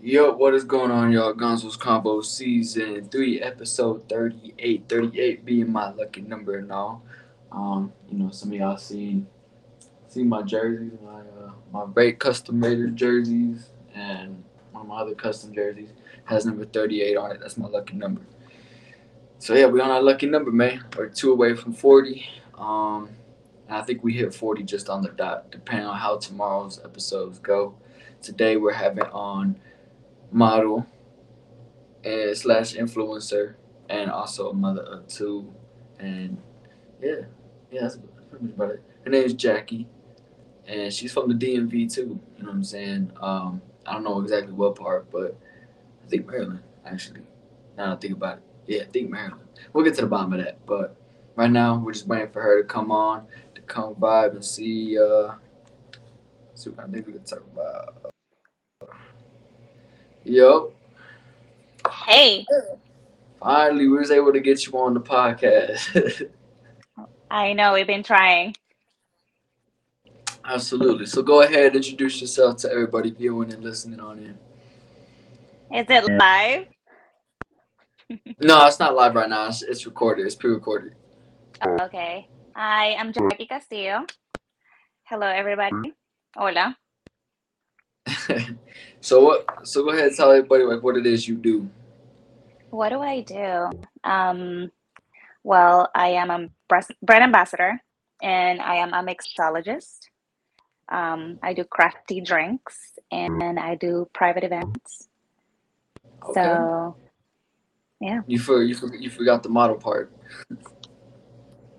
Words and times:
Yo, 0.00 0.30
what 0.30 0.54
is 0.54 0.62
going 0.62 0.92
on, 0.92 1.10
y'all? 1.10 1.34
Gonzo's 1.34 1.76
Combo 1.76 2.20
Season 2.20 3.08
3, 3.08 3.40
Episode 3.40 4.08
38. 4.08 4.84
38 4.88 5.44
being 5.44 5.72
my 5.72 5.90
lucky 5.90 6.20
number 6.20 6.56
and 6.58 6.70
all. 6.70 7.02
Um, 7.50 7.92
you 8.08 8.16
know, 8.16 8.30
some 8.30 8.50
of 8.50 8.54
y'all 8.54 8.76
seen 8.76 9.26
seen 10.06 10.28
my 10.28 10.42
jerseys, 10.42 10.92
my 11.04 11.18
uh, 11.18 11.50
my 11.72 11.84
great 11.92 12.20
custom 12.20 12.60
made 12.60 12.94
jerseys, 12.94 13.70
and 13.92 14.44
one 14.70 14.82
of 14.82 14.88
my 14.88 15.00
other 15.00 15.16
custom 15.16 15.52
jerseys 15.52 15.90
has 16.26 16.46
number 16.46 16.64
38 16.64 17.16
on 17.16 17.32
it. 17.32 17.40
That's 17.40 17.58
my 17.58 17.66
lucky 17.66 17.96
number. 17.96 18.22
So 19.40 19.54
yeah, 19.54 19.66
we 19.66 19.80
on 19.80 19.90
our 19.90 20.00
lucky 20.00 20.26
number, 20.26 20.52
man. 20.52 20.84
We're 20.96 21.08
two 21.08 21.32
away 21.32 21.56
from 21.56 21.72
40. 21.72 22.24
Um, 22.56 23.08
and 23.66 23.76
I 23.76 23.82
think 23.82 24.04
we 24.04 24.12
hit 24.12 24.32
40 24.32 24.62
just 24.62 24.88
on 24.88 25.02
the 25.02 25.08
dot, 25.08 25.50
depending 25.50 25.86
on 25.86 25.96
how 25.96 26.18
tomorrow's 26.18 26.78
episodes 26.84 27.40
go. 27.40 27.74
Today 28.22 28.56
we're 28.56 28.72
having 28.72 29.02
on 29.04 29.58
model 30.30 30.86
and 32.04 32.36
slash 32.36 32.74
influencer 32.74 33.54
and 33.88 34.10
also 34.10 34.50
a 34.50 34.54
mother 34.54 34.82
of 34.82 35.06
two. 35.08 35.52
And 35.98 36.38
yeah, 37.00 37.22
yeah, 37.70 37.82
that's 37.82 37.98
pretty 38.30 38.46
much 38.46 38.54
about 38.54 38.70
it. 38.70 38.82
Her 39.04 39.10
name 39.10 39.24
is 39.24 39.34
Jackie, 39.34 39.86
and 40.66 40.92
she's 40.92 41.12
from 41.12 41.28
the 41.28 41.34
DMV 41.34 41.92
too. 41.92 42.20
You 42.36 42.42
know 42.42 42.48
what 42.48 42.56
I'm 42.56 42.64
saying? 42.64 43.12
Um, 43.20 43.62
I 43.86 43.94
don't 43.94 44.04
know 44.04 44.20
exactly 44.20 44.52
what 44.52 44.76
part, 44.76 45.10
but 45.10 45.36
I 46.04 46.08
think 46.08 46.26
Maryland 46.26 46.62
actually. 46.84 47.22
Now 47.76 47.92
I 47.94 47.96
think 47.96 48.14
about 48.14 48.38
it, 48.38 48.42
yeah, 48.66 48.82
I 48.82 48.86
think 48.86 49.10
Maryland. 49.10 49.48
We'll 49.72 49.84
get 49.84 49.94
to 49.94 50.02
the 50.02 50.08
bottom 50.08 50.32
of 50.32 50.44
that, 50.44 50.64
but 50.66 50.96
right 51.36 51.50
now 51.50 51.78
we're 51.78 51.92
just 51.92 52.06
waiting 52.06 52.30
for 52.30 52.42
her 52.42 52.62
to 52.62 52.68
come 52.68 52.90
on 52.90 53.26
to 53.54 53.60
come 53.62 53.94
vibe 53.94 54.32
and 54.32 54.44
see. 54.44 54.98
Uh, 54.98 55.34
see 56.54 56.70
what 56.70 56.88
I 56.88 56.90
think 56.90 57.06
we 57.06 57.12
can 57.12 57.24
talk 57.24 57.44
about. 57.52 58.12
Yo, 60.28 60.72
Hey, 62.04 62.44
finally 63.40 63.88
we 63.88 63.96
was 63.96 64.10
able 64.10 64.30
to 64.30 64.40
get 64.40 64.66
you 64.66 64.72
on 64.74 64.92
the 64.92 65.00
podcast. 65.00 66.30
I 67.30 67.54
know 67.54 67.72
we've 67.72 67.86
been 67.86 68.02
trying. 68.02 68.54
Absolutely. 70.44 71.06
So 71.06 71.22
go 71.22 71.40
ahead, 71.40 71.74
introduce 71.74 72.20
yourself 72.20 72.58
to 72.58 72.70
everybody 72.70 73.10
viewing 73.10 73.54
and 73.54 73.64
listening 73.64 74.00
on 74.00 74.18
in. 74.18 74.38
Is 75.74 75.86
it 75.88 76.04
live? 76.12 76.66
No, 78.40 78.66
it's 78.66 78.78
not 78.78 78.94
live 78.94 79.14
right 79.14 79.28
now. 79.28 79.48
It's, 79.48 79.62
it's 79.62 79.84
recorded. 79.84 80.24
It's 80.24 80.34
pre-recorded. 80.34 80.94
Oh, 81.62 81.76
okay. 81.82 82.26
I 82.54 82.94
am 82.98 83.12
Jackie 83.12 83.44
Castillo. 83.44 84.06
Hello, 85.04 85.26
everybody. 85.26 85.92
Hola. 86.34 86.74
so 89.00 89.24
what? 89.24 89.66
So 89.66 89.82
go 89.84 89.90
ahead 89.90 90.08
and 90.08 90.16
tell 90.16 90.30
everybody 90.30 90.64
like 90.64 90.82
what 90.82 90.96
it 90.96 91.06
is 91.06 91.26
you 91.28 91.36
do. 91.36 91.68
What 92.70 92.90
do 92.90 93.00
I 93.00 93.22
do? 93.22 93.70
Um, 94.04 94.70
well, 95.42 95.90
I 95.94 96.08
am 96.08 96.30
a 96.30 96.48
breast- 96.68 96.92
brand 97.02 97.24
ambassador 97.24 97.80
and 98.22 98.60
I 98.60 98.76
am 98.76 98.92
a 98.92 99.02
mixologist. 99.02 100.00
Um, 100.90 101.38
I 101.42 101.54
do 101.54 101.64
crafty 101.64 102.20
drinks 102.20 102.76
and 103.10 103.58
I 103.58 103.74
do 103.74 104.08
private 104.12 104.44
events. 104.44 105.08
Okay. 106.24 106.34
So, 106.34 106.96
yeah. 108.00 108.20
You 108.26 108.38
for 108.38 108.62
you 108.62 108.74
for, 108.74 108.94
you 108.94 109.10
forgot 109.10 109.42
the 109.42 109.48
model 109.48 109.76
part. 109.76 110.12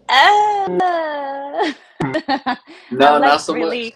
Uh, 0.08 1.74
No, 2.92 3.20
not 3.20 3.42
so 3.42 3.54
really, 3.54 3.86
much. 3.86 3.94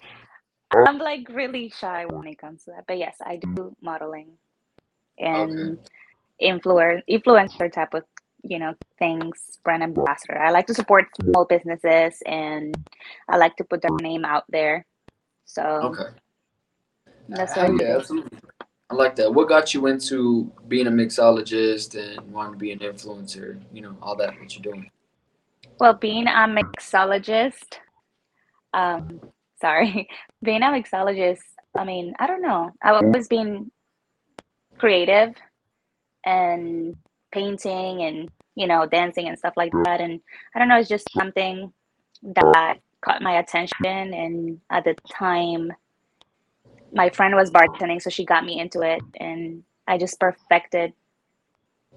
I'm 0.82 0.98
like 0.98 1.28
really 1.30 1.70
shy 1.70 2.06
when 2.06 2.26
it 2.26 2.38
comes 2.38 2.64
to 2.64 2.72
that. 2.72 2.84
But 2.86 2.98
yes, 2.98 3.16
I 3.20 3.36
do 3.36 3.76
modeling 3.80 4.30
and 5.18 5.78
influencer 6.42 7.02
influencer 7.08 7.72
type 7.72 7.94
of 7.94 8.04
you 8.42 8.58
know 8.58 8.74
things. 8.98 9.58
Brand 9.64 9.82
ambassador. 9.82 10.38
I 10.38 10.50
like 10.50 10.66
to 10.66 10.74
support 10.74 11.06
small 11.22 11.44
businesses 11.46 12.22
and 12.26 12.74
I 13.28 13.36
like 13.36 13.56
to 13.56 13.64
put 13.64 13.80
their 13.80 13.96
name 14.02 14.24
out 14.24 14.44
there. 14.48 14.84
So 15.46 15.62
Okay. 15.62 16.10
that's 17.28 17.56
what 17.56 17.80
yeah, 17.80 17.96
absolutely. 17.96 18.38
I 18.90 18.94
like 18.94 19.16
that. 19.16 19.32
What 19.32 19.48
got 19.48 19.72
you 19.72 19.86
into 19.86 20.52
being 20.68 20.86
a 20.86 20.90
mixologist 20.90 21.94
and 21.98 22.30
wanting 22.32 22.52
to 22.52 22.58
be 22.58 22.72
an 22.72 22.80
influencer? 22.80 23.58
You 23.72 23.80
know, 23.80 23.96
all 24.02 24.14
that 24.16 24.38
what 24.38 24.54
you're 24.54 24.72
doing. 24.72 24.90
Well, 25.80 25.94
being 25.94 26.26
a 26.26 26.46
mixologist, 26.46 27.78
um, 28.74 29.20
sorry, 29.60 30.08
being 30.44 30.62
a 30.62 30.66
mixologist, 30.66 31.40
I 31.76 31.84
mean, 31.84 32.14
I 32.18 32.26
don't 32.26 32.42
know. 32.42 32.70
I've 32.82 33.02
always 33.02 33.28
been 33.28 33.70
creative 34.78 35.34
and 36.24 36.96
painting 37.32 38.02
and, 38.02 38.28
you 38.54 38.66
know, 38.66 38.86
dancing 38.86 39.28
and 39.28 39.38
stuff 39.38 39.54
like 39.56 39.72
that. 39.84 40.00
And 40.00 40.20
I 40.54 40.58
don't 40.58 40.68
know, 40.68 40.78
it's 40.78 40.88
just 40.88 41.10
something 41.12 41.72
that 42.22 42.78
caught 43.04 43.22
my 43.22 43.38
attention. 43.38 44.14
And 44.14 44.60
at 44.70 44.84
the 44.84 44.94
time, 45.10 45.72
my 46.94 47.10
friend 47.10 47.34
was 47.34 47.50
bartending, 47.50 48.00
so 48.00 48.08
she 48.08 48.24
got 48.24 48.44
me 48.44 48.60
into 48.60 48.80
it, 48.82 49.02
and 49.18 49.62
I 49.86 49.98
just 49.98 50.18
perfected 50.20 50.92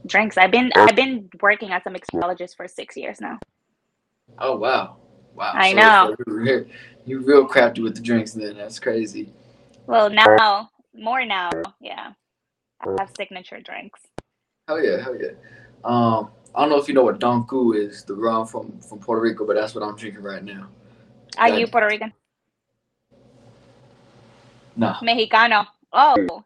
drinks. 0.06 0.38
I've 0.38 0.52
been 0.52 0.72
I've 0.76 0.96
been 0.96 1.30
working 1.42 1.72
as 1.72 1.84
a 1.86 1.90
mixologist 1.90 2.56
for 2.56 2.68
six 2.68 2.98
years 2.98 3.22
now. 3.22 3.40
Oh 4.40 4.58
wow, 4.58 4.98
wow! 5.38 5.52
I 5.56 5.72
So- 5.72 5.78
know. 5.78 6.16
you're, 6.26 6.36
real- 6.38 6.66
you're 7.06 7.22
real 7.22 7.46
crafty 7.46 7.82
with 7.82 7.96
the 7.96 8.02
drinks. 8.02 8.34
Then 8.34 8.58
that's 8.58 8.80
crazy. 8.80 9.32
Well, 9.86 10.10
now 10.10 10.70
more 10.94 11.24
now, 11.26 11.50
yeah. 11.80 12.12
I 12.82 12.90
have 13.00 13.12
signature 13.18 13.62
drinks. 13.62 14.02
Hell 14.68 14.84
yeah, 14.84 15.02
hell 15.02 15.16
yeah. 15.20 15.32
Um, 15.86 16.30
I 16.54 16.62
don't 16.62 16.70
know 16.70 16.78
if 16.80 16.88
you 16.88 16.94
know 16.94 17.04
what 17.04 17.20
Don 17.20 17.48
Q 17.48 17.74
is, 17.74 18.04
the 18.04 18.14
rum 18.16 18.46
from 18.48 18.80
from 18.82 19.00
Puerto 19.00 19.22
Rico, 19.22 19.46
but 19.46 19.56
that's 19.56 19.74
what 19.76 19.84
I'm 19.84 19.96
drinking 19.96 20.24
right 20.24 20.44
now. 20.44 20.68
Are 21.38 21.50
Yeah. 21.50 21.58
you 21.58 21.68
Puerto 21.68 21.88
Rican? 21.88 22.12
No. 24.76 24.96
Mexicano. 25.02 25.68
Oh, 25.94 26.44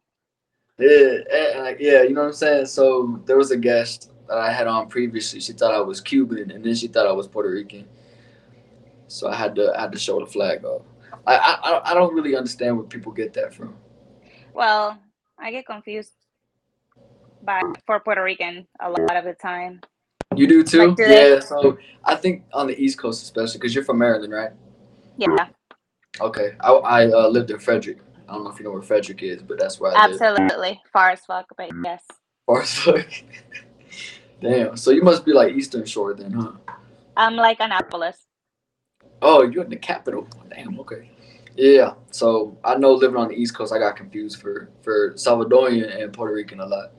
Yeah, 0.77 1.17
eh, 1.29 1.59
like 1.61 1.77
yeah, 1.79 2.03
you 2.03 2.11
know 2.13 2.21
what 2.21 2.27
I'm 2.27 2.33
saying. 2.33 2.65
So 2.67 3.19
there 3.25 3.37
was 3.37 3.51
a 3.51 3.57
guest 3.57 4.11
that 4.27 4.37
I 4.37 4.51
had 4.51 4.67
on 4.67 4.87
previously. 4.87 5.39
She 5.41 5.53
thought 5.53 5.73
I 5.73 5.81
was 5.81 5.99
Cuban, 5.99 6.51
and 6.51 6.63
then 6.63 6.75
she 6.75 6.87
thought 6.87 7.07
I 7.07 7.11
was 7.11 7.27
Puerto 7.27 7.49
Rican. 7.49 7.85
So 9.11 9.27
I 9.27 9.35
had 9.35 9.55
to 9.55 9.73
I 9.77 9.81
had 9.81 9.91
to 9.91 9.99
show 9.99 10.19
the 10.19 10.25
flag 10.25 10.63
off. 10.63 10.83
I 11.27 11.35
I, 11.35 11.91
I 11.91 11.93
don't- 11.93 12.13
really 12.13 12.35
understand 12.35 12.77
where 12.77 12.85
people 12.85 13.11
get 13.11 13.33
that 13.33 13.53
from. 13.53 13.75
well, 14.53 14.97
I 15.37 15.51
get 15.51 15.65
confused 15.65 16.13
by 17.43 17.61
for 17.85 17.99
Puerto 17.99 18.23
Rican 18.23 18.67
a 18.79 18.89
lot 18.89 19.17
of 19.17 19.25
the 19.25 19.33
time. 19.33 19.81
You 20.35 20.47
do 20.47 20.63
too? 20.63 20.87
Like, 20.87 20.97
do 20.97 21.05
they- 21.07 21.33
yeah. 21.33 21.39
So 21.39 21.77
I 22.05 22.15
think 22.15 22.43
on 22.53 22.67
the 22.67 22.77
East 22.81 22.97
Coast, 22.97 23.23
especially 23.23 23.59
because 23.59 23.75
you're 23.75 23.83
from 23.83 23.97
Maryland, 23.97 24.31
right? 24.31 24.51
Yeah, 25.17 25.47
Okay. 26.21 26.55
I 26.61 26.71
I 26.71 26.99
uh, 27.11 27.27
lived 27.27 27.51
in 27.51 27.59
Frederick. 27.59 27.99
I 28.29 28.33
don't 28.33 28.45
know 28.45 28.51
if 28.51 28.59
you 28.59 28.65
know 28.65 28.71
where 28.71 28.81
Frederick 28.81 29.21
is, 29.23 29.41
but 29.43 29.59
that's 29.59 29.77
where 29.79 29.91
I 29.91 30.07
live. 30.07 30.21
absolutely. 30.21 30.81
Far 30.93 31.09
as 31.11 31.19
fuck, 31.25 31.47
but 31.57 31.69
yes. 31.83 32.03
Far 32.45 32.61
as 32.61 32.73
fuck. 32.73 33.07
Damn. 34.41 34.77
So 34.77 34.91
you 34.91 35.03
must 35.03 35.25
be 35.25 35.33
like 35.33 35.53
Eastern 35.53 35.85
Shore 35.85 36.13
then, 36.13 36.31
huh? 36.31 36.53
I'm 37.17 37.35
like 37.35 37.57
Annapolis. 37.59 38.17
Oh, 39.21 39.43
you're 39.43 39.63
in 39.63 39.69
the 39.69 39.75
capital. 39.75 40.27
Damn. 40.49 40.79
Okay. 40.79 41.09
Yeah. 41.55 41.93
So 42.11 42.57
I 42.63 42.75
know 42.75 42.93
living 42.93 43.17
on 43.17 43.27
the 43.27 43.35
East 43.35 43.55
Coast, 43.55 43.73
I 43.73 43.79
got 43.79 43.95
confused 43.95 44.41
for 44.41 44.69
for 44.81 45.13
Salvadorian 45.13 46.01
and 46.01 46.11
Puerto 46.13 46.33
Rican 46.33 46.59
a 46.59 46.65
lot. 46.65 46.91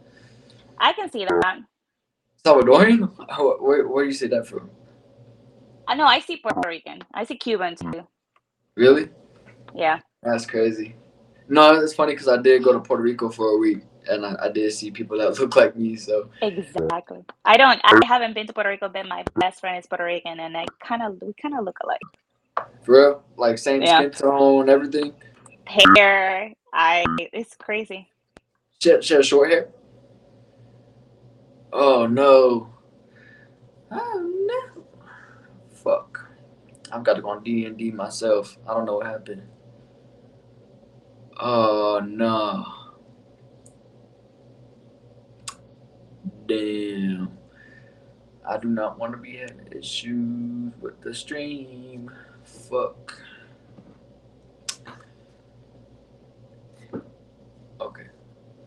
I 0.78 0.92
can 0.92 1.10
see 1.10 1.24
that. 1.24 1.58
Salvadorian? 2.44 3.10
Where 3.60 3.86
where, 3.86 4.04
do 4.04 4.08
you 4.08 4.14
see 4.14 4.26
that 4.28 4.46
from? 4.46 4.70
I 5.86 5.94
know 5.94 6.04
I 6.04 6.20
see 6.20 6.38
Puerto 6.38 6.68
Rican. 6.68 7.02
I 7.14 7.24
see 7.24 7.36
Cuban 7.36 7.76
too. 7.76 8.06
Really? 8.76 9.10
Yeah. 9.74 10.00
That's 10.22 10.46
crazy. 10.46 10.96
No, 11.48 11.74
it's 11.74 11.94
funny 11.94 12.12
because 12.12 12.28
I 12.28 12.40
did 12.40 12.62
go 12.64 12.72
to 12.72 12.80
Puerto 12.80 13.02
Rico 13.02 13.28
for 13.28 13.50
a 13.50 13.58
week, 13.58 13.82
and 14.08 14.24
I, 14.26 14.36
I 14.42 14.48
did 14.50 14.72
see 14.72 14.90
people 14.90 15.18
that 15.18 15.38
look 15.40 15.56
like 15.56 15.76
me. 15.76 15.96
So 15.96 16.28
Exactly. 16.42 17.24
I 17.44 17.56
don't. 17.56 17.80
I 17.84 18.00
haven't 18.06 18.34
been 18.34 18.46
to 18.46 18.52
Puerto 18.52 18.70
Rico, 18.70 18.88
but 18.88 19.06
my 19.06 19.24
best 19.36 19.60
friend 19.60 19.78
is 19.78 19.86
Puerto 19.86 20.04
Rican, 20.04 20.40
and 20.40 20.56
I 20.56 20.66
kind 20.84 21.02
of 21.02 21.20
we 21.22 21.32
kind 21.40 21.56
of 21.58 21.64
look 21.64 21.78
alike. 21.84 22.00
for 22.84 22.92
real, 22.94 23.22
like 23.36 23.58
same 23.58 23.82
Yeah. 23.82 23.98
skin 23.98 24.10
tone, 24.10 24.68
everything. 24.68 25.12
Hair, 25.66 26.52
I. 26.72 27.04
It's 27.32 27.54
crazy. 27.54 28.08
She 28.80 28.90
had, 28.90 29.04
she 29.04 29.14
had 29.14 29.24
short 29.24 29.50
hair. 29.50 29.68
Oh 31.72 32.06
no. 32.06 32.74
Oh 33.90 34.46
no. 34.74 34.84
Fuck. 35.70 36.28
I've 36.92 37.04
got 37.04 37.14
to 37.14 37.22
go 37.22 37.30
on 37.30 37.42
D 37.42 37.64
and 37.64 37.76
D 37.78 37.90
myself. 37.90 38.58
I 38.68 38.74
don't 38.74 38.84
know 38.84 38.96
what 38.96 39.06
happened. 39.06 39.42
Oh 41.40 42.00
no. 42.04 42.64
Damn. 46.52 47.38
I 48.46 48.58
do 48.58 48.68
not 48.68 48.98
want 48.98 49.12
to 49.12 49.18
be 49.18 49.36
having 49.36 49.68
issues 49.70 50.72
with 50.80 51.00
the 51.00 51.14
stream. 51.14 52.10
Fuck. 52.44 53.18
Okay. 57.80 58.06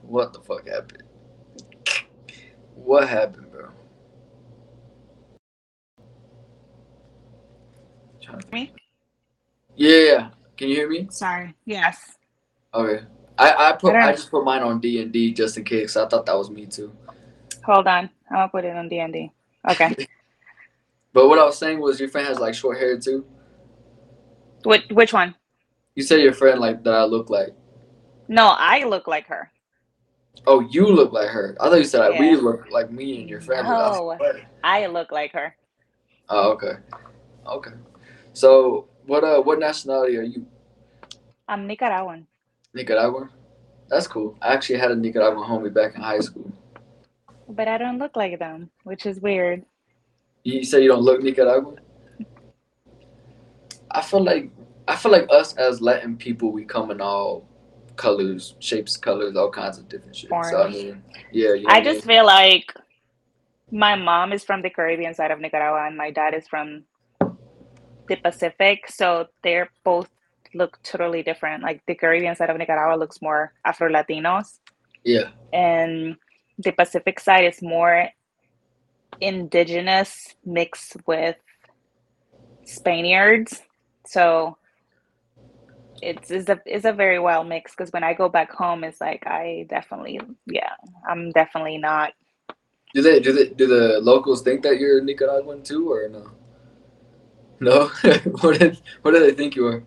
What 0.02 0.34
the 0.34 0.40
fuck 0.40 0.68
happened? 0.68 1.04
What 2.76 3.08
happened, 3.08 3.52
bro? 3.52 3.70
Me? 8.52 8.74
Yeah. 9.76 10.30
Can 10.58 10.70
you 10.70 10.76
hear 10.76 10.90
me? 10.90 11.08
Sorry. 11.12 11.54
Yes. 11.66 12.18
Okay. 12.74 13.06
I, 13.38 13.70
I 13.70 13.72
put 13.74 13.94
I 13.96 14.14
just 14.14 14.32
put 14.32 14.44
mine 14.46 14.62
on 14.64 14.80
D 14.80 15.02
and 15.02 15.12
D 15.12 15.34
just 15.34 15.58
in 15.58 15.64
case. 15.64 15.98
I 15.98 16.08
thought 16.08 16.26
that 16.26 16.38
was 16.38 16.50
me 16.50 16.66
too. 16.66 16.96
Hold 17.66 17.88
on. 17.88 18.10
I'm 18.30 18.36
gonna 18.36 18.50
put 18.50 18.64
it 18.66 18.76
on 18.76 18.90
D 18.90 19.00
and 19.00 19.12
D. 19.12 19.32
Okay. 19.68 19.96
But 21.14 21.28
what 21.28 21.40
I 21.40 21.46
was 21.46 21.58
saying 21.58 21.80
was 21.80 22.00
your 22.00 22.10
friend 22.10 22.28
has 22.28 22.40
like 22.40 22.54
short 22.54 22.78
hair 22.78 23.00
too. 23.00 23.26
which 24.64 24.84
which 24.92 25.14
one? 25.14 25.34
You 25.96 26.04
said 26.04 26.22
your 26.22 26.34
friend 26.34 26.60
like 26.60 26.84
that 26.84 26.94
I 26.94 27.06
look 27.06 27.30
like. 27.30 27.56
No, 28.28 28.54
I 28.58 28.84
look 28.84 29.08
like 29.08 29.26
her. 29.28 29.52
Oh, 30.46 30.60
you 30.60 30.86
look 30.86 31.12
like 31.12 31.30
her. 31.30 31.56
I 31.60 31.70
thought 31.70 31.78
you 31.78 31.86
said 31.86 32.00
like, 32.08 32.20
we 32.20 32.36
look 32.36 32.70
like 32.70 32.92
me 32.92 33.22
and 33.22 33.30
your 33.30 33.42
friend. 33.42 33.66
No. 33.66 34.18
I 34.64 34.86
look 34.86 35.12
like 35.12 35.32
her. 35.32 35.56
Oh, 36.30 36.52
okay. 36.52 36.74
Okay. 37.48 37.72
So 38.34 38.88
what 39.08 39.24
uh 39.24 39.42
what 39.42 39.60
nationality 39.60 40.18
are 40.18 40.24
you? 40.24 40.46
I'm 41.48 41.66
Nicaraguan. 41.66 42.28
Nicaraguan? 42.74 43.30
That's 43.88 44.08
cool. 44.08 44.38
I 44.42 44.54
actually 44.54 44.80
had 44.80 44.92
a 44.92 44.96
Nicaraguan 44.96 45.48
homie 45.48 45.74
back 45.74 45.96
in 45.96 46.02
high 46.02 46.20
school. 46.20 46.52
But 47.48 47.68
I 47.68 47.78
don't 47.78 48.00
look 48.00 48.16
like 48.16 48.40
them, 48.40 48.70
which 48.84 49.06
is 49.06 49.20
weird. 49.20 49.64
You 50.44 50.64
say 50.64 50.82
you 50.82 50.90
don't 50.90 51.02
look 51.02 51.22
Nicaraguan? 51.22 51.80
I 53.92 54.02
feel 54.02 54.24
like 54.24 54.50
I 54.88 54.96
feel 54.96 55.12
like 55.12 55.28
us 55.30 55.56
as 55.56 55.82
Latin 55.82 56.18
people 56.18 56.52
we 56.52 56.66
come 56.66 56.92
in 56.92 57.02
all 57.02 57.48
colors, 57.96 58.56
shapes, 58.60 58.98
colors, 58.98 59.36
all 59.36 59.50
kinds 59.50 59.78
of 59.78 59.88
different 59.88 60.16
shit. 60.16 60.30
So 60.30 60.36
I 60.36 60.50
Orange. 60.52 60.76
mean, 60.76 61.04
yeah, 61.32 61.54
you 61.54 61.64
know 61.64 61.74
I 61.74 61.82
just 61.82 62.06
feel 62.06 62.26
like 62.26 62.74
my 63.72 63.96
mom 63.96 64.34
is 64.34 64.44
from 64.44 64.62
the 64.62 64.70
Caribbean 64.70 65.14
side 65.14 65.32
of 65.32 65.40
Nicaragua 65.40 65.88
and 65.88 65.98
my 65.98 66.12
dad 66.12 66.34
is 66.34 66.48
from 66.48 66.84
the 68.08 68.16
Pacific. 68.18 68.88
So 68.90 69.28
they're 69.44 69.70
both 69.84 70.10
look 70.54 70.78
totally 70.84 71.24
different. 71.24 71.64
Like 71.64 71.82
the 71.88 71.96
Caribbean 71.96 72.36
side 72.36 72.50
of 72.50 72.58
Nicaragua 72.58 73.00
looks 73.00 73.22
more 73.22 73.54
Afro 73.66 73.90
Latinos 73.90 74.60
yeah, 75.06 75.30
and 75.54 76.18
the 76.58 76.72
Pacific 76.72 77.20
side 77.20 77.46
is 77.46 77.62
more 77.62 78.10
indigenous 79.22 80.36
mixed 80.46 80.98
with 81.08 81.36
Spaniards. 82.66 83.62
So 84.06 84.58
it's, 86.02 86.30
it's 86.30 86.50
a 86.50 86.60
it's 86.66 86.86
a 86.86 86.94
very 86.94 87.20
well 87.20 87.44
mix 87.44 87.72
because 87.72 87.92
when 87.92 88.04
I 88.04 88.14
go 88.14 88.30
back 88.30 88.52
home, 88.52 88.84
it's 88.84 89.02
like 89.02 89.26
I 89.26 89.66
definitely 89.70 90.20
yeah 90.46 90.70
I'm 91.10 91.32
definitely 91.32 91.78
not 91.78 92.14
Do 92.94 93.02
they 93.02 93.20
do 93.20 93.32
they 93.34 93.50
do 93.50 93.68
the 93.68 94.00
locals 94.02 94.42
think 94.42 94.62
that 94.64 94.80
you're 94.80 95.02
Nicaraguan 95.02 95.64
too 95.64 95.92
or 95.92 96.10
no? 96.10 96.32
No? 97.60 97.88
what 98.42 98.60
did 98.60 98.82
what 99.02 99.12
do 99.12 99.20
they 99.20 99.32
think 99.32 99.56
you 99.56 99.68
are? 99.68 99.84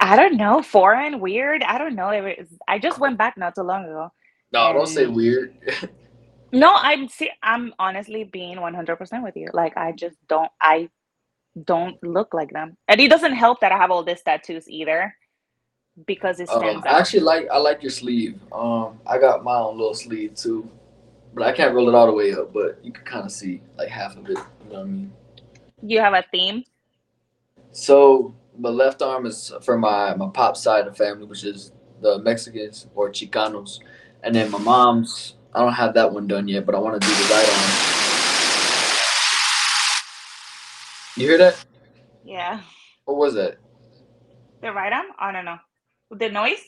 I 0.00 0.16
don't 0.16 0.36
know 0.36 0.62
foreign 0.62 1.20
weird 1.20 1.62
I 1.62 1.78
don't 1.78 1.94
know 1.94 2.10
it 2.10 2.38
was, 2.38 2.48
I 2.66 2.78
just 2.78 2.98
went 2.98 3.18
back 3.18 3.36
not 3.36 3.54
too 3.54 3.62
long 3.62 3.84
ago. 3.84 4.12
No, 4.52 4.72
don't 4.72 4.86
say 4.86 5.04
Um, 5.04 5.14
weird. 5.14 5.54
No, 6.52 6.72
I'm 6.74 7.08
see, 7.08 7.30
I'm 7.42 7.74
honestly 7.78 8.24
being 8.24 8.56
100% 8.56 9.22
with 9.22 9.36
you. 9.36 9.48
Like 9.52 9.76
I 9.76 9.92
just 9.92 10.16
don't 10.28 10.50
I 10.60 10.88
don't 11.64 12.02
look 12.02 12.32
like 12.32 12.50
them. 12.52 12.76
And 12.88 13.00
it 13.00 13.08
doesn't 13.10 13.34
help 13.34 13.60
that 13.60 13.72
I 13.72 13.76
have 13.76 13.90
all 13.90 14.02
these 14.02 14.22
tattoos 14.22 14.68
either 14.68 15.14
because 16.06 16.40
it 16.40 16.48
stands 16.48 16.86
I 16.86 16.90
out. 16.90 17.00
actually 17.00 17.20
like 17.20 17.48
I 17.52 17.58
like 17.58 17.82
your 17.82 17.90
sleeve. 17.90 18.40
Um, 18.52 18.98
I 19.06 19.18
got 19.18 19.44
my 19.44 19.56
own 19.56 19.76
little 19.76 19.94
sleeve 19.94 20.34
too, 20.34 20.68
but 21.34 21.42
I 21.46 21.52
can't 21.52 21.74
roll 21.74 21.88
it 21.88 21.94
all 21.94 22.06
the 22.06 22.12
way 22.12 22.32
up. 22.32 22.52
But 22.52 22.78
you 22.82 22.92
can 22.92 23.04
kind 23.04 23.26
of 23.26 23.32
see 23.32 23.60
like 23.76 23.88
half 23.88 24.16
of 24.16 24.24
it. 24.30 24.38
You 24.38 24.72
know 24.72 24.78
what 24.78 24.80
I 24.80 24.84
mean? 24.84 25.12
You 25.82 26.00
have 26.00 26.14
a 26.14 26.24
theme? 26.32 26.64
So 27.72 28.34
my 28.58 28.70
left 28.70 29.02
arm 29.02 29.26
is 29.26 29.52
for 29.62 29.76
my 29.78 30.14
my 30.14 30.28
pop 30.28 30.56
side 30.56 30.86
of 30.86 30.96
the 30.96 31.04
family, 31.04 31.26
which 31.26 31.44
is 31.44 31.72
the 32.00 32.18
Mexicans 32.20 32.86
or 32.94 33.10
Chicanos, 33.10 33.80
and 34.22 34.34
then 34.34 34.50
my 34.50 34.58
mom's. 34.58 35.34
I 35.54 35.60
don't 35.60 35.72
have 35.72 35.94
that 35.94 36.12
one 36.12 36.26
done 36.26 36.46
yet, 36.46 36.66
but 36.66 36.74
I 36.74 36.78
want 36.78 37.00
to 37.00 37.06
do 37.08 37.14
the 37.14 37.22
right 37.32 37.48
arm. 37.48 37.70
You 41.16 41.26
hear 41.28 41.38
that? 41.38 41.64
Yeah. 42.24 42.60
What 43.06 43.16
was 43.16 43.34
that? 43.34 43.56
The 44.60 44.72
right 44.72 44.92
arm? 44.92 45.06
I 45.18 45.32
don't 45.32 45.44
know. 45.44 45.56
The 46.10 46.28
noise? 46.28 46.60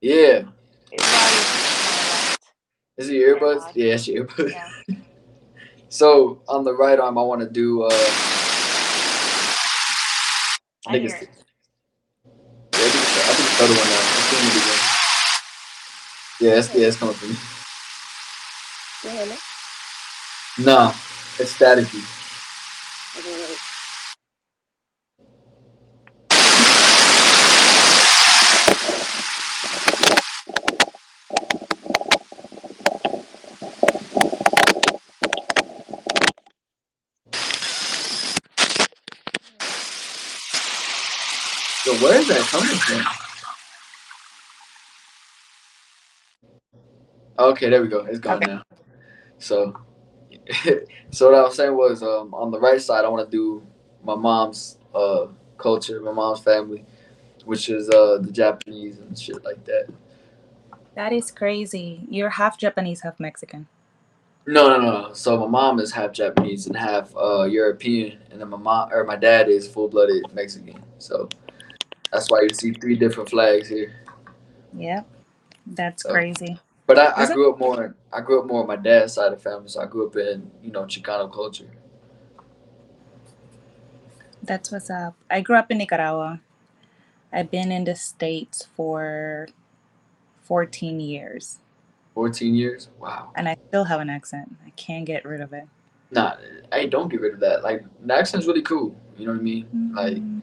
Yeah. 0.00 0.42
Is 2.96 3.08
it 3.08 3.14
your 3.14 3.38
earbuds? 3.38 3.70
Yeah, 3.74 3.94
it's 3.94 4.08
your 4.08 4.26
earbuds. 4.26 4.50
Yeah. 4.52 4.68
So 5.88 6.40
on 6.48 6.64
the 6.64 6.72
right 6.72 6.98
arm, 6.98 7.18
I 7.18 7.22
want 7.22 7.42
to 7.42 7.50
do. 7.50 7.82
Uh, 7.82 7.88
I 7.92 7.92
think 10.92 11.02
hear 11.04 11.04
it's- 11.04 11.22
it. 11.22 11.28
Yeah, 12.24 12.80
I 12.80 12.88
think 12.88 13.04
it's, 13.04 13.28
I 13.28 13.32
think 13.34 13.48
it's 13.50 13.58
the 13.58 13.64
other 13.64 13.76
one 13.76 13.88
now. 13.92 14.00
It's 14.00 14.30
doing 14.32 14.46
it 14.48 14.56
again. 14.56 14.80
Yeah, 16.42 16.58
it's, 16.58 16.74
yeah, 16.74 16.88
it's 16.88 16.96
coming 16.96 17.14
from 17.14 17.28
me. 17.30 17.36
Really? 19.04 19.36
No, 20.58 20.92
it's 21.38 21.56
staticky. 21.56 22.02
So 41.84 41.94
where 42.04 42.20
is 42.20 42.28
that 42.28 42.40
coming 42.50 42.68
from? 42.68 43.04
Okay, 47.52 47.68
there 47.68 47.82
we 47.82 47.88
go. 47.88 48.00
It's 48.06 48.18
gone 48.18 48.36
Okay. 48.38 48.46
now. 48.54 48.62
So, 49.38 49.76
so 51.10 51.30
what 51.30 51.38
I 51.38 51.42
was 51.42 51.54
saying 51.54 51.76
was, 51.76 52.02
um, 52.02 52.32
on 52.34 52.50
the 52.50 52.58
right 52.58 52.80
side, 52.80 53.04
I 53.04 53.08
want 53.08 53.30
to 53.30 53.36
do 53.36 53.62
my 54.02 54.14
mom's 54.14 54.78
uh 54.94 55.26
culture, 55.58 56.00
my 56.00 56.12
mom's 56.12 56.40
family, 56.40 56.84
which 57.44 57.68
is 57.68 57.88
uh 57.90 58.18
the 58.20 58.32
Japanese 58.32 58.98
and 58.98 59.18
shit 59.18 59.44
like 59.44 59.62
that. 59.64 59.86
That 60.94 61.12
is 61.12 61.30
crazy. 61.30 62.00
You're 62.10 62.30
half 62.30 62.58
Japanese, 62.58 63.00
half 63.02 63.18
Mexican. 63.20 63.68
No, 64.46 64.68
no, 64.68 64.80
no. 64.80 65.12
So 65.12 65.38
my 65.38 65.46
mom 65.46 65.78
is 65.78 65.92
half 65.92 66.12
Japanese 66.12 66.66
and 66.66 66.76
half 66.76 67.14
uh 67.16 67.44
European, 67.44 68.18
and 68.30 68.40
then 68.40 68.48
my 68.48 68.56
mom 68.56 68.90
or 68.92 69.04
my 69.04 69.16
dad 69.16 69.48
is 69.48 69.68
full 69.68 69.88
blooded 69.88 70.24
Mexican. 70.34 70.82
So 70.98 71.28
that's 72.10 72.30
why 72.30 72.42
you 72.42 72.50
see 72.54 72.72
three 72.72 72.96
different 72.96 73.28
flags 73.28 73.68
here. 73.68 73.92
Yep. 74.76 75.06
That's 75.66 76.02
So- 76.02 76.12
crazy. 76.12 76.58
But 76.94 77.18
I, 77.18 77.22
I 77.22 77.32
grew 77.32 77.50
up 77.50 77.58
more. 77.58 77.94
I 78.12 78.20
grew 78.20 78.40
up 78.40 78.46
more 78.46 78.60
on 78.62 78.66
my 78.66 78.76
dad's 78.76 79.14
side 79.14 79.32
of 79.32 79.38
the 79.38 79.50
family, 79.50 79.68
so 79.68 79.80
I 79.80 79.86
grew 79.86 80.06
up 80.06 80.16
in 80.16 80.50
you 80.62 80.70
know 80.70 80.82
Chicano 80.82 81.32
culture. 81.32 81.70
That's 84.42 84.70
what's 84.70 84.90
up. 84.90 85.14
I 85.30 85.40
grew 85.40 85.56
up 85.56 85.70
in 85.70 85.78
Nicaragua. 85.78 86.40
I've 87.32 87.50
been 87.50 87.72
in 87.72 87.84
the 87.84 87.94
States 87.94 88.66
for 88.76 89.48
14 90.42 91.00
years 91.00 91.58
Fourteen 92.14 92.54
years. 92.54 92.88
Wow. 93.00 93.32
and 93.36 93.48
I 93.48 93.56
still 93.68 93.84
have 93.84 94.00
an 94.00 94.10
accent. 94.10 94.54
I 94.66 94.70
can't 94.76 95.06
get 95.06 95.24
rid 95.24 95.40
of 95.40 95.54
it. 95.54 95.64
Nah, 96.10 96.36
hey, 96.70 96.86
don't 96.86 97.08
get 97.08 97.22
rid 97.22 97.32
of 97.32 97.40
that. 97.40 97.62
Like 97.62 97.84
the 98.04 98.14
accent's 98.14 98.46
really 98.46 98.60
cool. 98.60 98.94
You 99.16 99.26
know 99.26 99.32
what 99.32 99.40
I 99.40 99.42
mean? 99.42 99.92
Like 99.94 100.18
Mm, 100.18 100.42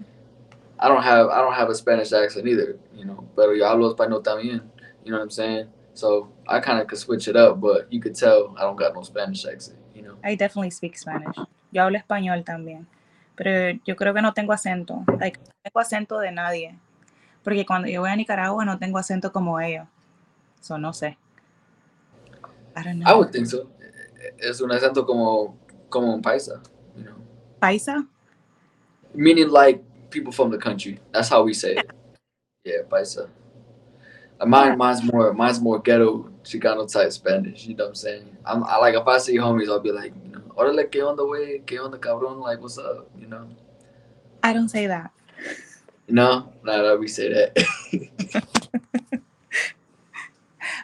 I 0.79 0.87
don't 0.87 1.03
have 1.03 1.27
I 1.27 1.41
don't 1.41 1.53
have 1.53 1.69
a 1.69 1.75
Spanish 1.75 2.11
accent 2.11 2.47
either. 2.47 2.79
You 2.95 3.05
know, 3.05 3.23
pero 3.35 3.51
yo 3.51 3.65
hablo 3.65 3.93
español 3.93 4.23
también. 4.23 4.61
You 5.05 5.11
know 5.11 5.17
what 5.17 5.23
I'm 5.23 5.29
saying? 5.29 5.67
So 5.93 6.29
I 6.49 6.59
kind 6.59 6.81
of 6.81 6.87
could 6.87 6.97
switch 6.97 7.27
it 7.27 7.35
up, 7.35 7.61
but 7.61 7.91
you 7.91 7.99
could 8.01 8.15
tell 8.15 8.55
I 8.57 8.61
don't 8.61 8.75
got 8.75 8.93
no 8.93 9.01
Spanish 9.03 9.45
accent. 9.45 9.77
You 9.93 10.01
know? 10.01 10.15
I 10.23 10.35
definitely 10.35 10.71
speak 10.71 10.97
Spanish. 10.97 11.35
Yo 11.71 11.83
hablo 11.83 11.97
español 11.97 12.43
también. 12.43 12.87
Pero 13.35 13.79
yo 13.85 13.95
creo 13.95 14.13
que 14.13 14.21
no 14.21 14.33
tengo 14.33 14.53
acento. 14.53 15.05
Like, 15.19 15.39
no 15.39 15.53
tengo 15.63 15.79
acento 15.79 16.19
de 16.19 16.31
nadie. 16.31 16.77
Porque 17.43 17.65
cuando 17.65 17.87
yo 17.87 18.01
voy 18.01 18.09
a 18.09 18.15
Nicaragua 18.15 18.65
no 18.65 18.77
tengo 18.79 18.97
acento 18.97 19.31
como 19.31 19.59
ellos. 19.59 19.87
So 20.59 20.77
no 20.77 20.91
sé. 20.91 21.17
I 22.75 22.83
don't 22.83 22.99
know. 22.99 23.07
I 23.07 23.15
would 23.15 23.31
think 23.31 23.47
so. 23.47 23.69
Es 24.37 24.59
un 24.59 24.71
acento 24.71 25.05
como 25.05 25.57
como 25.89 26.13
un 26.13 26.21
paisa. 26.21 26.61
You 26.95 27.03
know, 27.03 27.15
Paisa? 27.61 28.05
meaning 29.13 29.49
like 29.49 29.81
people 30.09 30.31
from 30.31 30.51
the 30.51 30.57
country. 30.57 30.99
That's 31.11 31.29
how 31.29 31.43
we 31.43 31.53
say 31.53 31.75
it. 31.77 31.91
Yeah, 32.63 32.83
paisa. 32.89 33.29
Mine, 34.45 34.77
mine's 34.77 35.03
more, 35.03 35.33
mine's 35.33 35.59
more 35.59 35.81
ghetto 35.81 36.31
Chicano 36.49 36.91
type 36.91 37.11
Spanish. 37.11 37.65
You 37.65 37.75
know 37.75 37.85
what 37.85 37.89
I'm 37.89 37.95
saying? 37.95 38.37
I'm 38.45 38.63
I, 38.63 38.77
like 38.77 38.95
if 38.95 39.07
I 39.07 39.19
see 39.19 39.37
homies, 39.37 39.69
I'll 39.69 39.79
be 39.79 39.91
like, 39.91 40.13
you 40.25 40.31
know, 40.31 40.41
órale, 40.57 40.91
que 40.91 41.01
the 41.15 41.25
way, 41.25 41.59
que 41.65 41.77
the 41.77 41.97
cabrón, 41.97 42.39
like 42.39 42.59
what's 42.59 42.77
up, 42.77 43.07
you 43.19 43.27
know? 43.27 43.47
I 44.41 44.53
don't 44.53 44.69
say 44.69 44.87
that. 44.87 45.11
No, 46.07 46.51
not 46.63 46.83
nah, 46.83 46.95
we 46.95 47.07
say 47.07 47.31
that. 47.31 48.41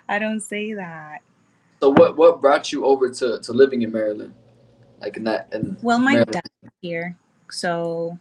I 0.08 0.20
don't 0.20 0.42
say 0.42 0.74
that. 0.74 1.22
So 1.82 1.90
what 1.90 2.16
what 2.16 2.42
brought 2.42 2.72
you 2.72 2.86
over 2.86 3.10
to 3.10 3.40
to 3.40 3.54
living 3.54 3.82
in 3.82 3.92
Maryland? 3.92 4.34
Like 5.02 5.18
in 5.18 5.24
that 5.24 5.48
and 5.52 5.78
Well, 5.82 5.98
my 6.00 6.14
Maryland. 6.14 6.32
dad 6.32 6.72
here, 6.82 7.18
so 7.50 8.20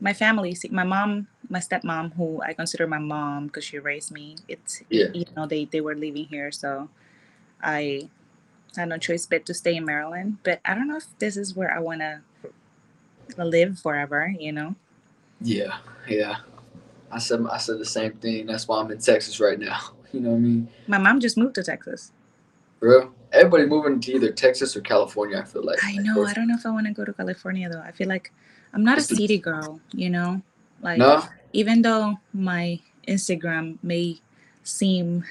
my 0.00 0.14
family, 0.14 0.54
see, 0.54 0.68
my 0.68 0.84
mom, 0.84 1.28
my 1.48 1.58
stepmom, 1.58 2.14
who 2.14 2.40
I 2.42 2.52
consider 2.52 2.86
my 2.86 2.98
mom 2.98 3.46
because 3.46 3.64
she 3.64 3.78
raised 3.78 4.10
me. 4.12 4.36
It's 4.48 4.82
Yeah. 4.90 5.06
you 5.12 5.24
know 5.36 5.46
they 5.46 5.64
they 5.66 5.80
were 5.80 5.94
living 5.94 6.26
here, 6.26 6.50
so 6.52 6.88
I 7.62 8.08
had 8.76 8.88
no 8.88 8.98
choice 8.98 9.26
but 9.26 9.46
to 9.46 9.54
stay 9.54 9.76
in 9.76 9.84
Maryland. 9.84 10.38
But 10.42 10.60
I 10.64 10.74
don't 10.74 10.88
know 10.88 10.96
if 10.96 11.06
this 11.18 11.36
is 11.36 11.54
where 11.54 11.72
I 11.72 11.78
want 11.80 12.00
to 12.00 12.20
live 13.38 13.78
forever. 13.78 14.34
You 14.38 14.52
know. 14.52 14.74
Yeah, 15.40 15.78
yeah. 16.08 16.36
I 17.10 17.18
said 17.18 17.44
I 17.50 17.58
said 17.58 17.78
the 17.78 17.84
same 17.84 18.12
thing. 18.14 18.46
That's 18.46 18.66
why 18.66 18.80
I'm 18.80 18.90
in 18.90 18.98
Texas 18.98 19.40
right 19.40 19.58
now. 19.58 19.78
You 20.14 20.20
know 20.20 20.30
what 20.30 20.36
I 20.36 20.40
mean? 20.40 20.68
My 20.86 20.98
mom 20.98 21.18
just 21.18 21.36
moved 21.36 21.56
to 21.56 21.64
Texas. 21.64 22.12
Bro. 22.78 23.12
Everybody 23.32 23.66
moving 23.66 23.98
to 23.98 24.12
either 24.12 24.30
Texas 24.30 24.76
or 24.76 24.80
California. 24.80 25.40
I 25.40 25.44
feel 25.44 25.64
like. 25.64 25.82
I 25.82 25.96
know. 25.96 26.24
I 26.24 26.32
don't 26.32 26.46
know 26.46 26.54
if 26.54 26.64
I 26.64 26.70
want 26.70 26.86
to 26.86 26.92
go 26.92 27.04
to 27.04 27.12
California 27.12 27.68
though. 27.68 27.80
I 27.80 27.90
feel 27.90 28.06
like 28.06 28.30
I'm 28.72 28.84
not 28.84 28.98
a 28.98 29.00
city 29.00 29.38
girl. 29.38 29.80
You 29.92 30.10
know, 30.10 30.40
like 30.84 30.98
No. 30.98 31.24
even 31.52 31.82
though 31.82 32.14
my 32.32 32.78
Instagram 33.08 33.78
may 33.82 34.20
seem 34.62 35.24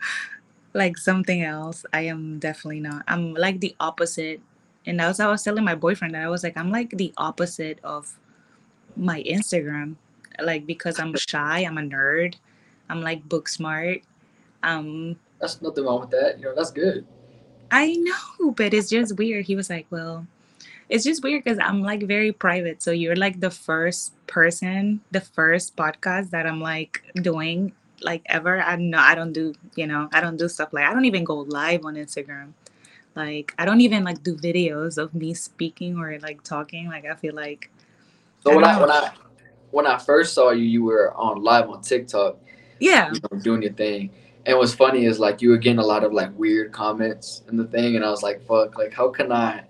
like 0.72 0.96
something 0.96 1.42
else, 1.42 1.84
I 1.92 2.02
am 2.02 2.38
definitely 2.38 2.80
not. 2.80 3.02
I'm 3.08 3.34
like 3.34 3.60
the 3.60 3.74
opposite. 3.80 4.40
And 4.86 4.98
that's 4.98 5.18
what 5.18 5.28
I 5.28 5.30
was 5.30 5.42
telling 5.42 5.64
my 5.64 5.74
boyfriend 5.74 6.14
that 6.14 6.22
I 6.22 6.30
was 6.30 6.42
like, 6.42 6.56
I'm 6.56 6.70
like 6.70 6.90
the 6.96 7.12
opposite 7.18 7.80
of 7.84 8.16
my 8.96 9.22
Instagram. 9.24 9.96
Like 10.40 10.64
because 10.64 10.98
I'm 10.98 11.14
shy, 11.16 11.58
I'm 11.60 11.76
a 11.76 11.82
nerd, 11.82 12.36
I'm 12.88 13.02
like 13.02 13.28
book 13.28 13.48
smart. 13.48 14.00
Um 14.62 15.16
That's 15.40 15.60
nothing 15.60 15.84
wrong 15.84 16.00
with 16.00 16.10
that. 16.10 16.38
You 16.38 16.44
know, 16.46 16.54
that's 16.54 16.70
good. 16.70 17.04
I 17.72 17.94
know, 17.94 18.52
but 18.52 18.72
it's 18.72 18.88
just 18.88 19.16
weird. 19.16 19.46
He 19.46 19.56
was 19.56 19.68
like, 19.68 19.86
Well, 19.90 20.26
it's 20.90 21.04
just 21.04 21.22
weird 21.22 21.44
because 21.44 21.58
I'm 21.62 21.82
like 21.82 22.02
very 22.02 22.32
private. 22.32 22.82
So 22.82 22.90
you're 22.90 23.16
like 23.16 23.38
the 23.38 23.50
first 23.50 24.12
person, 24.26 25.00
the 25.12 25.20
first 25.20 25.76
podcast 25.76 26.30
that 26.30 26.46
I'm 26.46 26.60
like 26.60 27.02
doing 27.22 27.72
like 28.02 28.22
ever. 28.26 28.60
I 28.60 28.74
know 28.76 28.98
I 28.98 29.14
don't 29.14 29.32
do, 29.32 29.54
you 29.76 29.86
know, 29.86 30.08
I 30.12 30.20
don't 30.20 30.36
do 30.36 30.48
stuff 30.48 30.72
like 30.72 30.84
I 30.84 30.92
don't 30.92 31.04
even 31.04 31.22
go 31.22 31.38
live 31.38 31.84
on 31.84 31.94
Instagram. 31.94 32.52
Like 33.14 33.54
I 33.56 33.64
don't 33.64 33.80
even 33.80 34.02
like 34.02 34.22
do 34.24 34.34
videos 34.36 34.98
of 34.98 35.14
me 35.14 35.32
speaking 35.32 35.96
or 35.96 36.18
like 36.18 36.42
talking. 36.42 36.88
Like 36.88 37.06
I 37.06 37.14
feel 37.14 37.36
like 37.36 37.70
So 38.42 38.50
I 38.50 38.56
when 38.56 38.64
I 38.64 38.80
when 38.80 38.90
I 38.90 39.12
when 39.70 39.86
I 39.86 39.96
first 39.96 40.34
saw 40.34 40.50
you, 40.50 40.64
you 40.64 40.82
were 40.82 41.14
on 41.14 41.40
live 41.40 41.70
on 41.70 41.82
TikTok, 41.82 42.36
yeah, 42.80 43.12
you 43.12 43.20
know, 43.30 43.38
doing 43.38 43.62
your 43.62 43.72
thing. 43.72 44.10
And 44.44 44.58
what's 44.58 44.74
funny 44.74 45.04
is 45.04 45.20
like 45.20 45.40
you 45.40 45.50
were 45.50 45.58
getting 45.58 45.78
a 45.78 45.86
lot 45.86 46.02
of 46.02 46.12
like 46.12 46.36
weird 46.36 46.72
comments 46.72 47.42
in 47.48 47.56
the 47.56 47.64
thing, 47.64 47.94
and 47.94 48.04
I 48.04 48.10
was 48.10 48.22
like, 48.22 48.44
"Fuck! 48.46 48.76
Like, 48.76 48.92
how 48.92 49.10
can 49.10 49.30
I?" 49.30 49.64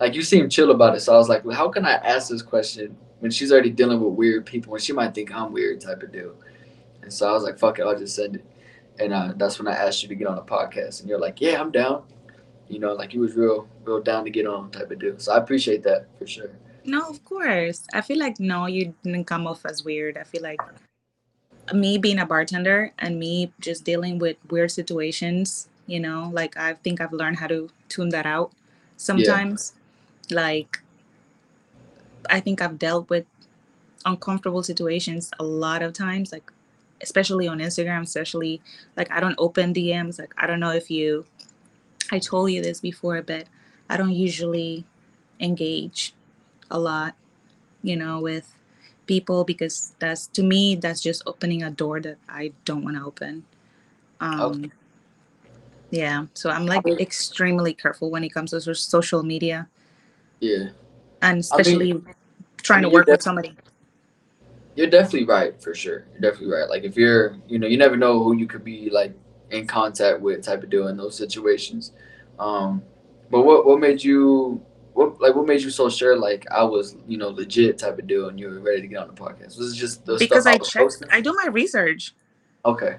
Like, 0.00 0.14
you 0.14 0.22
seem 0.22 0.48
chill 0.48 0.70
about 0.70 0.94
it, 0.96 1.00
so 1.00 1.14
I 1.14 1.18
was 1.18 1.28
like, 1.28 1.44
well, 1.44 1.56
"How 1.56 1.68
can 1.68 1.84
I 1.84 1.94
ask 1.94 2.28
this 2.28 2.42
question 2.42 2.96
when 3.20 3.30
she's 3.30 3.50
already 3.50 3.70
dealing 3.70 4.00
with 4.00 4.14
weird 4.14 4.46
people, 4.46 4.74
and 4.74 4.82
she 4.82 4.92
might 4.92 5.14
think 5.14 5.34
I'm 5.34 5.52
weird 5.52 5.80
type 5.80 6.02
of 6.02 6.12
deal?" 6.12 6.34
And 7.02 7.12
so 7.12 7.28
I 7.28 7.32
was 7.32 7.42
like, 7.42 7.58
"Fuck 7.58 7.78
it, 7.78 7.82
I'll 7.82 7.98
just 7.98 8.14
send 8.14 8.36
it." 8.36 8.44
And 9.00 9.12
uh, 9.12 9.32
that's 9.36 9.58
when 9.58 9.68
I 9.68 9.72
asked 9.72 10.02
you 10.02 10.08
to 10.08 10.14
get 10.14 10.28
on 10.28 10.38
a 10.38 10.42
podcast, 10.42 11.00
and 11.00 11.08
you're 11.08 11.18
like, 11.20 11.40
"Yeah, 11.40 11.60
I'm 11.60 11.70
down." 11.72 12.04
You 12.68 12.78
know, 12.78 12.92
like 12.92 13.14
you 13.14 13.20
was 13.20 13.34
real, 13.34 13.66
real 13.84 14.00
down 14.00 14.24
to 14.24 14.30
get 14.30 14.46
on 14.46 14.70
type 14.70 14.90
of 14.90 14.98
deal. 14.98 15.18
So 15.18 15.32
I 15.32 15.38
appreciate 15.38 15.82
that 15.84 16.06
for 16.18 16.26
sure. 16.26 16.50
No, 16.84 17.08
of 17.08 17.24
course. 17.24 17.86
I 17.92 18.00
feel 18.00 18.18
like 18.18 18.38
no, 18.40 18.66
you 18.66 18.94
didn't 19.02 19.24
come 19.24 19.46
off 19.46 19.64
as 19.66 19.84
weird. 19.84 20.16
I 20.16 20.24
feel 20.24 20.42
like 20.42 20.60
me 21.72 21.98
being 21.98 22.18
a 22.18 22.26
bartender 22.26 22.92
and 22.98 23.18
me 23.18 23.52
just 23.60 23.84
dealing 23.84 24.18
with 24.18 24.36
weird 24.50 24.70
situations, 24.70 25.68
you 25.86 26.00
know, 26.00 26.30
like 26.32 26.56
I 26.56 26.74
think 26.74 27.00
I've 27.00 27.12
learned 27.12 27.38
how 27.38 27.46
to 27.48 27.68
tune 27.88 28.10
that 28.10 28.26
out 28.26 28.52
sometimes. 28.96 29.74
Like 30.30 30.80
I 32.30 32.40
think 32.40 32.60
I've 32.62 32.78
dealt 32.78 33.08
with 33.10 33.24
uncomfortable 34.04 34.62
situations 34.62 35.30
a 35.38 35.44
lot 35.44 35.82
of 35.82 35.92
times, 35.92 36.32
like 36.32 36.50
especially 37.02 37.48
on 37.48 37.58
Instagram, 37.58 38.02
especially 38.02 38.60
like 38.96 39.10
I 39.10 39.20
don't 39.20 39.36
open 39.38 39.72
DMs. 39.72 40.18
Like 40.18 40.34
I 40.38 40.46
don't 40.46 40.60
know 40.60 40.72
if 40.72 40.90
you 40.90 41.26
I 42.10 42.18
told 42.18 42.50
you 42.52 42.62
this 42.62 42.80
before, 42.80 43.22
but 43.22 43.46
I 43.88 43.96
don't 43.96 44.12
usually 44.12 44.84
engage 45.40 46.14
a 46.70 46.78
lot, 46.78 47.14
you 47.82 47.96
know, 47.96 48.20
with 48.20 48.54
people 49.06 49.44
because 49.44 49.94
that's 49.98 50.26
to 50.28 50.42
me 50.42 50.76
that's 50.76 51.00
just 51.00 51.22
opening 51.26 51.62
a 51.62 51.70
door 51.70 52.00
that 52.00 52.18
I 52.28 52.52
don't 52.64 52.84
want 52.84 52.96
to 52.96 53.04
open. 53.04 53.44
Um 54.20 54.64
Okay. 54.64 54.72
yeah, 55.90 56.26
so 56.34 56.50
I'm 56.50 56.66
like 56.66 56.84
extremely 57.00 57.72
careful 57.72 58.10
when 58.10 58.24
it 58.24 58.30
comes 58.30 58.50
to 58.50 58.74
social 58.74 59.22
media 59.22 59.68
Yeah. 60.40 60.68
and 61.22 61.40
especially 61.40 62.02
trying 62.62 62.82
mean, 62.82 62.90
to 62.90 62.94
work 62.94 63.06
you're 63.06 63.14
with 63.14 63.22
somebody. 63.22 63.56
You're 64.76 64.90
definitely 64.90 65.24
right 65.24 65.60
for 65.60 65.74
sure. 65.74 66.06
You're 66.12 66.30
definitely 66.30 66.54
right. 66.54 66.68
Like 66.68 66.84
if 66.84 66.96
you're, 66.96 67.36
you 67.48 67.58
know, 67.58 67.66
you 67.66 67.76
never 67.76 67.96
know 67.96 68.22
who 68.22 68.36
you 68.36 68.46
could 68.46 68.64
be 68.64 68.90
like 68.90 69.12
in 69.50 69.66
contact 69.66 70.20
with, 70.20 70.42
type 70.42 70.62
of 70.62 70.70
deal 70.70 70.88
in 70.88 70.96
those 70.96 71.16
situations. 71.16 71.92
Um, 72.38 72.82
but 73.30 73.42
what 73.42 73.66
what 73.66 73.80
made 73.80 74.02
you 74.02 74.62
what 74.94 75.20
like 75.20 75.34
what 75.34 75.46
made 75.46 75.60
you 75.60 75.70
so 75.70 75.88
sure 75.88 76.16
like 76.16 76.46
I 76.50 76.62
was 76.62 76.96
you 77.06 77.18
know 77.18 77.28
legit 77.28 77.78
type 77.78 77.98
of 77.98 78.06
deal 78.06 78.28
and 78.28 78.38
you 78.38 78.48
were 78.48 78.60
ready 78.60 78.80
to 78.80 78.86
get 78.86 78.98
on 78.98 79.08
the 79.08 79.14
podcast? 79.14 79.58
Was 79.58 79.72
it 79.72 79.76
just 79.76 80.06
the 80.06 80.16
Because 80.16 80.46
I 80.46 80.56
was 80.56 80.70
check 80.70 80.82
posting? 80.82 81.08
I 81.10 81.20
do 81.20 81.34
my 81.34 81.50
research. 81.50 82.14
Okay. 82.64 82.96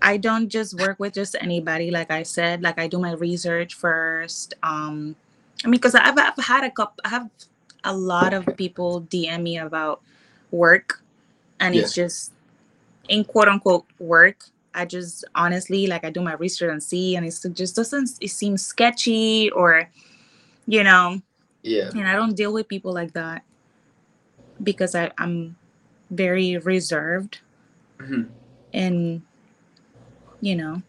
I 0.00 0.16
don't 0.16 0.48
just 0.48 0.78
work 0.78 0.98
with 0.98 1.14
just 1.14 1.36
anybody. 1.40 1.92
Like 1.92 2.10
I 2.10 2.24
said, 2.24 2.62
like 2.62 2.78
I 2.78 2.88
do 2.88 2.98
my 2.98 3.12
research 3.12 3.74
first. 3.74 4.54
Um, 4.62 5.14
I 5.64 5.68
mean, 5.68 5.72
because 5.72 5.94
I've, 5.94 6.18
I've 6.18 6.44
had 6.44 6.64
a 6.64 6.70
couple, 6.70 6.96
I 7.04 7.08
have 7.08 7.30
a 7.84 7.94
lot 7.94 8.34
of 8.34 8.46
people 8.56 9.02
DM 9.02 9.42
me 9.42 9.58
about 9.58 10.00
work, 10.50 11.02
and 11.60 11.74
it's 11.74 11.94
just 11.94 12.32
in 13.08 13.24
quote 13.24 13.48
unquote 13.48 13.86
work. 13.98 14.44
I 14.74 14.84
just 14.86 15.24
honestly 15.34 15.86
like 15.86 16.04
I 16.04 16.10
do 16.10 16.22
my 16.22 16.34
research 16.34 16.70
and 16.72 16.82
see, 16.82 17.16
and 17.16 17.26
it 17.26 17.34
just 17.52 17.76
doesn't 17.76 18.10
it 18.20 18.28
seems 18.28 18.64
sketchy 18.64 19.50
or, 19.50 19.88
you 20.66 20.82
know, 20.82 21.20
Yeah. 21.62 21.90
and 21.94 22.08
I 22.08 22.14
don't 22.14 22.34
deal 22.34 22.52
with 22.52 22.68
people 22.68 22.92
like 22.92 23.12
that 23.12 23.44
because 24.62 24.94
I, 24.94 25.10
I'm 25.18 25.56
very 26.10 26.56
reserved 26.58 27.40
Mhm. 27.98 28.28
and 28.72 29.22
you 30.40 30.56
know 30.56 30.82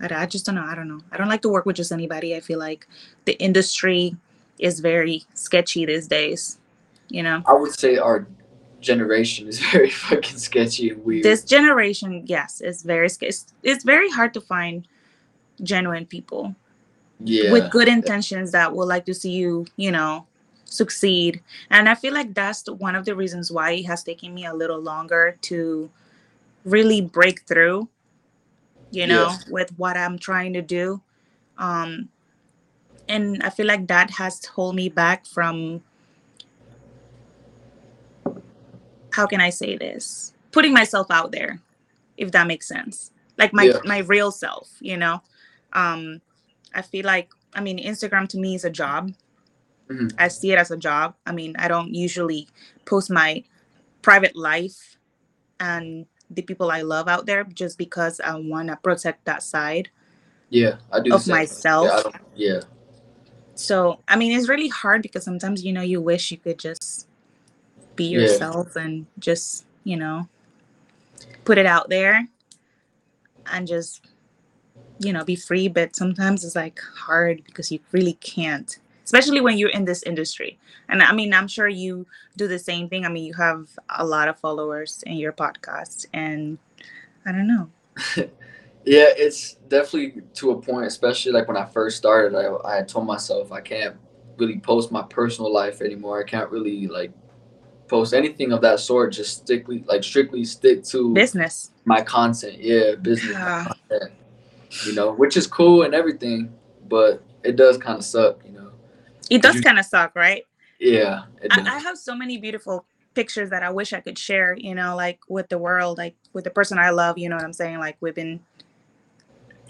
I, 0.00 0.22
I 0.22 0.26
just 0.26 0.46
don't 0.46 0.54
know 0.54 0.64
i 0.64 0.74
don't 0.74 0.88
know 0.88 1.00
i 1.12 1.16
don't 1.16 1.28
like 1.28 1.42
to 1.42 1.48
work 1.48 1.66
with 1.66 1.76
just 1.76 1.92
anybody 1.92 2.36
i 2.36 2.40
feel 2.40 2.58
like 2.58 2.86
the 3.24 3.38
industry 3.40 4.16
is 4.58 4.80
very 4.80 5.24
sketchy 5.34 5.86
these 5.86 6.08
days 6.08 6.58
you 7.08 7.22
know 7.22 7.42
I 7.46 7.54
would 7.54 7.78
say 7.78 7.96
our 7.96 8.26
generation 8.80 9.48
is 9.48 9.58
very 9.72 9.90
fucking 9.90 10.36
sketchy 10.36 10.90
and 10.90 11.04
weird. 11.04 11.24
this 11.24 11.44
generation 11.44 12.24
yes 12.26 12.60
is 12.60 12.82
very 12.82 13.08
ske- 13.08 13.24
it's, 13.24 13.46
it's 13.62 13.84
very 13.84 14.10
hard 14.10 14.34
to 14.34 14.40
find 14.40 14.86
genuine 15.62 16.06
people 16.06 16.54
yeah. 17.20 17.50
with 17.52 17.70
good 17.70 17.88
intentions 17.88 18.52
that 18.52 18.74
would 18.74 18.86
like 18.86 19.04
to 19.06 19.14
see 19.14 19.32
you 19.32 19.66
you 19.76 19.90
know 19.90 20.26
succeed 20.64 21.40
and 21.70 21.88
i 21.88 21.94
feel 21.94 22.12
like 22.12 22.34
that's 22.34 22.68
one 22.68 22.94
of 22.94 23.04
the 23.04 23.14
reasons 23.14 23.50
why 23.50 23.72
it 23.72 23.84
has 23.84 24.04
taken 24.04 24.34
me 24.34 24.44
a 24.44 24.54
little 24.54 24.80
longer 24.80 25.36
to 25.40 25.90
really 26.64 27.00
break 27.00 27.40
through 27.46 27.88
you 28.90 29.06
know 29.06 29.26
Yes. 29.26 29.44
with 29.50 29.70
what 29.78 29.96
i'm 29.96 30.18
trying 30.18 30.52
to 30.52 30.62
do 30.62 31.00
um 31.58 32.08
and 33.08 33.42
i 33.42 33.50
feel 33.50 33.66
like 33.66 33.86
that 33.86 34.10
has 34.10 34.44
held 34.54 34.74
me 34.74 34.88
back 34.88 35.26
from 35.26 35.82
how 39.12 39.26
can 39.26 39.40
i 39.40 39.50
say 39.50 39.76
this 39.76 40.32
putting 40.52 40.72
myself 40.72 41.10
out 41.10 41.32
there 41.32 41.60
if 42.16 42.30
that 42.32 42.46
makes 42.46 42.66
sense 42.66 43.10
like 43.36 43.52
my 43.52 43.64
Yeah. 43.64 43.78
my 43.84 43.98
real 43.98 44.30
self 44.30 44.70
you 44.80 44.96
know 44.96 45.20
um 45.72 46.20
i 46.74 46.82
feel 46.82 47.04
like 47.04 47.28
i 47.54 47.60
mean 47.60 47.78
instagram 47.78 48.28
to 48.28 48.38
me 48.38 48.54
is 48.54 48.64
a 48.64 48.70
job 48.70 49.12
Mhm. 49.88 50.12
i 50.18 50.28
see 50.28 50.52
it 50.52 50.58
as 50.58 50.70
a 50.70 50.76
job 50.76 51.14
i 51.26 51.32
mean 51.32 51.54
i 51.58 51.68
don't 51.68 51.94
usually 51.94 52.48
post 52.84 53.10
my 53.10 53.42
private 54.02 54.36
life 54.36 54.96
and 55.60 56.06
the 56.30 56.42
people 56.42 56.70
i 56.70 56.82
love 56.82 57.08
out 57.08 57.26
there 57.26 57.44
just 57.44 57.78
because 57.78 58.20
i 58.20 58.34
want 58.34 58.68
to 58.68 58.76
protect 58.76 59.24
that 59.24 59.42
side 59.42 59.90
yeah, 60.50 60.76
I 60.90 61.00
do 61.00 61.12
of 61.14 61.26
myself. 61.28 62.04
Yeah, 62.06 62.20
yeah. 62.54 62.60
so 63.54 64.00
i 64.08 64.16
mean 64.16 64.32
it's 64.32 64.48
really 64.48 64.68
hard 64.68 65.02
because 65.02 65.24
sometimes 65.24 65.64
you 65.64 65.72
know 65.72 65.82
you 65.82 66.00
wish 66.00 66.30
you 66.30 66.38
could 66.38 66.58
just 66.58 67.06
be 67.96 68.04
Yeah. 68.04 68.20
yourself 68.20 68.76
and 68.76 69.06
just 69.18 69.66
you 69.84 69.96
know 69.96 70.28
put 71.44 71.58
it 71.58 71.66
out 71.66 71.88
there 71.88 72.26
and 73.52 73.66
just 73.66 74.06
you 74.98 75.12
know 75.12 75.24
be 75.24 75.36
free 75.36 75.68
but 75.68 75.96
sometimes 75.96 76.44
it's 76.44 76.56
like 76.56 76.80
hard 76.96 77.42
because 77.44 77.70
you 77.70 77.80
really 77.92 78.14
can't 78.14 78.78
especially 79.08 79.40
when 79.40 79.56
you're 79.56 79.70
in 79.78 79.84
this 79.86 80.02
industry 80.02 80.58
and 80.90 81.02
i 81.02 81.12
mean 81.18 81.32
i'm 81.32 81.48
sure 81.48 81.66
you 81.66 82.06
do 82.36 82.46
the 82.46 82.58
same 82.58 82.88
thing 82.90 83.06
i 83.06 83.08
mean 83.08 83.24
you 83.24 83.32
have 83.32 83.60
a 83.98 84.04
lot 84.04 84.28
of 84.28 84.38
followers 84.38 85.02
in 85.06 85.16
your 85.16 85.32
podcast 85.32 86.04
and 86.12 86.58
i 87.26 87.32
don't 87.32 87.48
know 87.48 87.66
Yeah, 88.84 89.10
it's 89.24 89.40
definitely 89.68 90.22
to 90.34 90.52
a 90.52 90.60
point, 90.62 90.86
especially 90.86 91.32
like 91.32 91.46
when 91.46 91.58
I 91.58 91.66
first 91.66 91.98
started. 91.98 92.32
I 92.34 92.78
I 92.78 92.82
told 92.82 93.06
myself 93.06 93.52
I 93.52 93.60
can't 93.60 93.96
really 94.38 94.58
post 94.60 94.90
my 94.90 95.02
personal 95.02 95.52
life 95.52 95.82
anymore. 95.82 96.16
I 96.24 96.24
can't 96.24 96.48
really 96.50 96.86
like 96.86 97.12
post 97.86 98.14
anything 98.14 98.50
of 98.52 98.62
that 98.62 98.80
sort. 98.80 99.12
Just 99.12 99.42
strictly 99.42 99.84
like 99.92 100.02
strictly 100.02 100.42
stick 100.44 100.84
to 100.84 101.12
Business. 101.12 101.72
my 101.84 102.00
content. 102.00 102.56
Yeah, 102.60 102.94
business 102.94 103.32
Yeah. 103.36 103.64
content. 103.68 104.12
You 104.86 104.94
know, 104.94 105.12
which 105.12 105.36
is 105.36 105.46
cool 105.46 105.82
and 105.82 105.92
everything, 105.92 106.40
but 106.88 107.22
it 107.42 107.56
does 107.56 107.76
kind 107.76 107.98
of 107.98 108.04
suck. 108.04 108.36
You 108.46 108.52
know. 108.52 108.67
It 109.30 109.42
does 109.42 109.60
kind 109.60 109.78
of 109.78 109.84
suck, 109.84 110.14
right? 110.14 110.44
Yeah. 110.78 111.24
I, 111.50 111.60
I 111.60 111.78
have 111.78 111.98
so 111.98 112.14
many 112.14 112.38
beautiful 112.38 112.86
pictures 113.14 113.50
that 113.50 113.62
I 113.62 113.70
wish 113.70 113.92
I 113.92 114.00
could 114.00 114.18
share, 114.18 114.54
you 114.54 114.74
know, 114.74 114.94
like 114.94 115.18
with 115.28 115.48
the 115.48 115.58
world, 115.58 115.98
like 115.98 116.14
with 116.32 116.44
the 116.44 116.50
person 116.50 116.78
I 116.78 116.90
love, 116.90 117.18
you 117.18 117.28
know 117.28 117.36
what 117.36 117.44
I'm 117.44 117.52
saying? 117.52 117.78
Like 117.78 117.96
we've 118.00 118.14
been 118.14 118.40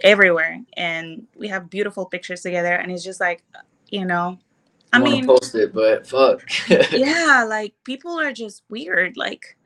everywhere 0.03 0.61
and 0.77 1.27
we 1.37 1.49
have 1.49 1.71
beautiful 1.71 2.07
pictures 2.07 2.43
together 2.43 2.75
and 2.75 2.93
it's 2.93 3.03
just 3.03 3.21
like, 3.21 3.43
you 3.89 4.05
know, 4.05 4.39
I 4.93 4.99
I 4.99 5.01
mean, 5.01 5.27
post 5.27 5.55
it, 5.55 5.75
but 5.75 6.07
fuck. 6.07 6.43
yeah, 6.93 7.45
like 7.49 7.75
people 7.85 8.19
are 8.19 8.33
just 8.33 8.63
weird. 8.69 9.17
Like 9.17 9.57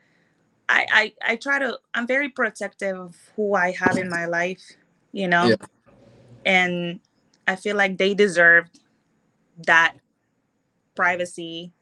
I, 0.69 0.87
I 0.93 1.33
I 1.33 1.37
try 1.37 1.59
to 1.59 1.79
I'm 1.95 2.07
very 2.07 2.29
protective 2.29 2.99
of 2.99 3.17
who 3.37 3.55
I 3.55 3.73
have 3.73 3.99
in 3.99 4.09
my 4.09 4.27
life, 4.27 4.63
you 5.13 5.29
know. 5.29 5.49
Yeah. 5.49 5.57
And 6.45 7.01
I 7.47 7.57
feel 7.57 7.77
like 7.77 7.99
they 7.99 8.15
deserve 8.15 8.69
that 9.67 9.95
privacy 10.97 11.73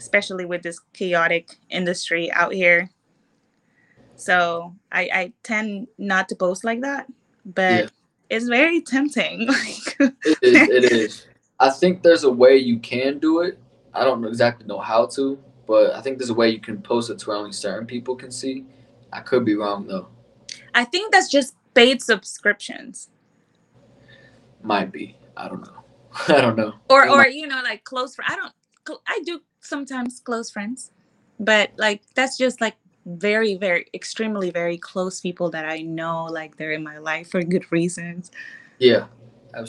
especially 0.00 0.44
with 0.44 0.62
this 0.62 0.80
chaotic 0.92 1.56
industry 1.70 2.30
out 2.32 2.52
here. 2.52 2.90
So 4.16 4.74
I 4.92 5.02
I 5.12 5.32
tend 5.42 5.88
not 5.98 6.28
to 6.30 6.36
post 6.36 6.64
like 6.64 6.82
that, 6.82 7.06
but 7.44 7.84
Yeah. 7.84 7.88
it's 8.30 8.48
very 8.48 8.80
tempting. 8.94 9.48
Like 9.48 9.98
It 10.24 10.38
is. 10.42 10.68
It 10.68 10.84
is. 10.92 11.26
I 11.60 11.70
think 11.70 12.02
there's 12.02 12.24
a 12.24 12.30
way 12.30 12.56
you 12.58 12.78
can 12.78 13.18
do 13.18 13.40
it. 13.40 13.58
I 13.94 14.04
don't 14.04 14.24
exactly 14.26 14.66
know 14.66 14.80
how 14.80 15.06
to, 15.08 15.38
but 15.66 15.94
I 15.94 16.02
think 16.02 16.18
there's 16.18 16.30
a 16.30 16.34
way 16.34 16.50
you 16.50 16.60
can 16.60 16.82
post 16.82 17.10
it 17.10 17.18
to 17.20 17.28
where 17.28 17.38
only 17.38 17.52
certain 17.52 17.86
people 17.86 18.16
can 18.16 18.30
see. 18.30 18.66
I 19.12 19.20
could 19.20 19.44
be 19.44 19.56
wrong 19.56 19.86
though. 19.86 20.08
I 20.74 20.84
think 20.84 21.12
that's 21.12 21.30
just 21.30 21.54
paid 21.74 22.02
subscriptions. 22.02 23.08
Might 24.62 24.92
be. 24.92 25.16
I 25.36 25.48
don't 25.48 25.62
know. 25.62 25.75
I 26.28 26.40
don't 26.40 26.56
know. 26.56 26.74
or 26.90 27.08
or 27.10 27.26
you 27.28 27.48
know 27.48 27.62
like 27.64 27.84
close 27.84 28.16
friends 28.16 28.32
i 28.32 28.36
don't 28.36 28.54
i 29.08 29.20
do 29.26 29.40
sometimes 29.60 30.20
close 30.20 30.50
friends 30.50 30.92
but 31.40 31.72
like 31.78 32.02
that's 32.14 32.38
just 32.38 32.60
like 32.62 32.76
very 33.06 33.56
very 33.56 33.86
extremely 33.94 34.50
very 34.50 34.78
close 34.78 35.20
people 35.20 35.50
that 35.50 35.66
i 35.66 35.80
know 35.82 36.26
like 36.26 36.56
they're 36.58 36.72
in 36.72 36.84
my 36.84 36.98
life 36.98 37.30
for 37.30 37.42
good 37.42 37.70
reasons 37.72 38.30
Yeah. 38.78 39.06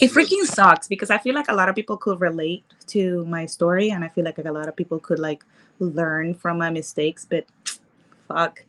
it 0.01 0.12
freaking 0.12 0.46
sucks 0.46 0.88
because 0.88 1.12
i 1.12 1.18
feel 1.20 1.36
like 1.36 1.50
a 1.50 1.56
lot 1.56 1.70
of 1.70 1.75
people 1.75 1.98
could 1.98 2.22
relate 2.22 2.66
to 2.88 3.25
my 3.25 3.46
story 3.46 3.92
and 3.92 4.04
i 4.06 4.10
feel 4.10 4.25
like 4.25 4.39
a 4.39 4.51
lot 4.51 4.68
of 4.70 4.75
people 4.75 5.00
could 5.00 5.20
like 5.20 5.44
learn 5.80 6.34
from 6.36 6.58
my 6.60 6.70
mistakes 6.72 7.25
but 7.30 7.46
fuck 8.30 8.63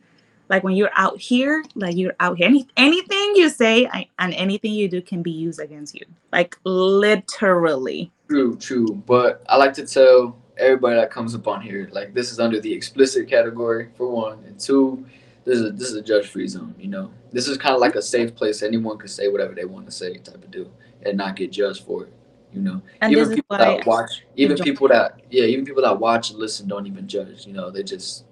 like 0.49 0.63
when 0.63 0.75
you're 0.75 0.91
out 0.95 1.17
here 1.19 1.63
like 1.75 1.95
you're 1.95 2.15
out 2.19 2.37
here 2.37 2.47
any, 2.47 2.67
anything 2.75 3.35
you 3.35 3.49
say 3.49 3.87
I, 3.87 4.07
and 4.19 4.33
anything 4.33 4.73
you 4.73 4.89
do 4.89 5.01
can 5.01 5.21
be 5.21 5.31
used 5.31 5.59
against 5.59 5.95
you 5.95 6.05
like 6.31 6.57
literally 6.63 8.11
True, 8.29 8.55
true. 8.57 8.93
But 9.07 9.43
I 9.49 9.57
like 9.57 9.73
to 9.73 9.87
tell 9.87 10.37
everybody 10.55 10.95
that 10.97 11.09
comes 11.09 11.33
up 11.33 11.47
on 11.47 11.61
here, 11.61 11.89
like 11.91 12.13
this 12.13 12.31
is 12.31 12.39
under 12.39 12.61
the 12.61 12.71
explicit 12.71 13.27
category 13.27 13.89
for 13.97 14.07
one, 14.07 14.43
and 14.45 14.59
two, 14.59 15.03
this 15.45 15.57
is 15.57 15.65
a, 15.65 15.71
this 15.71 15.89
is 15.89 15.95
a 15.95 16.01
judge 16.01 16.27
free 16.27 16.47
zone. 16.47 16.75
You 16.77 16.89
know, 16.89 17.11
this 17.31 17.47
is 17.47 17.57
kind 17.57 17.73
of 17.73 17.81
like 17.81 17.95
a 17.95 18.01
safe 18.03 18.35
place. 18.35 18.61
Anyone 18.61 18.99
can 18.99 19.07
say 19.07 19.29
whatever 19.29 19.55
they 19.55 19.65
want 19.65 19.87
to 19.87 19.91
say, 19.91 20.15
type 20.17 20.35
of 20.35 20.51
deal, 20.51 20.71
and 21.03 21.17
not 21.17 21.37
get 21.37 21.51
judged 21.51 21.83
for 21.85 22.03
it. 22.03 22.13
You 22.53 22.61
know, 22.61 22.81
and 23.01 23.11
even 23.11 23.33
people 23.33 23.57
that 23.57 23.85
watch, 23.87 24.23
even 24.35 24.57
people 24.57 24.87
that 24.89 25.19
yeah, 25.31 25.45
even 25.45 25.65
people 25.65 25.81
that 25.81 25.99
watch 25.99 26.29
and 26.29 26.37
listen 26.37 26.67
don't 26.67 26.85
even 26.85 27.07
judge. 27.07 27.47
You 27.47 27.53
know, 27.53 27.71
they 27.71 27.81
just 27.81 28.25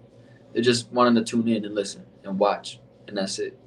they 0.54 0.62
just 0.62 0.92
wanting 0.92 1.16
to 1.16 1.24
tune 1.30 1.48
in 1.48 1.66
and 1.66 1.76
listen 1.76 2.06
and 2.24 2.38
watch, 2.40 2.80
and 3.08 3.18
that's 3.18 3.40
it. 3.40 3.58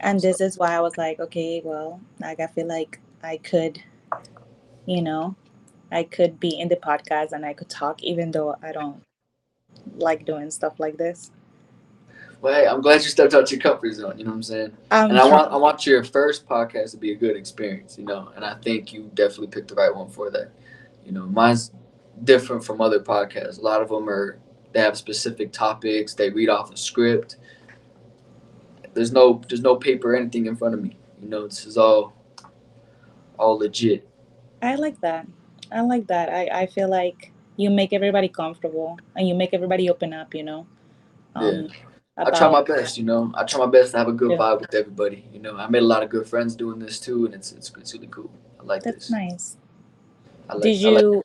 and 0.00 0.20
this 0.20 0.40
is 0.40 0.58
why 0.58 0.74
I 0.76 0.80
was 0.80 0.98
like, 0.98 1.20
okay, 1.20 1.62
well, 1.64 2.00
like 2.20 2.40
I 2.40 2.46
feel 2.48 2.66
like 2.66 3.00
I 3.22 3.36
could, 3.38 3.82
you 4.86 5.00
know, 5.02 5.36
I 5.92 6.02
could 6.04 6.40
be 6.40 6.58
in 6.58 6.68
the 6.68 6.76
podcast 6.76 7.32
and 7.32 7.44
I 7.46 7.52
could 7.54 7.68
talk, 7.68 8.02
even 8.02 8.30
though 8.30 8.56
I 8.62 8.72
don't 8.72 9.02
like 9.96 10.24
doing 10.26 10.50
stuff 10.50 10.80
like 10.80 10.96
this. 10.96 11.30
Well, 12.40 12.54
hey, 12.54 12.66
I'm 12.66 12.80
glad 12.82 13.02
you 13.02 13.08
stepped 13.08 13.34
out 13.34 13.50
your 13.52 13.60
comfort 13.60 13.92
zone. 13.94 14.18
You 14.18 14.24
know 14.24 14.30
what 14.30 14.36
I'm 14.36 14.42
saying? 14.42 14.72
Um, 14.90 15.10
and 15.10 15.18
I 15.20 15.24
want 15.28 15.52
I 15.52 15.56
want 15.56 15.86
your 15.86 16.02
first 16.02 16.48
podcast 16.48 16.90
to 16.90 16.96
be 16.96 17.12
a 17.12 17.14
good 17.14 17.36
experience, 17.36 17.96
you 17.96 18.04
know. 18.04 18.32
And 18.34 18.44
I 18.44 18.54
think 18.54 18.92
you 18.92 19.10
definitely 19.14 19.46
picked 19.48 19.68
the 19.68 19.76
right 19.76 19.94
one 19.94 20.08
for 20.08 20.28
that. 20.30 20.50
You 21.06 21.12
know, 21.12 21.26
mine's 21.26 21.70
different 22.24 22.64
from 22.64 22.80
other 22.80 22.98
podcasts. 22.98 23.58
A 23.58 23.62
lot 23.62 23.80
of 23.80 23.88
them 23.88 24.08
are 24.08 24.38
they 24.72 24.80
have 24.80 24.96
specific 24.96 25.52
topics. 25.52 26.14
They 26.14 26.30
read 26.30 26.48
off 26.48 26.72
a 26.72 26.76
script. 26.76 27.36
There's 28.94 29.12
no 29.12 29.40
there's 29.48 29.62
no 29.62 29.76
paper 29.76 30.12
or 30.12 30.16
anything 30.16 30.46
in 30.46 30.56
front 30.56 30.74
of 30.74 30.82
me. 30.82 30.96
You 31.22 31.28
know, 31.28 31.46
this 31.46 31.64
is 31.66 31.76
all 31.78 32.14
all 33.38 33.58
legit. 33.58 34.08
I 34.60 34.74
like 34.76 35.00
that. 35.00 35.26
I 35.70 35.80
like 35.80 36.06
that. 36.08 36.28
I, 36.28 36.62
I 36.62 36.66
feel 36.66 36.88
like 36.88 37.32
you 37.56 37.70
make 37.70 37.92
everybody 37.92 38.28
comfortable 38.28 38.98
and 39.16 39.26
you 39.26 39.34
make 39.34 39.54
everybody 39.54 39.88
open 39.90 40.12
up, 40.12 40.34
you 40.34 40.42
know. 40.42 40.66
Um, 41.34 41.68
I 42.16 42.30
try 42.30 42.50
my 42.50 42.62
best, 42.62 42.98
you 42.98 43.04
know. 43.04 43.32
I 43.34 43.44
try 43.44 43.58
my 43.60 43.66
best 43.70 43.92
to 43.92 43.98
have 43.98 44.08
a 44.08 44.12
good 44.12 44.32
Yeah. 44.32 44.36
vibe 44.36 44.60
with 44.60 44.74
everybody. 44.74 45.24
You 45.32 45.40
know, 45.40 45.56
I 45.56 45.66
made 45.68 45.82
a 45.82 45.86
lot 45.86 46.02
of 46.02 46.10
good 46.10 46.26
friends 46.28 46.54
doing 46.54 46.78
this 46.78 47.00
too, 47.00 47.24
and 47.24 47.34
it's 47.34 47.52
it's, 47.52 47.72
it's 47.78 47.94
really 47.94 48.08
cool. 48.08 48.30
I 48.60 48.64
like 48.64 48.82
That's 48.82 49.08
this. 49.08 49.10
nice. 49.10 49.56
I 50.48 50.54
like, 50.54 50.62
Did 50.62 50.84
I 50.86 50.90
like- 50.90 51.02
you? 51.02 51.22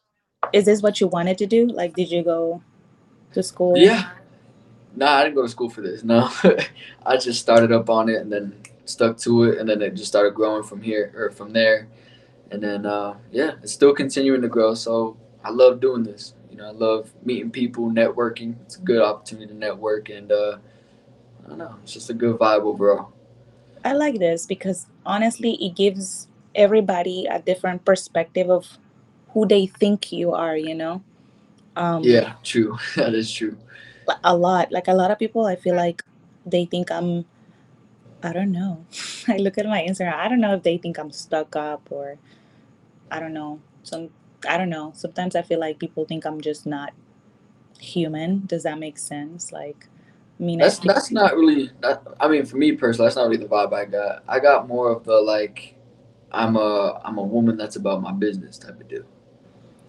Is 0.53 0.65
this 0.65 0.81
what 0.81 1.01
you 1.01 1.07
wanted 1.07 1.37
to 1.39 1.45
do? 1.45 1.67
Like, 1.67 1.93
did 1.95 2.09
you 2.09 2.23
go 2.23 2.61
to 3.37 3.43
school? 3.43 3.77
Yeah. 3.77 4.09
Nah, 4.95 5.13
I 5.17 5.23
didn't 5.23 5.35
go 5.35 5.43
to 5.43 5.49
school 5.49 5.69
for 5.69 5.81
this. 5.81 6.03
No, 6.03 6.29
I 7.05 7.17
just 7.17 7.39
started 7.39 7.71
up 7.71 7.89
on 7.89 8.09
it 8.09 8.19
and 8.21 8.31
then 8.31 8.55
stuck 8.85 9.17
to 9.19 9.43
it, 9.43 9.59
and 9.59 9.69
then 9.69 9.81
it 9.81 9.93
just 9.93 10.07
started 10.07 10.33
growing 10.33 10.63
from 10.63 10.81
here 10.81 11.13
or 11.15 11.29
from 11.29 11.53
there, 11.53 11.87
and 12.51 12.61
then 12.61 12.85
uh, 12.85 13.15
yeah, 13.31 13.51
it's 13.61 13.73
still 13.73 13.93
continuing 13.93 14.41
to 14.41 14.47
grow. 14.47 14.73
So 14.73 15.17
I 15.43 15.51
love 15.51 15.79
doing 15.79 16.03
this. 16.03 16.33
You 16.49 16.57
know, 16.57 16.67
I 16.67 16.71
love 16.71 17.13
meeting 17.23 17.51
people, 17.51 17.91
networking. 17.91 18.55
It's 18.65 18.77
a 18.77 18.81
good 18.81 19.01
opportunity 19.01 19.47
to 19.47 19.53
network, 19.53 20.09
and 20.09 20.31
uh, 20.31 20.57
I 21.45 21.49
don't 21.49 21.59
know, 21.59 21.75
it's 21.83 21.93
just 21.93 22.09
a 22.09 22.13
good 22.13 22.37
vibe 22.37 22.63
overall. 22.63 23.13
I 23.85 23.93
like 23.93 24.17
this 24.17 24.47
because 24.47 24.87
honestly, 25.05 25.53
it 25.63 25.75
gives 25.75 26.27
everybody 26.55 27.27
a 27.29 27.39
different 27.39 27.85
perspective 27.85 28.49
of 28.49 28.79
who 29.29 29.47
they 29.47 29.67
think 29.67 30.11
you 30.11 30.33
are, 30.33 30.57
you 30.57 30.73
know? 30.73 31.03
Um, 31.77 32.03
Yeah, 32.03 32.33
true. 32.43 32.77
that 32.95 33.13
is 33.13 33.31
true. 33.31 33.57
A 34.23 34.35
lot. 34.35 34.71
Like 34.71 34.87
a 34.87 34.93
lot 34.93 35.11
of 35.11 35.19
people, 35.19 35.45
I 35.45 35.55
feel 35.55 35.75
like 35.75 36.03
they 36.45 36.65
think 36.65 36.91
I'm, 36.91 37.25
I 38.23 38.33
don't 38.33 38.51
know. 38.51 38.85
I 39.27 39.37
look 39.37 39.57
at 39.57 39.65
my 39.65 39.85
Instagram, 39.87 40.15
I 40.15 40.27
don't 40.27 40.41
know 40.41 40.55
if 40.55 40.63
they 40.63 40.77
think 40.77 40.97
I'm 40.97 41.11
stuck 41.11 41.55
up 41.55 41.87
or, 41.91 42.17
I 43.11 43.19
don't 43.19 43.33
know. 43.33 43.61
Some, 43.83 44.09
I 44.47 44.57
don't 44.57 44.69
know. 44.69 44.91
Sometimes 44.95 45.35
I 45.35 45.41
feel 45.43 45.59
like 45.59 45.79
people 45.79 46.05
think 46.05 46.25
I'm 46.25 46.41
just 46.41 46.65
not 46.65 46.93
human. 47.79 48.45
Does 48.47 48.63
that 48.63 48.79
make 48.79 48.97
sense? 48.97 49.51
Like, 49.51 49.87
I 50.39 50.43
mean, 50.43 50.59
That's 50.59 50.79
think- 50.79 50.93
that's 50.93 51.11
not 51.11 51.35
really. 51.35 51.69
That, 51.81 52.01
I 52.19 52.27
mean, 52.27 52.45
for 52.45 52.57
me 52.57 52.71
personally, 52.73 53.07
that's 53.07 53.15
not 53.15 53.29
really 53.29 53.37
the 53.43 53.49
vibe 53.49 53.73
I 53.73 53.85
got. 53.85 54.23
I 54.27 54.39
got 54.39 54.67
more 54.67 54.91
of 54.91 55.03
the 55.03 55.19
like, 55.19 55.75
I'm 56.31 56.55
a 56.55 57.01
I'm 57.03 57.17
a 57.17 57.23
woman 57.23 57.57
that's 57.57 57.75
about 57.75 58.01
my 58.01 58.11
business 58.11 58.57
type 58.57 58.79
of 58.79 58.87
deal, 58.87 59.05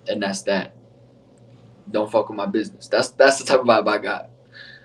and 0.09 0.23
that's 0.23 0.43
that. 0.43 0.75
Don't 1.91 2.11
fuck 2.11 2.29
with 2.29 2.37
my 2.37 2.47
business. 2.47 2.89
That's 2.89 3.11
that's 3.11 3.39
the 3.39 3.45
type 3.45 3.61
of 3.61 3.67
vibe 3.67 3.89
I 3.89 3.99
got. 3.99 4.31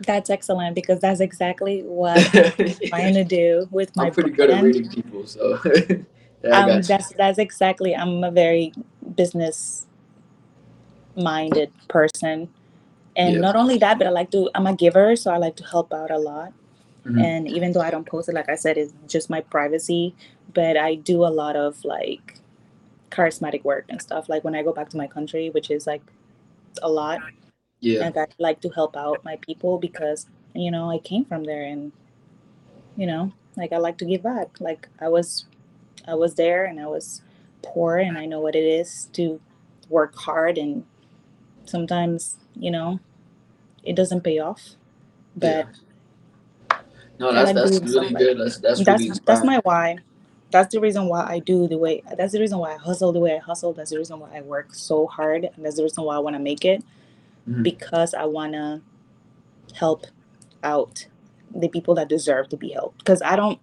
that's 0.05 0.29
excellent 0.29 0.75
because 0.75 0.99
that's 0.99 1.19
exactly 1.21 1.81
what 1.83 2.17
I'm 2.59 2.75
trying 2.89 3.13
to 3.13 3.23
do 3.23 3.67
with 3.71 3.95
my 3.95 4.07
I'm 4.07 4.13
pretty 4.13 4.31
good 4.31 4.49
at 4.49 4.63
reading 4.63 4.89
people, 4.89 5.25
so 5.25 5.59
yeah, 6.43 6.65
um, 6.65 6.81
that's 6.81 7.13
that's 7.13 7.37
exactly. 7.37 7.95
I'm 7.95 8.23
a 8.23 8.31
very 8.31 8.73
business 9.15 9.85
minded 11.15 11.71
person, 11.87 12.49
and 13.15 13.35
Yeah. 13.35 13.41
not 13.41 13.55
only 13.55 13.77
that, 13.77 13.97
but 13.97 14.07
I 14.07 14.09
like 14.09 14.31
to. 14.31 14.49
I'm 14.55 14.67
a 14.67 14.75
giver, 14.75 15.15
so 15.15 15.31
I 15.31 15.37
like 15.37 15.55
to 15.57 15.63
help 15.65 15.93
out 15.93 16.11
a 16.11 16.17
lot. 16.17 16.53
Mhm. 17.05 17.23
And 17.23 17.47
even 17.47 17.71
though 17.73 17.81
I 17.81 17.91
don't 17.91 18.05
post 18.05 18.29
it, 18.29 18.35
like 18.35 18.49
I 18.49 18.55
said, 18.55 18.77
it's 18.77 18.93
just 19.07 19.29
my 19.29 19.41
privacy. 19.41 20.15
But 20.53 20.77
I 20.77 20.95
do 20.95 21.25
a 21.25 21.27
lot 21.41 21.55
of 21.55 21.83
like 21.83 22.39
charismatic 23.11 23.63
work 23.63 23.85
and 23.89 24.01
stuff. 24.01 24.29
Like 24.29 24.43
when 24.43 24.55
I 24.55 24.63
go 24.63 24.73
back 24.73 24.89
to 24.89 24.97
my 24.97 25.07
country, 25.07 25.49
which 25.49 25.69
is 25.69 25.85
like 25.85 26.01
a 26.81 26.89
lot, 26.89 27.21
Yeah, 27.79 28.05
and 28.05 28.17
I 28.17 28.27
like 28.39 28.61
to 28.61 28.69
help 28.69 28.95
out 28.97 29.23
my 29.23 29.37
people 29.37 29.77
because 29.77 30.27
you 30.53 30.71
know 30.71 30.89
I 30.89 30.99
came 30.99 31.25
from 31.25 31.43
there 31.43 31.63
and 31.63 31.91
you 32.95 33.07
know 33.07 33.33
like 33.55 33.71
I 33.73 33.77
like 33.77 33.97
to 33.99 34.05
give 34.05 34.23
back. 34.23 34.59
Like 34.59 34.87
I 34.99 35.09
was 35.09 35.45
I 36.07 36.15
was 36.15 36.35
there 36.35 36.65
and 36.65 36.79
I 36.79 36.87
was 36.87 37.21
poor 37.61 37.97
and 37.97 38.17
I 38.17 38.25
know 38.25 38.41
what 38.41 38.55
it 38.55 38.63
is 38.63 39.09
to 39.13 39.39
work 39.89 40.15
hard 40.15 40.57
and 40.57 40.85
sometimes 41.65 42.37
you 42.55 42.71
know 42.71 42.99
it 43.83 43.95
doesn't 43.95 44.21
pay 44.21 44.39
off. 44.39 44.75
But 45.35 45.67
No, 47.19 47.33
that's 47.33 47.53
that's 47.53 47.79
really 47.79 47.87
stuff 47.87 48.13
good. 48.13 48.39
That's 48.39 48.57
that's, 48.59 48.83
that's 48.83 49.01
really 49.03 49.19
that's 49.25 49.43
my 49.43 49.59
why. 49.63 49.97
That's 50.53 50.73
the 50.73 50.81
reason 50.81 51.07
why 51.07 51.25
I 51.27 51.39
do 51.39 51.67
the 51.67 51.79
way. 51.79 52.03
That's 52.17 52.33
the 52.33 52.41
reason 52.41 52.59
why 52.59 52.75
I 52.75 52.77
hustle 52.77 53.13
the 53.13 53.19
way 53.21 53.35
I 53.35 53.39
hustle. 53.39 53.73
That's 53.73 53.91
the 53.91 53.99
reason 53.99 54.19
why 54.21 54.37
I 54.37 54.41
work 54.41 54.75
so 54.75 55.07
hard, 55.07 55.45
and 55.45 55.65
that's 55.65 55.77
the 55.77 55.83
reason 55.83 56.05
why 56.05 56.15
I 56.15 56.19
want 56.19 56.35
to 56.37 56.41
make 56.41 56.65
it 56.65 56.83
Mhm. 57.49 57.63
because 57.63 58.13
I 58.13 58.25
want 58.25 58.53
to 58.53 58.81
help 59.75 60.07
out 60.63 61.07
the 61.53 61.69
people 61.69 61.95
that 61.95 62.09
deserve 62.09 62.49
to 62.49 62.57
be 62.57 62.69
helped. 62.69 62.99
Because 62.99 63.21
I 63.23 63.35
don't. 63.35 63.59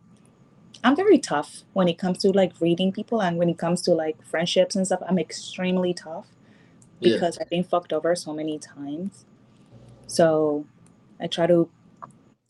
I'm 0.85 0.97
very 0.97 1.19
tough 1.19 1.65
when 1.75 1.89
it 1.89 1.99
comes 1.99 2.19
to 2.21 2.33
like 2.33 2.53
reading 2.61 2.93
people, 2.93 3.23
and 3.23 3.39
when 3.39 3.49
it 3.51 3.59
comes 3.59 3.83
to 3.83 3.95
like 3.95 4.23
friendships 4.25 4.77
and 4.77 4.87
stuff. 4.87 5.03
I'm 5.09 5.19
extremely 5.19 5.95
tough 5.95 6.29
Yeah. 7.01 7.13
because 7.15 7.39
I've 7.39 7.51
been 7.51 7.65
fucked 7.65 7.93
over 7.93 8.15
so 8.17 8.33
many 8.35 8.59
times. 8.59 9.27
So 10.07 10.67
I 11.21 11.29
try 11.29 11.47
to 11.47 11.71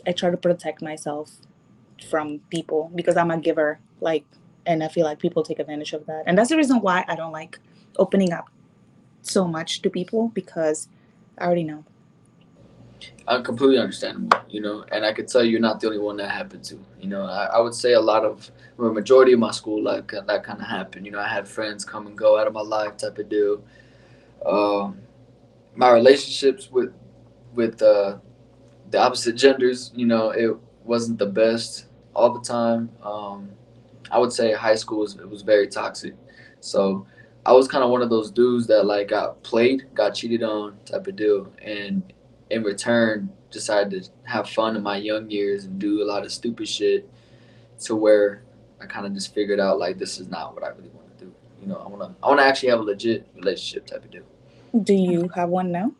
I 0.06 0.12
try 0.12 0.30
to 0.30 0.36
protect 0.38 0.82
myself 0.82 1.32
from 2.10 2.40
people 2.50 2.90
because 2.94 3.16
I'm 3.16 3.30
a 3.30 3.38
giver. 3.38 3.80
Like 4.00 4.24
and 4.66 4.82
I 4.84 4.88
feel 4.88 5.04
like 5.04 5.18
people 5.18 5.42
take 5.42 5.58
advantage 5.58 5.92
of 5.92 6.06
that. 6.06 6.24
And 6.26 6.36
that's 6.36 6.50
the 6.50 6.56
reason 6.56 6.80
why 6.80 7.04
I 7.08 7.16
don't 7.16 7.32
like 7.32 7.58
opening 7.96 8.32
up 8.32 8.50
so 9.22 9.46
much 9.46 9.82
to 9.82 9.90
people 9.90 10.28
because 10.28 10.88
I 11.38 11.44
already 11.46 11.64
know. 11.64 11.84
I'm 13.26 13.42
completely 13.42 13.78
understandable, 13.78 14.38
you 14.48 14.60
know, 14.60 14.84
and 14.92 15.04
I 15.04 15.12
could 15.12 15.28
tell 15.28 15.44
you 15.44 15.52
you're 15.52 15.60
not 15.60 15.80
the 15.80 15.86
only 15.86 15.98
one 15.98 16.16
that 16.16 16.30
happened 16.30 16.64
to. 16.64 16.78
You 17.00 17.08
know, 17.08 17.22
I, 17.22 17.46
I 17.46 17.60
would 17.60 17.74
say 17.74 17.92
a 17.92 18.00
lot 18.00 18.24
of, 18.24 18.50
or 18.76 18.92
majority 18.92 19.32
of 19.32 19.38
my 19.38 19.52
school, 19.52 19.82
like 19.82 20.10
that 20.10 20.42
kind 20.44 20.60
of 20.60 20.66
happened. 20.66 21.06
You 21.06 21.12
know, 21.12 21.20
I 21.20 21.28
had 21.28 21.46
friends 21.46 21.84
come 21.84 22.06
and 22.06 22.16
go 22.16 22.38
out 22.38 22.46
of 22.46 22.52
my 22.52 22.60
life, 22.60 22.96
type 22.96 23.18
of 23.18 23.28
deal. 23.28 23.62
Um, 24.44 25.00
my 25.74 25.90
relationships 25.92 26.70
with 26.70 26.92
with 27.54 27.82
uh, 27.82 28.16
the 28.90 28.98
opposite 28.98 29.36
genders, 29.36 29.92
you 29.94 30.06
know, 30.06 30.30
it 30.30 30.56
wasn't 30.84 31.18
the 31.18 31.26
best 31.26 31.86
all 32.14 32.32
the 32.32 32.40
time. 32.40 32.90
Um, 33.02 33.50
I 34.10 34.18
would 34.18 34.32
say 34.32 34.52
high 34.52 34.74
school 34.74 35.00
was 35.00 35.16
it 35.16 35.28
was 35.28 35.42
very 35.42 35.68
toxic, 35.68 36.14
so 36.60 37.06
I 37.46 37.52
was 37.52 37.68
kind 37.68 37.82
of 37.82 37.90
one 37.90 38.02
of 38.02 38.10
those 38.10 38.30
dudes 38.30 38.66
that 38.66 38.84
like 38.84 39.08
got 39.08 39.42
played, 39.42 39.86
got 39.94 40.14
cheated 40.14 40.42
on, 40.42 40.76
type 40.84 41.06
of 41.06 41.16
deal, 41.16 41.52
and 41.62 42.12
in 42.50 42.62
return 42.62 43.30
decided 43.50 44.04
to 44.04 44.10
have 44.24 44.48
fun 44.48 44.76
in 44.76 44.82
my 44.82 44.96
young 44.96 45.30
years 45.30 45.64
and 45.64 45.78
do 45.78 46.02
a 46.02 46.04
lot 46.04 46.24
of 46.24 46.32
stupid 46.32 46.68
shit 46.68 47.08
to 47.80 47.96
where 47.96 48.42
I 48.80 48.86
kind 48.86 49.06
of 49.06 49.12
just 49.14 49.34
figured 49.34 49.60
out 49.60 49.78
like 49.78 49.98
this 49.98 50.20
is 50.20 50.28
not 50.28 50.54
what 50.54 50.64
I 50.64 50.68
really 50.68 50.90
want 50.90 51.18
to 51.18 51.24
do. 51.24 51.32
You 51.60 51.68
know, 51.68 51.76
I 51.76 51.88
want 51.88 52.02
to 52.02 52.24
I 52.24 52.28
want 52.28 52.40
to 52.40 52.44
actually 52.44 52.70
have 52.70 52.80
a 52.80 52.82
legit 52.82 53.26
relationship 53.34 53.86
type 53.86 54.04
of 54.04 54.10
deal. 54.10 54.24
Do 54.82 54.94
you 54.94 55.28
have 55.34 55.48
one 55.48 55.72
now? 55.72 55.92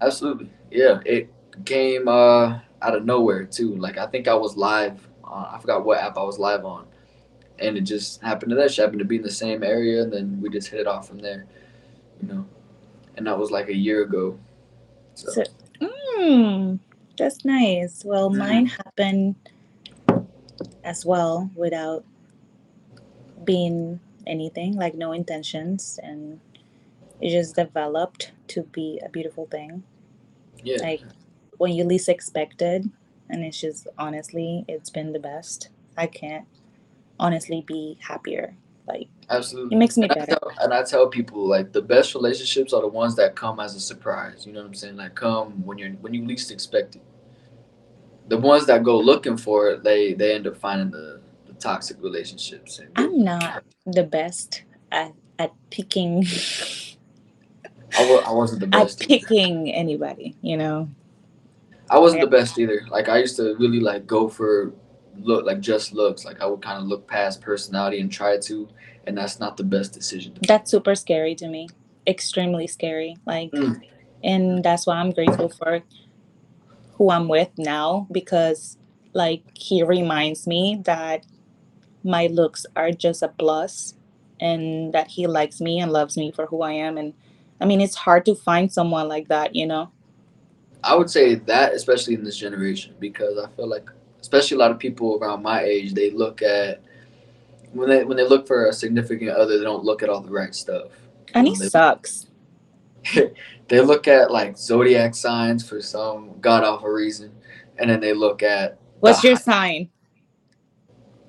Absolutely. 0.00 0.50
Yeah, 0.70 1.00
it 1.04 1.32
came 1.64 2.08
uh 2.08 2.60
out 2.80 2.96
of 2.96 3.04
nowhere 3.04 3.44
too. 3.44 3.76
Like 3.76 3.98
I 3.98 4.06
think 4.06 4.28
I 4.28 4.34
was 4.34 4.56
live 4.56 5.08
on 5.24 5.54
I 5.54 5.58
forgot 5.58 5.84
what 5.84 5.98
app 5.98 6.16
I 6.16 6.22
was 6.22 6.38
live 6.38 6.64
on. 6.64 6.86
And 7.62 7.76
it 7.76 7.82
just 7.82 8.20
happened 8.22 8.50
to 8.50 8.56
that. 8.56 8.72
She 8.72 8.82
happened 8.82 8.98
to 8.98 9.04
be 9.04 9.16
in 9.16 9.22
the 9.22 9.30
same 9.30 9.62
area 9.62 10.02
and 10.02 10.12
then 10.12 10.40
we 10.40 10.50
just 10.50 10.68
hit 10.68 10.80
it 10.80 10.86
off 10.86 11.08
from 11.08 11.18
there. 11.18 11.46
You 12.20 12.28
know. 12.28 12.46
And 13.16 13.26
that 13.26 13.38
was 13.38 13.50
like 13.50 13.68
a 13.68 13.76
year 13.76 14.02
ago. 14.02 14.38
So, 15.14 15.30
So- 15.32 15.44
Hmm, 15.80 16.76
that's 17.18 17.44
nice. 17.44 18.04
Well, 18.04 18.30
Mhm. 18.30 18.38
mine 18.38 18.66
happened 18.66 19.34
as 20.84 21.04
well 21.04 21.50
without 21.56 22.04
being 23.44 23.98
anything, 24.26 24.76
like 24.76 24.94
no 24.94 25.12
intentions, 25.12 25.98
and 26.02 26.38
it 27.20 27.30
just 27.30 27.56
developed 27.56 28.32
to 28.48 28.62
be 28.64 29.00
a 29.04 29.08
beautiful 29.08 29.46
thing. 29.46 29.82
yeah. 30.64 30.76
Like 30.80 31.02
when 31.58 31.72
you 31.72 31.82
least 31.82 32.08
expected, 32.08 32.88
and 33.28 33.42
it's 33.42 33.60
just 33.60 33.88
honestly, 33.98 34.64
it's 34.68 34.90
been 34.90 35.12
the 35.12 35.18
best. 35.18 35.70
I 35.96 36.06
can't 36.06 36.46
honestly 37.22 37.64
be 37.66 37.96
happier. 38.00 38.54
Like 38.86 39.08
Absolutely. 39.30 39.76
it 39.76 39.78
makes 39.78 39.96
me 39.96 40.04
and 40.04 40.12
I, 40.12 40.14
better. 40.16 40.38
tell, 40.40 40.52
and 40.60 40.74
I 40.74 40.82
tell 40.82 41.06
people 41.06 41.46
like 41.46 41.72
the 41.72 41.80
best 41.80 42.14
relationships 42.14 42.72
are 42.72 42.82
the 42.82 42.88
ones 42.88 43.14
that 43.14 43.36
come 43.36 43.60
as 43.60 43.76
a 43.76 43.80
surprise. 43.80 44.44
You 44.44 44.52
know 44.52 44.60
what 44.60 44.66
I'm 44.66 44.74
saying? 44.74 44.96
Like 44.96 45.14
come 45.14 45.64
when 45.64 45.78
you're 45.78 45.90
when 45.90 46.12
you 46.12 46.26
least 46.26 46.50
expect 46.50 46.96
it. 46.96 47.02
The 48.28 48.38
ones 48.38 48.66
that 48.66 48.82
go 48.82 48.98
looking 48.98 49.36
for 49.36 49.70
it, 49.70 49.84
they 49.84 50.14
they 50.14 50.34
end 50.34 50.46
up 50.48 50.56
finding 50.56 50.90
the, 50.90 51.20
the 51.46 51.54
toxic 51.54 51.96
relationships. 52.02 52.80
And 52.80 52.90
I'm 52.96 53.22
not 53.22 53.62
the 53.86 54.02
best 54.02 54.64
at 54.90 55.12
at 55.38 55.52
picking 55.70 56.24
I, 57.98 58.32
wasn't 58.32 58.60
the 58.60 58.66
at 58.76 58.84
best. 58.86 59.02
either. 59.02 59.08
picking 59.08 59.72
anybody. 59.72 60.36
You 60.42 60.56
know. 60.56 60.88
I 61.88 61.98
wasn't 61.98 62.22
the 62.22 62.26
best 62.26 62.58
either. 62.58 62.86
Like 62.90 63.08
I 63.08 63.18
used 63.18 63.36
to 63.36 63.54
really 63.56 63.80
like 63.80 64.06
go 64.06 64.28
for 64.28 64.72
look 65.18 65.44
like 65.44 65.60
just 65.60 65.92
looks. 65.92 66.24
Like 66.24 66.40
I 66.40 66.46
would 66.46 66.62
kind 66.62 66.78
of 66.78 66.84
look 66.84 67.06
past 67.06 67.40
personality 67.40 68.00
and 68.00 68.10
try 68.10 68.38
to, 68.38 68.68
and 69.06 69.16
that's 69.16 69.38
not 69.40 69.56
the 69.56 69.64
best 69.64 69.92
decision. 69.92 70.34
To 70.34 70.40
make. 70.40 70.48
that's 70.48 70.70
super 70.70 70.94
scary 70.94 71.34
to 71.36 71.48
me 71.48 71.68
extremely 72.06 72.66
scary 72.66 73.16
like 73.26 73.52
Mm. 73.52 73.80
and 74.24 74.64
that's 74.64 74.88
why 74.88 74.96
i'm 74.96 75.12
grateful 75.12 75.48
for 75.48 75.82
who 76.94 77.10
i'm 77.10 77.28
with 77.28 77.50
now 77.56 78.08
because 78.10 78.76
like 79.12 79.44
he 79.54 79.84
reminds 79.84 80.46
me 80.48 80.80
that 80.84 81.24
my 82.02 82.26
looks 82.26 82.66
are 82.74 82.90
just 82.90 83.22
a 83.22 83.28
plus 83.28 83.94
and 84.40 84.92
that 84.92 85.06
he 85.08 85.28
likes 85.28 85.60
me 85.60 85.78
and 85.78 85.92
loves 85.92 86.16
me 86.16 86.32
for 86.32 86.46
who 86.46 86.62
i 86.62 86.72
am 86.72 86.98
and 86.98 87.14
i 87.60 87.64
mean 87.64 87.80
it's 87.80 87.94
hard 87.94 88.26
to 88.26 88.34
find 88.34 88.72
someone 88.72 89.06
like 89.06 89.28
that 89.28 89.54
you 89.54 89.66
know 89.66 89.90
I 90.84 90.96
would 90.96 91.08
say 91.08 91.36
that, 91.36 91.74
especially 91.74 92.14
in 92.14 92.24
this 92.24 92.36
generation, 92.36 92.96
because 92.98 93.38
I 93.38 93.46
feel 93.54 93.68
like, 93.68 93.88
especially 94.22 94.54
a 94.54 94.58
lot 94.60 94.70
of 94.70 94.78
people 94.78 95.18
around 95.20 95.42
my 95.42 95.62
age, 95.62 95.92
they 95.92 96.10
look 96.10 96.40
at 96.40 96.80
when 97.72 97.88
they 97.90 98.04
when 98.04 98.16
they 98.16 98.26
look 98.26 98.46
for 98.46 98.66
a 98.66 98.72
significant 98.72 99.30
other, 99.30 99.58
they 99.58 99.64
don't 99.64 99.84
look 99.84 100.02
at 100.02 100.08
all 100.08 100.20
the 100.20 100.30
right 100.30 100.54
stuff. 100.54 100.88
and 101.34 101.46
he 101.46 101.56
they- 101.56 101.68
sucks 101.68 102.26
they 103.68 103.80
look 103.80 104.06
at 104.06 104.30
like 104.30 104.56
zodiac 104.56 105.12
signs 105.14 105.68
for 105.68 105.80
some 105.82 106.38
god 106.40 106.62
awful 106.64 106.88
reason, 106.88 107.32
and 107.78 107.90
then 107.90 108.00
they 108.00 108.12
look 108.14 108.42
at 108.44 108.78
what's 109.00 109.24
your 109.24 109.34
height. 109.34 109.42
sign 109.44 109.90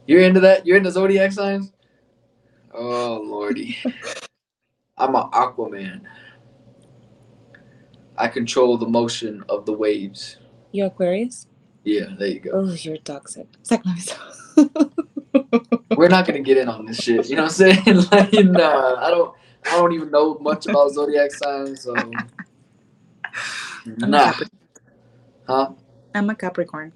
You're 0.05 0.21
into 0.21 0.39
that? 0.41 0.65
You're 0.65 0.77
into 0.77 0.91
zodiac 0.91 1.31
signs? 1.31 1.71
Oh 2.73 3.21
lordy, 3.25 3.77
I'm 4.97 5.15
an 5.15 5.23
Aquaman. 5.31 6.01
I 8.15 8.27
control 8.27 8.77
the 8.77 8.85
motion 8.87 9.43
of 9.49 9.65
the 9.65 9.73
waves. 9.73 10.37
you're 10.71 10.87
aquarius 10.87 11.47
Yeah, 11.83 12.05
there 12.17 12.27
you 12.27 12.39
go. 12.39 12.51
oh 12.53 12.73
you're 12.73 12.97
toxic 12.97 13.47
Suck 13.63 13.83
my. 13.85 13.97
We're 15.97 16.07
not 16.09 16.25
gonna 16.25 16.41
get 16.41 16.57
in 16.57 16.69
on 16.69 16.85
this 16.85 16.97
shit. 16.97 17.29
You 17.29 17.35
know 17.35 17.43
what 17.43 17.59
I'm 17.61 17.75
saying? 17.75 17.83
like, 18.11 18.33
nah, 18.45 18.95
I 18.95 19.09
don't. 19.09 19.35
I 19.65 19.71
don't 19.77 19.93
even 19.93 20.11
know 20.11 20.37
much 20.39 20.67
about 20.67 20.91
zodiac 20.91 21.31
signs, 21.31 21.83
so 21.83 21.95
I'm 23.85 24.11
nah. 24.11 24.33
Huh? 25.47 25.71
i'm 26.15 26.29
a 26.29 26.35
capricorn 26.35 26.93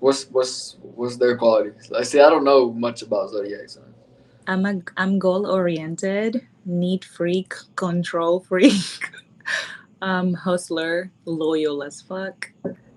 What's 0.00 0.24
what's 0.30 0.76
what's 0.94 1.16
their 1.16 1.36
qualities? 1.36 1.90
I 1.90 2.02
see. 2.04 2.20
I 2.20 2.30
don't 2.30 2.44
know 2.44 2.72
much 2.72 3.02
about 3.02 3.30
zodiac 3.30 3.68
signs. 3.68 3.96
I'm 4.46 4.64
a 4.64 4.80
I'm 4.96 5.18
goal 5.18 5.46
oriented, 5.50 6.46
neat 6.64 7.04
freak, 7.04 7.52
control 7.74 8.40
freak, 8.40 9.10
um, 10.02 10.34
hustler, 10.34 11.10
loyal 11.24 11.82
as 11.82 12.00
fuck, 12.00 12.52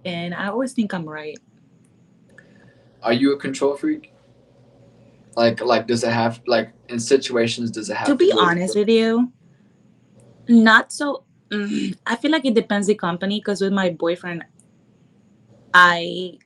and 0.05 0.33
I 0.33 0.47
always 0.47 0.73
think 0.73 0.93
I'm 0.93 1.07
right. 1.07 1.39
Are 3.03 3.13
you 3.13 3.33
a 3.33 3.37
control 3.37 3.75
freak? 3.75 4.11
Like 5.35 5.61
like 5.61 5.87
does 5.87 6.03
it 6.03 6.11
have 6.11 6.41
like 6.45 6.71
in 6.89 6.99
situations 6.99 7.71
does 7.71 7.89
it 7.89 7.95
have 7.95 8.07
To 8.09 8.15
be 8.15 8.31
honest 8.37 8.75
with 8.75 8.89
you, 8.89 9.31
not 10.47 10.91
so. 10.91 11.23
mm, 11.49 11.97
I 12.05 12.15
feel 12.15 12.31
like 12.31 12.45
it 12.45 12.53
depends 12.53 12.87
the 12.87 12.95
company 12.95 13.39
because 13.39 13.61
with 13.61 13.73
my 13.73 13.91
boyfriend, 13.91 14.43
I 15.73 16.37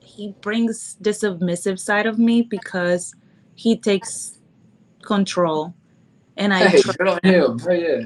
he 0.00 0.34
brings 0.40 0.96
the 1.00 1.12
submissive 1.12 1.80
side 1.80 2.06
of 2.06 2.18
me 2.18 2.42
because 2.42 3.14
he 3.56 3.76
takes 3.76 4.38
control, 5.02 5.74
and 6.36 6.54
I 6.54 6.68
Hey, 6.68 6.80
tr- 6.82 6.92
good 6.92 7.24
him. 7.24 7.60
Oh 7.68 7.72
yeah. 7.72 8.00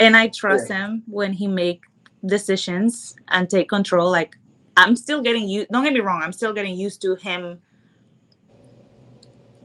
and 0.00 0.16
I 0.16 0.28
trust 0.28 0.68
him 0.68 1.04
when 1.06 1.32
he 1.32 1.46
make 1.46 1.82
decisions 2.26 3.14
and 3.28 3.48
take 3.48 3.68
control. 3.68 4.10
Like 4.10 4.36
I'm 4.76 4.96
still 4.96 5.22
getting 5.22 5.48
used. 5.48 5.68
Don't 5.70 5.84
get 5.84 5.92
me 5.92 6.00
wrong. 6.00 6.22
I'm 6.22 6.32
still 6.32 6.52
getting 6.52 6.76
used 6.76 7.00
to 7.02 7.14
him 7.16 7.60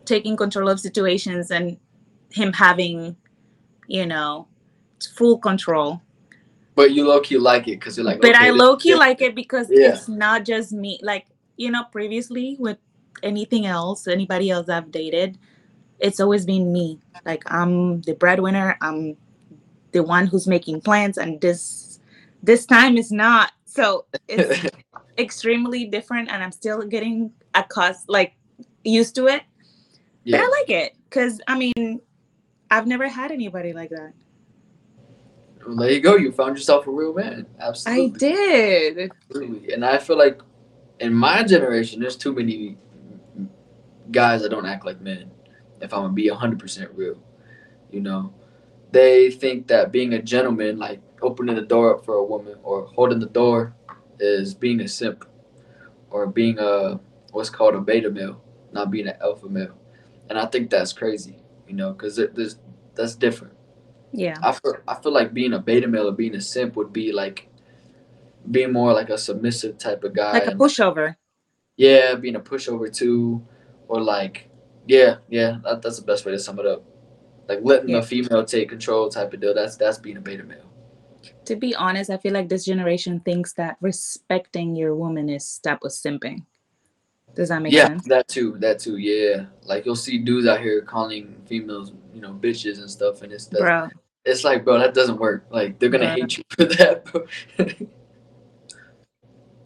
taking 0.06 0.36
control 0.36 0.70
of 0.70 0.80
situations 0.80 1.52
and 1.52 1.78
him 2.32 2.52
having, 2.54 3.16
you 3.88 4.06
know, 4.06 4.48
full 5.16 5.38
control. 5.38 6.02
But 6.76 6.92
you 6.92 7.08
low 7.08 7.20
key 7.22 7.38
like 7.38 7.68
it 7.68 7.80
because 7.80 7.98
you're 7.98 8.06
like. 8.06 8.22
but 8.22 8.36
okay, 8.36 8.48
I 8.48 8.50
low 8.52 8.76
key 8.78 8.96
like 8.96 9.22
it 9.22 9.36
because 9.36 9.70
Yeah. 9.70 9.90
it's 9.90 10.08
not 10.08 10.46
just 10.46 10.72
me. 10.72 11.00
Like 11.02 11.28
you 11.58 11.70
know, 11.72 11.84
previously 11.92 12.56
with 12.60 12.78
anything 13.22 13.66
else, 13.66 14.08
anybody 14.08 14.50
else 14.50 14.70
I've 14.70 14.92
dated, 14.92 15.38
it's 16.00 16.20
always 16.20 16.46
been 16.46 16.72
me. 16.72 17.00
Like 17.26 17.44
I'm 17.52 18.02
the 18.02 18.14
breadwinner. 18.14 18.78
I'm 18.82 19.18
the 19.92 20.04
one 20.04 20.28
who's 20.28 20.48
making 20.48 20.82
plans, 20.82 21.18
and 21.18 21.42
this 21.42 21.89
this 22.44 22.66
time 22.66 22.98
is 22.98 23.12
not. 23.12 23.52
So 23.66 24.06
it's 24.28 24.70
extremely 25.18 25.86
different 25.86 26.30
and 26.30 26.44
I'm 26.44 26.52
still 26.52 26.82
getting 26.82 27.32
accustomed 27.56 28.10
like 28.10 28.34
used 28.84 29.16
to 29.16 29.28
it. 29.28 29.44
Yeah. 30.24 30.38
But 30.38 30.46
I 30.46 30.50
like 30.50 30.70
it 30.70 30.96
because 31.06 31.42
I 31.48 31.58
mean, 31.58 32.02
I've 32.72 32.88
never 32.88 33.08
had 33.08 33.32
anybody 33.32 33.74
like 33.74 33.90
that. 33.90 34.14
Well, 35.66 35.76
there 35.76 35.92
you 35.92 36.02
go. 36.02 36.16
You 36.16 36.32
found 36.32 36.56
yourself 36.56 36.88
a 36.88 36.92
real 36.92 37.14
man. 37.14 37.46
Absolutely. 37.60 38.06
I 38.06 38.18
did. 38.18 39.12
Absolutely. 39.30 39.74
And 39.74 39.86
I 39.86 39.98
feel 39.98 40.18
like 40.18 40.42
in 41.00 41.14
my 41.14 41.44
generation, 41.44 42.00
there's 42.00 42.16
too 42.16 42.34
many 42.34 42.78
guys 44.12 44.42
that 44.42 44.50
don't 44.50 44.66
act 44.66 44.86
like 44.86 45.02
men. 45.02 45.32
If 45.82 45.94
I'm 45.94 46.02
gonna 46.02 46.14
be 46.14 46.28
hundred 46.28 46.60
percent 46.60 46.92
real, 46.94 47.22
you 47.92 48.02
know, 48.02 48.34
they 48.92 49.32
think 49.32 49.68
that 49.68 49.92
being 49.92 50.14
a 50.14 50.22
gentleman, 50.22 50.78
like 50.78 51.02
opening 51.22 51.56
the 51.56 51.62
door 51.62 51.96
up 51.96 52.06
for 52.06 52.16
a 52.16 52.24
woman 52.24 52.58
or 52.64 52.86
holding 52.88 53.20
the 53.20 53.26
door, 53.28 53.76
is 54.20 54.54
being 54.54 54.82
a 54.82 54.88
simp, 54.88 55.26
or 56.12 56.28
being 56.28 56.60
a 56.60 57.00
what's 57.32 57.50
called 57.50 57.76
a 57.76 57.82
beta 57.82 58.10
male, 58.10 58.44
not 58.72 58.92
being 58.92 59.08
an 59.08 59.16
alpha 59.22 59.48
male. 59.48 59.78
And 60.30 60.38
I 60.38 60.46
think 60.46 60.70
that's 60.70 60.94
crazy, 60.94 61.38
you 61.68 61.74
know, 61.76 61.94
because 61.94 62.16
there's 62.18 62.58
that's 62.96 63.16
different. 63.16 63.54
Yeah. 64.12 64.38
I 64.44 64.52
feel 64.52 64.76
I 64.88 64.96
feel 64.96 65.12
like 65.14 65.34
being 65.34 65.54
a 65.54 65.60
beta 65.60 65.88
male 65.88 66.08
or 66.08 66.12
being 66.12 66.36
a 66.36 66.42
simp 66.42 66.76
would 66.76 66.92
be 66.92 67.12
like 67.12 67.48
being 68.50 68.72
more 68.74 68.94
like 68.94 69.10
a 69.10 69.18
submissive 69.18 69.78
type 69.78 70.04
of 70.04 70.14
guy. 70.14 70.34
Like 70.34 70.48
a 70.48 70.52
pushover. 70.52 71.16
yeah, 71.78 72.16
being 72.16 72.36
a 72.36 72.40
pushover 72.40 72.94
too, 72.94 73.46
or 73.88 74.02
like 74.02 74.50
yeah, 74.88 75.18
yeah, 75.30 75.60
that, 75.64 75.82
that's 75.82 76.00
the 76.00 76.06
best 76.06 76.26
way 76.26 76.32
to 76.32 76.40
sum 76.40 76.60
it 76.60 76.66
up. 76.66 76.84
Like 77.48 77.60
letting 77.64 77.90
Yeah. 77.90 77.98
a 77.98 78.02
female 78.02 78.44
take 78.44 78.70
control 78.70 79.10
type 79.10 79.34
of 79.34 79.40
deal. 79.40 79.54
That's 79.54 79.76
that's 79.78 79.98
being 79.98 80.18
a 80.18 80.22
beta 80.22 80.44
male. 80.44 80.69
To 81.46 81.56
be 81.56 81.76
honest, 81.76 82.10
I 82.10 82.18
feel 82.18 82.34
like 82.34 82.50
this 82.50 82.66
generation 82.66 83.20
thinks 83.22 83.54
that 83.54 83.78
respecting 83.82 84.76
your 84.76 84.96
woman 84.96 85.30
is 85.30 85.60
type 85.60 85.84
of 85.84 85.92
simping. 85.92 86.46
Does 87.36 87.50
that 87.50 87.62
make 87.62 87.74
yeah, 87.74 87.88
sense? 87.88 88.06
that 88.08 88.28
too, 88.28 88.58
that 88.60 88.80
too. 88.80 88.98
Yeah, 88.98 89.46
like 89.64 89.86
you'll 89.86 89.96
see 89.96 90.18
dudes 90.18 90.48
out 90.48 90.62
here 90.62 90.82
calling 90.82 91.36
females, 91.46 91.94
you 92.14 92.22
know, 92.22 92.34
bitches 92.34 92.80
and 92.80 92.90
stuff, 92.90 93.22
and 93.22 93.32
it's 93.32 93.48
Bro, 93.48 93.90
it's 94.26 94.44
like, 94.44 94.66
bro, 94.66 94.80
that 94.80 94.94
doesn't 94.94 95.20
work. 95.20 95.46
Like 95.50 95.80
they're 95.80 95.90
gonna 95.90 96.06
Bruh. 96.08 96.16
hate 96.16 96.38
you 96.38 96.44
for 96.50 96.66
that. 96.66 97.88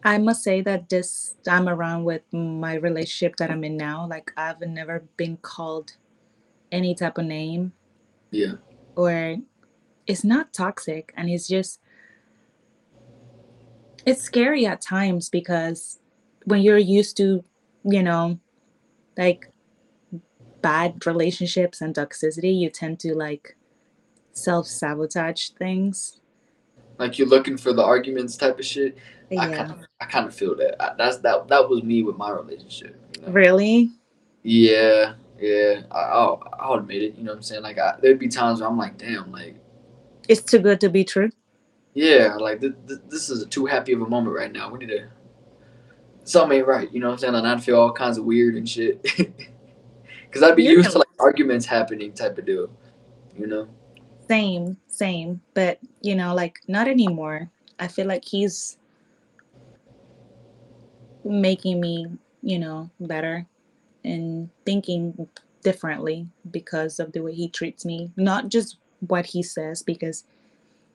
I 0.04 0.18
must 0.18 0.44
say 0.44 0.62
that 0.62 0.90
this 0.90 1.36
time 1.46 1.70
around 1.70 2.04
with 2.04 2.22
my 2.34 2.76
relationship 2.76 3.38
that 3.38 3.50
I'm 3.50 3.64
in 3.64 3.78
now, 3.78 4.06
like 4.08 4.34
I've 4.36 4.60
never 4.60 5.04
been 5.16 5.38
called 5.38 5.94
any 6.72 6.94
type 6.94 7.18
of 7.18 7.26
name 7.26 7.72
yeah, 8.32 8.54
or 8.96 9.38
it's 10.08 10.24
not 10.24 10.54
toxic 10.54 11.14
and 11.16 11.30
it's 11.30 11.48
just 11.48 11.80
it's 14.06 14.22
scary 14.22 14.66
at 14.66 14.82
times 14.82 15.30
because 15.30 16.00
when 16.46 16.62
you're 16.62 16.78
used 16.78 17.16
to, 17.18 17.44
you 17.86 18.04
know, 18.04 18.38
like 19.18 19.50
bad 20.62 21.06
relationships 21.06 21.80
and 21.82 21.96
toxicity, 21.96 22.54
you 22.58 22.70
tend 22.70 23.00
to 23.00 23.14
like 23.16 23.56
self 24.34 24.68
sabotage 24.68 25.50
things. 25.50 26.20
like 27.00 27.18
you're 27.18 27.28
looking 27.28 27.58
for 27.58 27.72
the 27.74 27.84
arguments 27.84 28.36
type 28.38 28.60
of 28.60 28.66
shit. 28.66 28.98
I 29.32 29.36
Yeah. 29.50 29.56
kind 29.56 29.72
of, 29.72 29.80
I 30.02 30.06
kind 30.06 30.28
of 30.28 30.36
feel 30.36 30.56
that. 30.58 30.82
I, 30.84 30.96
that's 30.98 31.18
that. 31.18 31.48
That 31.48 31.70
was 31.70 31.82
me 31.84 32.04
with 32.04 32.18
my 32.18 32.30
relationship. 32.30 33.00
You 33.16 33.22
know? 33.26 33.32
Really? 33.32 33.90
Yeah, 34.44 35.14
yeah. 35.40 35.84
I, 35.92 36.00
I'll, 36.00 36.44
I'll 36.60 36.74
admit 36.76 37.02
it. 37.04 37.16
You 37.16 37.24
know 37.24 37.32
what 37.32 37.38
I'm 37.38 37.44
saying? 37.44 37.64
Like, 37.64 37.78
I, 37.80 37.96
there'd 38.02 38.20
be 38.20 38.28
times 38.28 38.60
where 38.60 38.70
I'm 38.70 38.78
like, 38.78 38.98
damn, 38.98 39.32
like, 39.32 39.56
It's 40.28 40.42
too 40.42 40.60
good 40.60 40.80
to 40.82 40.90
be 40.90 41.04
true. 41.04 41.30
yeah, 41.94 42.36
like 42.36 42.62
th- 42.62 42.74
th- 42.88 43.02
this 43.10 43.30
is 43.30 43.46
too 43.48 43.66
happy 43.66 43.94
of 43.94 44.02
a 44.02 44.08
moment 44.08 44.36
right 44.36 44.52
now. 44.52 44.70
We 44.70 44.80
need 44.80 44.88
to. 44.88 45.08
Something 46.24 46.60
ain't 46.60 46.68
right. 46.68 46.92
You 46.94 47.02
know 47.02 47.08
what 47.08 47.14
I'm 47.14 47.20
saying? 47.20 47.36
And 47.36 47.48
I'd 47.48 47.64
feel 47.64 47.78
all 47.78 47.92
kinds 47.92 48.18
of 48.18 48.24
weird 48.24 48.56
and 48.56 48.68
shit. 48.68 49.04
Cause 50.32 50.42
I'd 50.42 50.56
be 50.56 50.64
used 50.64 50.92
to 50.92 50.98
like 50.98 51.08
arguments 51.20 51.66
happening 51.66 52.14
type 52.14 52.38
of 52.38 52.46
deal. 52.46 52.70
You 53.38 53.46
know? 53.48 53.68
Same, 54.28 54.78
same. 54.88 55.42
But 55.54 55.80
you 56.02 56.16
know, 56.16 56.34
like 56.34 56.60
not 56.68 56.88
anymore. 56.88 57.50
I 57.80 57.88
feel 57.88 58.08
like 58.08 58.24
he's 58.24 58.78
making 61.26 61.80
me, 61.80 62.08
you 62.42 62.58
know, 62.60 62.90
better 63.00 63.46
and 64.06 64.50
thinking 64.66 65.28
differently 65.64 66.28
because 66.52 67.00
of 67.00 67.12
the 67.12 67.22
way 67.22 67.34
he 67.34 67.50
treats 67.50 67.86
me. 67.86 68.12
Not 68.16 68.50
just 68.50 68.78
what 69.08 69.26
he 69.26 69.44
says, 69.44 69.84
because 69.84 70.26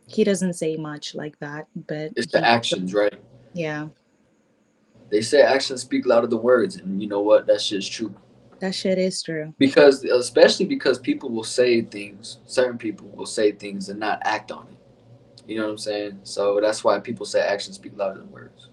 he 0.06 0.24
doesn't 0.24 0.54
say 0.54 0.76
much 0.76 1.14
like 1.14 1.38
that, 1.40 1.66
but 1.74 2.12
It's 2.16 2.32
the 2.32 2.44
actions, 2.44 2.94
right? 2.94 3.14
Yeah, 3.52 3.88
They 5.10 5.20
say 5.22 5.42
actions 5.42 5.82
speak 5.82 6.06
louder 6.06 6.26
than 6.26 6.42
words, 6.42 6.76
and 6.76 7.00
you 7.02 7.08
know 7.08 7.20
what? 7.20 7.46
That 7.46 7.60
shit's 7.60 7.88
true. 7.88 8.14
that 8.60 8.74
shit 8.74 8.98
is 8.98 9.22
true. 9.22 9.54
because 9.58 10.02
especially 10.04 10.66
because 10.66 10.98
people 10.98 11.30
will 11.30 11.44
say 11.44 11.80
things 11.82 12.38
certain 12.46 12.76
people 12.76 13.06
will 13.14 13.24
say 13.26 13.52
things 13.52 13.88
and 13.88 14.00
not 14.00 14.18
act 14.24 14.50
on 14.50 14.66
it 14.66 14.78
you 15.46 15.56
know 15.56 15.62
what 15.66 15.70
i'm 15.70 15.78
saying 15.78 16.18
so 16.24 16.58
that's 16.60 16.82
why 16.82 16.98
people 16.98 17.24
say 17.24 17.40
actions 17.40 17.76
speak 17.76 17.92
louder 17.96 18.18
than 18.18 18.30
words 18.32 18.68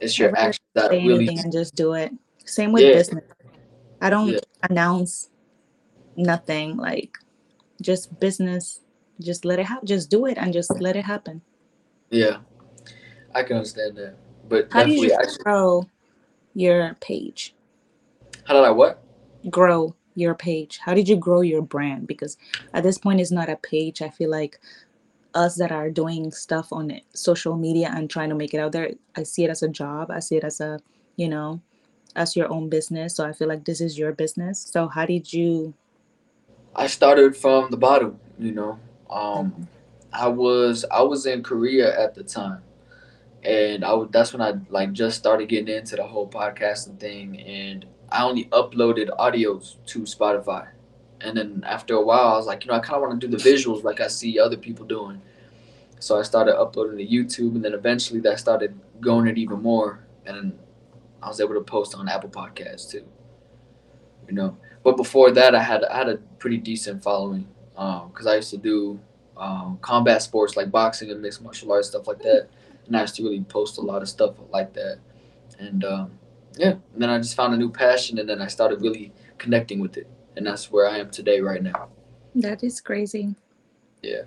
it's 0.00 0.18
your 0.18 0.34
actions 0.38 0.64
that 0.72 0.90
really 0.90 1.28
and 1.28 1.52
just 1.52 1.74
do 1.74 1.92
it. 1.92 2.12
Same 2.46 2.72
with 2.72 2.82
Yeah. 2.82 2.94
business. 2.94 3.24
I 4.00 4.08
don't 4.10 4.32
Yeah. 4.32 4.40
announce 4.70 5.28
nothing 6.16 6.76
like 6.76 7.12
just 7.84 8.18
business. 8.18 8.80
Just 9.20 9.44
let 9.44 9.58
it 9.60 9.66
happen. 9.66 9.86
Just 9.86 10.10
do 10.10 10.26
it 10.26 10.36
and 10.38 10.52
just 10.52 10.70
let 10.80 10.96
it 10.96 11.04
happen. 11.04 11.42
yeah 12.10 12.38
i 13.34 13.42
can 13.42 13.56
understand 13.56 13.96
that 13.96 14.14
but 14.48 14.68
How 14.70 14.84
do 14.84 14.92
you 14.92 15.12
action, 15.12 15.38
grow 15.42 15.88
your 16.54 16.94
page? 17.00 17.54
how 18.46 18.54
did 18.54 18.64
i 18.64 18.70
what 18.70 19.02
Grow 19.50 19.94
your 20.14 20.34
page. 20.34 20.78
How 20.78 20.94
did 20.94 21.08
you 21.08 21.16
grow 21.16 21.40
your 21.42 21.60
brand? 21.60 22.06
Because 22.06 22.36
at 22.72 22.82
this 22.82 22.98
point, 22.98 23.20
it's 23.20 23.32
not 23.32 23.50
a 23.50 23.56
page. 23.56 24.00
I 24.00 24.08
feel 24.08 24.30
like 24.30 24.60
us 25.34 25.56
that 25.56 25.72
are 25.72 25.90
doing 25.90 26.30
stuff 26.30 26.68
on 26.72 26.90
it, 26.90 27.02
social 27.14 27.56
media 27.56 27.90
and 27.92 28.08
trying 28.08 28.28
to 28.30 28.34
make 28.36 28.54
it 28.54 28.60
out 28.62 28.72
there, 28.72 28.90
I 29.16 29.24
see 29.24 29.42
it 29.44 29.50
as 29.50 29.62
a 29.62 29.68
job. 29.68 30.10
I 30.10 30.20
see 30.20 30.36
it 30.36 30.44
as 30.44 30.60
a, 30.60 30.78
you 31.16 31.28
know, 31.28 31.60
as 32.14 32.36
your 32.36 32.48
own 32.52 32.68
business. 32.68 33.16
So 33.16 33.26
I 33.26 33.32
feel 33.32 33.48
like 33.48 33.64
this 33.64 33.80
is 33.80 33.98
your 33.98 34.12
business. 34.12 34.60
So 34.60 34.86
how 34.88 35.04
did 35.04 35.32
you? 35.32 35.74
I 36.76 36.86
started 36.86 37.36
from 37.36 37.70
the 37.70 37.76
bottom 37.76 38.18
you 38.38 38.52
know. 38.52 38.78
Um 39.10 39.68
i 40.12 40.28
was 40.28 40.84
i 40.90 41.02
was 41.02 41.26
in 41.26 41.42
korea 41.42 41.98
at 41.98 42.14
the 42.14 42.24
time. 42.24 42.62
And 43.46 43.84
I 43.84 43.94
that's 44.10 44.32
when 44.32 44.40
I 44.40 44.54
like 44.70 44.92
just 44.92 45.18
started 45.18 45.50
getting 45.50 45.68
into 45.68 45.96
the 45.96 46.02
whole 46.02 46.26
podcasting 46.26 46.98
thing, 46.98 47.38
and 47.42 47.84
I 48.10 48.24
only 48.24 48.46
uploaded 48.46 49.10
audios 49.18 49.76
to 49.88 49.98
Spotify, 50.00 50.68
and 51.20 51.36
then 51.36 51.62
after 51.66 51.92
a 51.94 52.00
while, 52.02 52.28
I 52.28 52.36
was 52.38 52.46
like, 52.46 52.64
you 52.64 52.70
know, 52.70 52.78
I 52.78 52.80
kind 52.80 52.96
of 52.96 53.02
want 53.02 53.20
to 53.20 53.26
do 53.26 53.36
the 53.36 53.42
visuals 53.50 53.84
like 53.84 54.00
I 54.00 54.06
see 54.06 54.40
other 54.40 54.56
people 54.56 54.86
doing, 54.86 55.20
so 55.98 56.18
I 56.18 56.22
started 56.22 56.58
uploading 56.58 56.96
to 56.96 57.06
YouTube, 57.06 57.54
and 57.54 57.62
then 57.62 57.74
eventually 57.74 58.18
that 58.20 58.40
started 58.40 58.80
going 58.98 59.26
it 59.26 59.36
even 59.36 59.60
more, 59.60 60.06
and 60.24 60.58
I 61.22 61.28
was 61.28 61.38
able 61.38 61.52
to 61.52 61.60
post 61.60 61.94
on 61.94 62.08
Apple 62.08 62.30
Podcasts 62.30 62.90
too, 62.90 63.04
you 64.26 64.34
know. 64.34 64.56
But 64.84 64.96
before 64.96 65.32
that, 65.32 65.54
I 65.54 65.62
had 65.62 65.82
I 65.84 65.96
had 65.96 66.08
a 66.08 66.16
pretty 66.38 66.58
decent 66.58 67.02
following, 67.02 67.48
because 67.74 68.26
I 68.26 68.36
used 68.36 68.50
to 68.50 68.58
do 68.58 69.00
um, 69.36 69.78
combat 69.82 70.22
sports 70.22 70.56
like 70.56 70.70
boxing 70.70 71.10
and 71.10 71.20
mixed 71.20 71.42
martial 71.42 71.72
arts 71.72 71.88
stuff 71.88 72.06
like 72.06 72.20
that 72.20 72.48
and 72.86 72.96
I 72.96 73.02
used 73.02 73.16
to 73.16 73.22
really 73.22 73.42
post 73.42 73.78
a 73.78 73.80
lot 73.80 74.02
of 74.02 74.08
stuff 74.08 74.34
like 74.50 74.72
that. 74.74 74.98
And 75.58 75.84
um, 75.84 76.10
yeah, 76.56 76.76
and 76.92 77.02
then 77.02 77.10
I 77.10 77.18
just 77.18 77.36
found 77.36 77.54
a 77.54 77.56
new 77.56 77.70
passion, 77.70 78.18
and 78.18 78.28
then 78.28 78.40
I 78.40 78.46
started 78.46 78.82
really 78.82 79.12
connecting 79.38 79.80
with 79.80 79.96
it, 79.96 80.06
and 80.36 80.46
that's 80.46 80.70
where 80.70 80.88
I 80.88 80.98
am 80.98 81.10
today, 81.10 81.40
right 81.40 81.62
now. 81.62 81.88
That 82.34 82.62
is 82.64 82.80
crazy. 82.80 83.34
Yeah. 84.02 84.22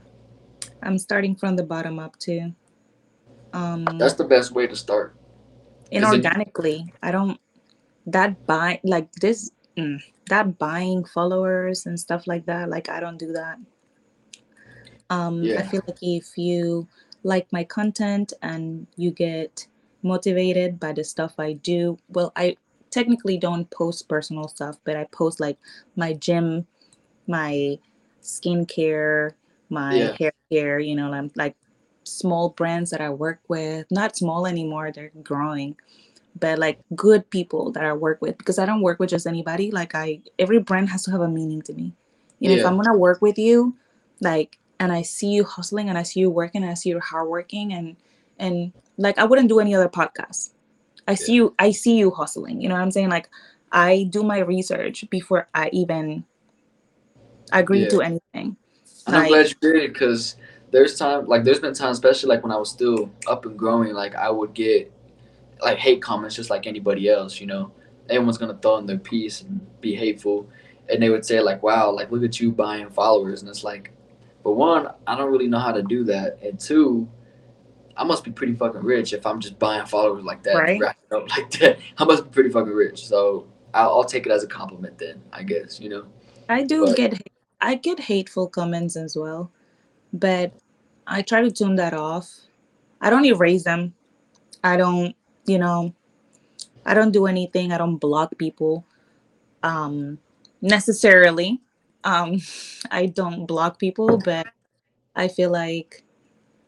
I'm 0.81 0.97
starting 0.97 1.35
from 1.35 1.55
the 1.55 1.63
bottom 1.63 1.99
up 1.99 2.17
too. 2.19 2.53
Um, 3.53 3.85
That's 3.97 4.13
the 4.13 4.23
best 4.23 4.51
way 4.51 4.67
to 4.67 4.75
start. 4.75 5.15
it- 5.91 6.01
inorganically. 6.01 6.87
I 7.01 7.11
don't 7.11 7.39
that 8.05 8.45
buy 8.45 8.79
like 8.83 9.11
this 9.13 9.51
mm, 9.75 9.99
that 10.29 10.57
buying 10.57 11.03
followers 11.05 11.85
and 11.85 11.99
stuff 11.99 12.27
like 12.27 12.45
that. 12.45 12.69
Like 12.69 12.89
I 12.89 12.99
don't 12.99 13.17
do 13.17 13.33
that. 13.33 13.57
Um, 15.09 15.51
I 15.57 15.63
feel 15.63 15.81
like 15.87 15.97
if 16.01 16.37
you 16.37 16.87
like 17.23 17.51
my 17.51 17.63
content 17.63 18.33
and 18.41 18.87
you 18.97 19.11
get 19.11 19.67
motivated 20.03 20.79
by 20.79 20.93
the 20.93 21.03
stuff 21.03 21.35
I 21.39 21.53
do, 21.53 21.97
well, 22.09 22.31
I 22.35 22.57
technically 22.91 23.37
don't 23.37 23.69
post 23.71 24.07
personal 24.09 24.47
stuff, 24.47 24.77
but 24.83 24.95
I 24.95 25.05
post 25.05 25.39
like 25.39 25.57
my 25.95 26.13
gym, 26.13 26.67
my 27.27 27.79
skincare, 28.21 29.33
my 29.69 29.95
Yeah. 29.97 30.15
hair 30.19 30.33
care. 30.51 30.79
You 30.79 30.95
know, 30.95 31.11
I'm 31.13 31.31
like 31.35 31.55
small 32.03 32.49
brands 32.49 32.91
that 32.91 33.01
I 33.01 33.09
work 33.09 33.39
with. 33.47 33.87
Not 33.91 34.17
small 34.17 34.47
anymore; 34.47 34.91
they're 34.91 35.11
growing 35.23 35.75
but 36.39 36.59
like 36.59 36.79
good 36.95 37.29
people 37.29 37.71
that 37.71 37.83
I 37.83 37.93
work 37.93 38.21
with 38.21 38.37
because 38.37 38.59
I 38.59 38.65
don't 38.65 38.81
work 38.81 38.99
with 38.99 39.09
just 39.09 39.27
anybody. 39.27 39.71
Like 39.71 39.95
I 39.95 40.21
every 40.39 40.59
brand 40.59 40.89
has 40.89 41.03
to 41.03 41.11
have 41.11 41.21
a 41.21 41.27
meaning 41.27 41.61
to 41.63 41.73
me. 41.73 41.93
You 42.39 42.49
know, 42.49 42.55
if 42.55 42.65
I'm 42.65 42.75
gonna 42.77 42.97
work 42.97 43.21
with 43.21 43.37
you, 43.37 43.75
like 44.21 44.57
and 44.79 44.91
I 44.91 45.01
see 45.01 45.29
you 45.29 45.43
hustling 45.43 45.89
and 45.89 45.97
I 45.97 46.03
see 46.03 46.19
you 46.21 46.29
working 46.29 46.61
and 46.63 46.71
I 46.71 46.75
see 46.75 46.89
you 46.89 46.99
hardworking 46.99 47.73
and 47.73 47.95
and 48.39 48.71
like 48.97 49.17
I 49.17 49.23
wouldn't 49.23 49.49
do 49.49 49.59
any 49.59 49.73
other 49.75 49.89
podcast. 49.89 50.51
I 51.07 51.15
see 51.15 51.33
you 51.33 51.55
I 51.59 51.71
see 51.71 51.97
you 51.97 52.11
hustling. 52.11 52.61
You 52.61 52.69
know 52.69 52.75
what 52.75 52.81
I'm 52.81 52.91
saying? 52.91 53.09
Like 53.09 53.29
I 53.71 54.07
do 54.09 54.23
my 54.23 54.39
research 54.39 55.05
before 55.09 55.47
I 55.53 55.69
even 55.73 56.25
agree 57.51 57.81
Yeah. 57.81 57.89
to 57.89 58.01
anything. 58.01 58.57
And 59.05 59.15
I'm 59.15 59.27
glad 59.27 59.49
you 59.49 59.55
did 59.61 59.93
because 59.93 60.35
there's 60.71 60.97
time, 60.97 61.25
like 61.27 61.43
there's 61.43 61.59
been 61.59 61.73
times, 61.73 61.97
especially 61.97 62.29
like 62.29 62.43
when 62.43 62.51
I 62.51 62.57
was 62.57 62.69
still 62.69 63.09
up 63.25 63.45
and 63.45 63.57
growing, 63.57 63.93
like 63.93 64.15
I 64.15 64.29
would 64.29 64.53
get 64.53 64.91
like 65.61 65.77
hate 65.77 66.01
comments 66.01 66.35
just 66.35 66.49
like 66.49 66.67
anybody 66.67 67.09
else. 67.09 67.39
You 67.39 67.47
know, 67.47 67.71
everyone's 68.09 68.37
gonna 68.37 68.57
throw 68.61 68.77
in 68.77 68.85
their 68.85 68.97
piece 68.97 69.41
and 69.41 69.65
be 69.81 69.95
hateful, 69.95 70.47
and 70.89 71.01
they 71.01 71.09
would 71.09 71.25
say 71.25 71.39
like, 71.41 71.63
"Wow, 71.63 71.91
like 71.91 72.11
look 72.11 72.23
at 72.23 72.39
you 72.39 72.51
buying 72.51 72.89
followers," 72.89 73.41
and 73.41 73.49
it's 73.49 73.63
like, 73.63 73.91
but 74.43 74.53
one, 74.53 74.87
I 75.07 75.15
don't 75.17 75.31
really 75.31 75.47
know 75.47 75.59
how 75.59 75.71
to 75.71 75.83
do 75.83 76.03
that, 76.05 76.39
and 76.43 76.59
two. 76.59 77.07
I 77.99 78.03
must 78.03 78.23
be 78.23 78.29
pretty 78.29 78.53
fucking 78.53 78.81
rich 78.83 79.11
if 79.11 79.25
I'm 79.25 79.39
just 79.39 79.57
buying 79.57 79.83
followers 79.87 80.23
like 80.23 80.43
that, 80.43 80.53
Right. 80.55 80.79
up 81.11 81.27
like 81.35 81.49
that. 81.59 81.79
I 81.97 82.05
must 82.05 82.25
be 82.25 82.29
pretty 82.29 82.51
fucking 82.51 82.71
rich. 82.71 83.07
So 83.07 83.47
I'll, 83.73 83.89
I'll 83.89 84.03
take 84.05 84.27
it 84.27 84.31
as 84.31 84.43
a 84.43 84.47
compliment 84.47 84.99
then, 84.99 85.19
I 85.33 85.41
guess. 85.41 85.79
You 85.79 85.89
know. 85.89 86.05
I 86.47 86.61
do 86.63 86.85
But- 86.85 86.95
get 86.95 87.21
I 87.59 87.73
get 87.73 87.99
hateful 87.99 88.47
comments 88.49 88.95
as 88.97 89.15
well, 89.15 89.49
but 90.13 90.51
I 91.07 91.23
try 91.23 91.41
to 91.41 91.49
tune 91.49 91.75
that 91.77 91.95
off. 91.95 92.31
I 93.01 93.09
don't 93.09 93.25
erase 93.25 93.63
them. 93.63 93.95
I 94.63 94.77
don't, 94.77 95.15
you 95.47 95.57
know, 95.57 95.93
I 96.85 96.93
don't 96.93 97.11
do 97.11 97.25
anything. 97.27 97.71
I 97.71 97.77
don't 97.77 97.97
block 97.97 98.37
people 98.37 98.85
um 99.63 100.19
necessarily. 100.61 101.61
Um 102.03 102.41
I 102.91 103.07
don't 103.07 103.45
block 103.45 103.79
people, 103.79 104.17
but 104.17 104.47
I 105.15 105.27
feel 105.27 105.51
like 105.51 106.03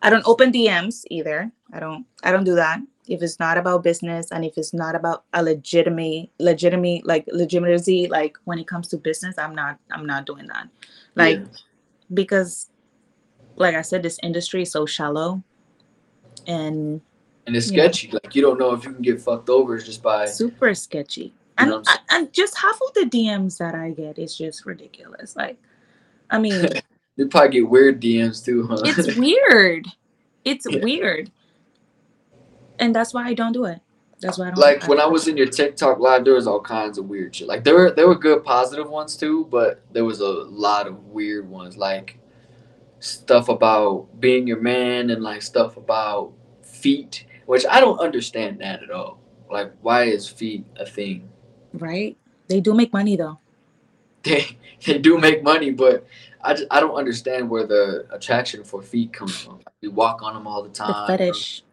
I 0.02 0.10
don't 0.10 0.28
open 0.28 0.52
DMs 0.52 1.04
either. 1.12 1.52
I 1.74 1.80
don't 1.80 2.06
I 2.24 2.32
don't 2.32 2.46
do 2.46 2.56
that. 2.56 2.80
If 3.08 3.24
it's 3.24 3.40
not 3.40 3.58
about 3.58 3.84
business 3.84 4.32
and 4.32 4.46
if 4.46 4.58
it's 4.58 4.74
not 4.74 4.96
about 4.96 5.26
a 5.34 5.44
legitimate 5.44 6.30
legitimate 6.40 7.06
like 7.06 7.26
legitimacy 7.32 8.08
like 8.08 8.38
when 8.46 8.60
it 8.60 8.68
comes 8.68 8.88
to 8.90 8.98
business, 8.98 9.38
I'm 9.38 9.56
not 9.56 9.80
I'm 9.92 10.06
not 10.06 10.26
doing 10.26 10.48
that. 10.48 10.70
Like 11.16 11.40
Yeah. 11.40 11.46
because 12.14 12.70
like 13.56 13.76
I 13.76 13.82
said, 13.82 14.04
this 14.04 14.20
industry 14.24 14.64
is 14.64 14.72
so 14.72 14.86
shallow 14.86 15.44
and 16.48 17.02
and 17.50 17.56
it's 17.58 17.72
Yeah. 17.72 17.82
sketchy. 17.82 18.12
Like 18.12 18.36
you 18.36 18.44
don't 18.44 18.60
know 18.60 18.74
if 18.74 18.84
you 18.86 18.94
can 18.94 19.02
get 19.02 19.20
fucked 19.20 19.50
over 19.50 19.80
just 19.80 20.04
by 20.04 20.26
super 20.26 20.76
sketchy. 20.76 21.24
You 21.24 21.34
And 21.58 21.70
know 21.72 21.78
what 21.80 22.00
I'm 22.12 22.22
and 22.26 22.32
just 22.34 22.56
half 22.56 22.80
of 22.80 22.94
the 22.94 23.06
DMs 23.10 23.58
that 23.58 23.74
I 23.74 23.90
get 23.90 24.20
is 24.20 24.38
just 24.38 24.68
ridiculous. 24.68 25.36
Like 25.36 25.58
I 26.30 26.38
mean 26.38 26.68
you 27.18 27.28
probably 27.28 27.50
get 27.50 27.70
weird 27.70 28.00
DMs 28.00 28.46
too, 28.46 28.68
huh? 28.68 28.78
it's 28.86 29.18
weird. 29.18 29.88
It's 30.46 30.68
Yeah. 30.70 30.80
weird. 30.84 31.32
And 32.78 32.96
that's 32.96 33.16
why 33.16 33.26
I 33.26 33.34
don't 33.34 33.52
do 33.52 33.66
it. 33.66 33.80
That's 34.22 34.38
why 34.38 34.48
I 34.48 34.50
don't 34.52 34.60
like 34.60 34.88
when 34.88 35.00
I 35.00 35.08
was 35.08 35.28
in 35.28 35.36
your 35.36 35.48
TikTok 35.48 35.98
live, 35.98 36.24
there 36.24 36.36
was 36.36 36.46
all 36.46 36.62
kinds 36.62 37.00
of 37.00 37.06
weird 37.06 37.36
shit. 37.36 37.48
Like 37.48 37.64
there 37.64 37.74
were 37.74 37.90
there 37.90 38.08
were 38.08 38.16
good 38.16 38.44
positive 38.44 38.90
ones 38.90 39.18
too, 39.18 39.46
but 39.46 39.82
there 39.92 40.06
was 40.06 40.20
a 40.20 40.30
lot 40.30 40.86
of 40.86 41.06
weird 41.06 41.50
ones, 41.50 41.78
like 41.78 42.20
stuff 43.00 43.50
about 43.50 44.08
being 44.20 44.46
your 44.46 44.62
man 44.62 45.10
and 45.10 45.24
like 45.24 45.42
stuff 45.42 45.78
about 45.78 46.34
feet, 46.62 47.26
which 47.50 47.66
I 47.68 47.80
don't 47.80 47.98
understand 47.98 48.62
that 48.62 48.84
at 48.84 48.92
all. 48.92 49.20
Like 49.50 49.74
why 49.82 50.04
is 50.04 50.28
feet 50.30 50.68
a 50.76 50.86
thing? 50.86 51.28
right? 51.74 52.16
They 52.48 52.60
do 52.62 52.76
make 52.76 52.94
money 52.94 53.16
though. 53.16 53.40
They 54.24 54.46
they 54.86 55.00
do 55.00 55.18
make 55.18 55.42
money, 55.42 55.72
but 55.72 56.06
I, 56.44 56.54
just, 56.54 56.68
I 56.70 56.80
don't 56.80 56.94
understand 56.94 57.50
where 57.50 57.66
the 57.66 58.06
attraction 58.12 58.64
for 58.64 58.84
feet 58.84 59.12
comes 59.14 59.36
from. 59.36 59.62
We 59.82 59.88
walk 59.88 60.22
on 60.22 60.36
them 60.36 60.46
all 60.46 60.62
the 60.62 60.70
The 60.70 60.94
time. 60.94 61.08
fetish. 61.08 61.64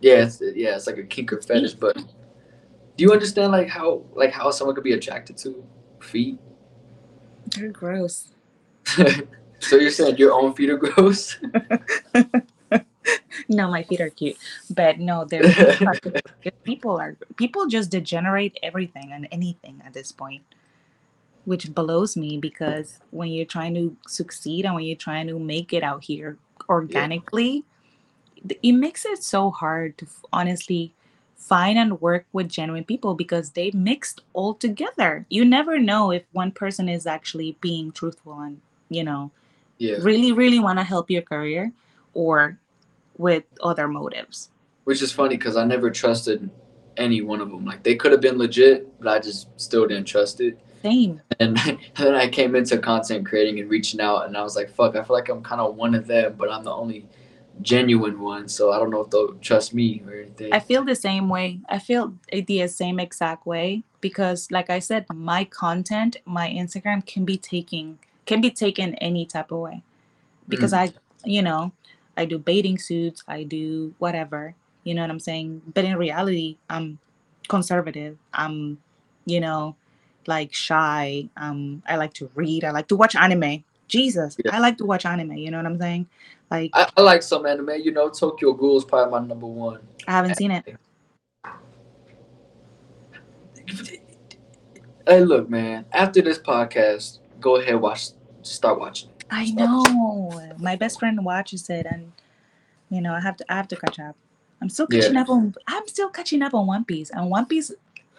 Yeah, 0.00 0.22
it's, 0.24 0.40
yeah, 0.40 0.76
it's 0.76 0.86
like 0.86 0.98
a 0.98 1.02
kink 1.02 1.32
or 1.32 1.42
fetish. 1.42 1.74
But 1.74 1.96
do 1.96 3.04
you 3.04 3.12
understand 3.12 3.50
like 3.50 3.68
how 3.68 4.04
like 4.14 4.30
how 4.30 4.52
someone 4.52 4.76
could 4.76 4.84
be 4.84 4.92
attracted 4.92 5.36
to 5.38 5.64
feet? 5.98 6.38
They're 7.56 7.72
gross. 7.72 8.30
so 9.58 9.76
you're 9.76 9.90
saying 9.90 10.16
your 10.16 10.32
own 10.32 10.54
feet 10.54 10.70
are 10.70 10.76
gross? 10.76 11.38
No, 13.48 13.70
my 13.70 13.82
feet 13.82 14.00
are 14.00 14.10
cute. 14.10 14.36
But 14.70 14.98
no, 14.98 15.24
they're 15.24 15.42
people 16.64 16.98
are 16.98 17.16
people 17.36 17.66
just 17.66 17.90
degenerate 17.90 18.58
everything 18.62 19.12
and 19.12 19.28
anything 19.30 19.80
at 19.84 19.94
this 19.94 20.12
point. 20.12 20.42
Which 21.44 21.72
blows 21.74 22.16
me 22.16 22.38
because 22.38 22.98
when 23.10 23.30
you're 23.30 23.46
trying 23.46 23.74
to 23.74 23.96
succeed 24.06 24.66
and 24.66 24.74
when 24.74 24.84
you're 24.84 24.96
trying 24.96 25.26
to 25.28 25.38
make 25.38 25.72
it 25.72 25.82
out 25.82 26.04
here 26.04 26.36
organically, 26.68 27.64
th- 28.46 28.60
it 28.62 28.72
makes 28.72 29.06
it 29.06 29.22
so 29.22 29.50
hard 29.50 29.96
to 29.98 30.06
honestly 30.32 30.92
find 31.36 31.78
and 31.78 32.00
work 32.00 32.26
with 32.32 32.48
genuine 32.48 32.84
people 32.84 33.14
because 33.14 33.50
they 33.50 33.70
mixed 33.70 34.20
all 34.34 34.54
together. 34.54 35.24
You 35.30 35.44
never 35.44 35.78
know 35.78 36.10
if 36.10 36.24
one 36.32 36.52
person 36.52 36.88
is 36.88 37.06
actually 37.06 37.56
being 37.60 37.92
truthful 37.92 38.38
and, 38.40 38.60
you 38.90 39.02
know, 39.04 39.30
yeah, 39.78 39.96
really, 40.02 40.32
really 40.32 40.58
want 40.58 40.78
to 40.78 40.84
help 40.84 41.10
your 41.10 41.22
career 41.22 41.72
or 42.12 42.58
with 43.18 43.44
other 43.62 43.88
motives. 43.88 44.50
which 44.84 45.02
is 45.02 45.12
funny 45.12 45.36
because 45.36 45.56
I 45.56 45.64
never 45.64 45.90
trusted 45.90 46.48
any 46.96 47.20
one 47.20 47.40
of 47.40 47.50
them. 47.50 47.64
Like 47.64 47.82
they 47.82 47.94
could 47.94 48.12
have 48.12 48.20
been 48.20 48.38
legit, 48.38 48.98
but 48.98 49.08
I 49.08 49.18
just 49.18 49.48
still 49.60 49.86
didn't 49.86 50.06
trust 50.06 50.40
it. 50.40 50.58
Same. 50.82 51.20
And, 51.40 51.58
and 51.66 51.78
then 51.96 52.14
I 52.14 52.28
came 52.28 52.54
into 52.54 52.78
content 52.78 53.26
creating 53.26 53.60
and 53.60 53.70
reaching 53.70 54.00
out, 54.00 54.26
and 54.26 54.36
I 54.36 54.42
was 54.42 54.56
like, 54.56 54.70
"Fuck!" 54.70 54.96
I 54.96 55.02
feel 55.04 55.16
like 55.16 55.28
I'm 55.28 55.42
kind 55.42 55.60
of 55.60 55.76
one 55.76 55.94
of 55.94 56.06
them, 56.06 56.34
but 56.38 56.50
I'm 56.50 56.64
the 56.64 56.72
only 56.72 57.06
genuine 57.62 58.20
one. 58.20 58.48
So 58.48 58.72
I 58.72 58.78
don't 58.78 58.90
know 58.90 59.00
if 59.00 59.10
they'll 59.10 59.34
trust 59.34 59.74
me 59.74 60.02
or 60.06 60.14
anything. 60.14 60.52
I 60.52 60.60
feel 60.60 60.84
the 60.84 60.94
same 60.94 61.28
way. 61.28 61.60
I 61.68 61.78
feel 61.78 62.14
the 62.32 62.66
same 62.68 63.00
exact 63.00 63.46
way 63.46 63.82
because, 64.00 64.50
like 64.50 64.70
I 64.70 64.78
said, 64.78 65.06
my 65.12 65.44
content, 65.44 66.16
my 66.24 66.48
Instagram 66.48 67.04
can 67.04 67.24
be 67.24 67.36
taking 67.36 67.98
can 68.26 68.40
be 68.40 68.50
taken 68.50 68.94
any 68.96 69.24
type 69.24 69.50
of 69.50 69.58
way 69.58 69.82
because 70.48 70.72
mm. 70.72 70.78
I, 70.78 70.92
you 71.24 71.40
know, 71.40 71.72
I 72.18 72.24
do 72.24 72.36
bathing 72.36 72.78
suits, 72.78 73.22
I 73.28 73.44
do 73.44 73.94
whatever. 73.98 74.54
You 74.82 74.94
know 74.94 75.02
what 75.02 75.10
I'm 75.10 75.20
saying? 75.20 75.62
But 75.72 75.84
in 75.84 75.96
reality, 75.96 76.56
I'm 76.68 76.98
conservative. 77.48 78.18
I'm, 78.34 78.78
you 79.24 79.40
know, 79.40 79.76
like 80.26 80.52
shy. 80.52 81.28
Um, 81.36 81.82
I 81.86 81.96
like 81.96 82.12
to 82.14 82.28
read. 82.34 82.64
I 82.64 82.72
like 82.72 82.88
to 82.88 82.96
watch 82.96 83.14
anime. 83.14 83.64
Jesus, 83.86 84.36
Yeah. 84.44 84.54
I 84.54 84.58
like 84.58 84.76
to 84.78 84.84
watch 84.84 85.06
anime. 85.06 85.32
You 85.32 85.50
know 85.50 85.56
what 85.58 85.66
I'm 85.66 85.78
saying? 85.78 86.06
Like 86.50 86.70
I, 86.74 86.88
I 86.96 87.00
like 87.02 87.22
some 87.22 87.46
anime. 87.46 87.70
You 87.80 87.92
know, 87.92 88.10
Tokyo 88.10 88.52
Ghoul 88.52 88.78
is 88.78 88.84
probably 88.84 89.12
my 89.12 89.26
number 89.26 89.46
one. 89.46 89.80
I 90.06 90.12
haven't 90.12 90.36
seen 90.36 90.50
it. 90.50 90.76
Hey, 95.06 95.20
look, 95.20 95.48
man. 95.48 95.86
After 95.92 96.20
this 96.20 96.38
podcast, 96.38 97.20
go 97.40 97.56
ahead 97.56 97.76
watch. 97.76 98.10
Start 98.42 98.78
watching. 98.78 99.08
it. 99.10 99.17
I 99.30 99.50
know. 99.50 100.54
My 100.58 100.76
best 100.76 100.98
friend 100.98 101.24
watches 101.24 101.68
it, 101.70 101.86
and 101.86 102.12
you 102.90 103.00
know, 103.00 103.12
I 103.14 103.20
have 103.20 103.36
to. 103.38 103.52
I 103.52 103.56
have 103.56 103.68
to 103.68 103.76
catch 103.76 103.98
up. 103.98 104.16
I'm 104.60 104.68
still 104.68 104.86
Yeah. 104.90 105.00
catching 105.00 105.16
up 105.16 105.28
on. 105.28 105.54
I'm 105.66 105.86
still 105.88 106.08
catching 106.08 106.42
up 106.42 106.54
on 106.54 106.66
One 106.66 106.84
Piece, 106.84 107.10
and 107.10 107.30
One 107.30 107.46
Piece. 107.46 107.72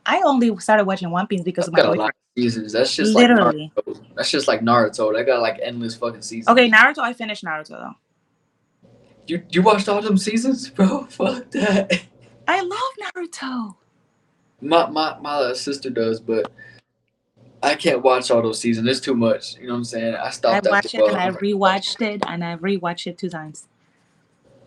I 0.06 0.22
only 0.24 0.56
started 0.60 0.86
watching 0.86 1.10
One 1.12 1.28
Piece 1.28 1.42
because 1.44 1.66
I've 1.66 1.70
of 1.70 1.74
my 1.74 1.82
got 1.84 1.96
a 1.96 2.00
lot 2.00 2.10
of 2.10 2.16
seasons. 2.42 2.74
That's 2.74 2.96
just 2.96 3.16
Literally. 3.16 3.72
like 3.76 3.86
Naruto. 3.86 4.02
That's 4.16 4.32
just 4.32 4.48
like 4.48 4.62
Naruto. 4.62 5.14
They 5.14 5.24
got 5.24 5.42
like 5.42 5.60
endless 5.62 5.96
fucking 5.96 6.22
seasons. 6.22 6.48
Okay, 6.50 6.70
Naruto. 6.70 7.00
I 7.00 7.14
finished 7.14 7.44
Naruto 7.44 7.70
though. 7.70 7.96
You 9.28 9.44
you 9.50 9.62
watched 9.62 9.88
all 9.90 10.02
them 10.02 10.18
seasons, 10.18 10.70
bro? 10.72 11.06
Fuck 11.06 11.52
that. 11.52 12.02
I 12.48 12.62
love 12.62 13.14
Naruto. 13.14 13.76
My 14.62 14.90
my 14.90 15.18
my 15.20 15.54
sister 15.54 15.90
does, 15.90 16.20
but 16.20 16.52
I 17.62 17.76
can't 17.76 18.02
watch 18.02 18.32
all 18.32 18.42
those 18.42 18.60
seasons. 18.60 18.88
It's 18.88 19.00
too 19.00 19.16
much. 19.16 19.56
You 19.58 19.68
know 19.68 19.74
what 19.74 19.80
I'm 19.80 19.84
saying? 19.84 20.16
I 20.16 20.28
I 20.28 20.30
stopped 20.30 20.56
after 20.56 20.70
watched 20.70 20.94
it 20.94 21.02
and 21.02 21.18
I 21.18 21.32
rewatched 21.32 22.02
it 22.02 22.24
and 22.26 22.44
I 22.44 22.56
rewatched 22.56 23.08
it 23.08 23.18
two 23.18 23.30
times. 23.30 23.68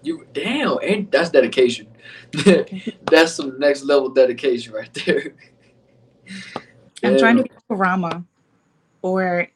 You 0.03 0.27
damn, 0.33 0.79
ain't 0.83 1.11
that's 1.11 1.31
dedication. 1.31 1.87
that's 3.11 3.35
some 3.35 3.59
next 3.59 3.85
level 3.85 4.09
dedication 4.11 4.73
right 4.75 4.93
there. 5.07 5.35
I'm 7.05 7.19
trying 7.19 7.37
to 7.39 7.43
get 7.45 7.53
Kurama 7.69 8.25
or 9.01 9.49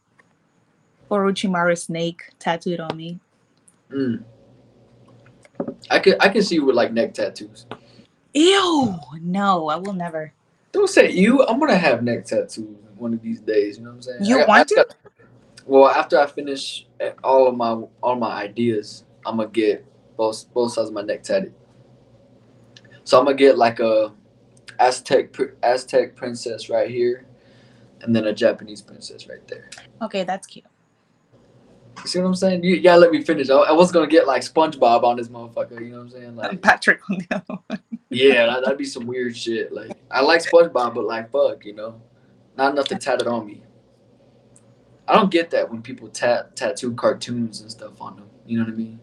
Orochimaru 1.10 1.76
snake 1.78 2.22
tattooed 2.38 2.80
on 2.80 2.96
me. 2.96 3.20
Mm. 3.90 4.24
I 5.90 5.98
can 5.98 6.14
I 6.20 6.28
can 6.28 6.42
see 6.42 6.56
you 6.56 6.64
with 6.64 6.76
like 6.76 6.92
neck 6.92 7.14
tattoos. 7.14 7.66
Ew! 8.34 8.94
No, 9.20 9.68
I 9.68 9.76
will 9.76 9.92
never. 9.92 10.32
Don't 10.72 10.88
say 10.88 11.10
you. 11.10 11.44
I'm 11.46 11.58
gonna 11.60 11.76
have 11.76 12.02
neck 12.02 12.24
tattoos 12.24 12.76
one 12.96 13.14
of 13.14 13.22
these 13.22 13.40
days. 13.40 13.78
You 13.78 13.84
know 13.84 13.90
what 13.90 13.96
I'm 13.96 14.02
saying? 14.02 14.24
You 14.24 14.40
I 14.40 14.46
want 14.46 14.72
I 14.72 14.82
to? 14.82 14.86
well, 15.66 15.88
after 15.88 16.18
I 16.18 16.26
finish 16.26 16.86
eh, 17.00 17.12
all 17.22 17.46
of 17.48 17.56
my 17.56 17.82
all 18.02 18.16
my 18.16 18.30
ideas, 18.30 19.04
I'm 19.24 19.38
gonna 19.38 19.48
get 19.48 19.84
both 20.16 20.52
both 20.52 20.72
sides 20.72 20.88
of 20.88 20.94
my 20.94 21.02
neck 21.02 21.22
tatted. 21.22 21.54
So 23.04 23.18
I'm 23.18 23.24
gonna 23.24 23.36
get 23.36 23.58
like 23.58 23.80
a 23.80 24.12
Aztec 24.78 25.34
Aztec 25.62 26.16
princess 26.16 26.68
right 26.68 26.90
here, 26.90 27.26
and 28.02 28.14
then 28.14 28.26
a 28.26 28.32
Japanese 28.32 28.82
princess 28.82 29.28
right 29.28 29.46
there. 29.48 29.70
Okay, 30.02 30.24
that's 30.24 30.46
cute. 30.46 30.66
You 32.02 32.08
see 32.08 32.18
what 32.20 32.26
I'm 32.26 32.34
saying? 32.34 32.62
You, 32.62 32.76
you 32.76 32.82
gotta 32.82 33.00
let 33.00 33.10
me 33.10 33.22
finish. 33.22 33.50
I, 33.50 33.54
I 33.54 33.72
was 33.72 33.90
gonna 33.90 34.06
get 34.06 34.26
like 34.26 34.42
SpongeBob 34.42 35.02
on 35.02 35.16
this 35.16 35.28
motherfucker. 35.28 35.80
You 35.80 35.90
know 35.90 35.96
what 35.96 36.02
I'm 36.02 36.10
saying? 36.10 36.36
Like, 36.36 36.62
Patrick 36.62 37.00
on 37.10 37.18
the 37.18 37.36
other 37.36 37.60
one. 37.66 37.80
yeah, 38.10 38.46
that, 38.46 38.62
that'd 38.62 38.78
be 38.78 38.84
some 38.84 39.06
weird 39.06 39.36
shit. 39.36 39.72
Like, 39.72 39.92
I 40.10 40.20
like 40.20 40.42
SpongeBob, 40.42 40.94
but 40.94 41.04
like, 41.04 41.30
fuck, 41.30 41.64
you 41.64 41.74
know, 41.74 42.00
not 42.56 42.74
nothing 42.74 42.98
tatted 42.98 43.26
on 43.26 43.46
me. 43.46 43.62
I 45.08 45.14
don't 45.14 45.30
get 45.30 45.50
that 45.50 45.70
when 45.70 45.82
people 45.82 46.08
tat 46.08 46.56
tattoo 46.56 46.94
cartoons 46.94 47.60
and 47.60 47.70
stuff 47.70 48.00
on 48.00 48.16
them. 48.16 48.28
You 48.46 48.58
know 48.58 48.64
what 48.64 48.72
I 48.72 48.76
mean? 48.76 49.00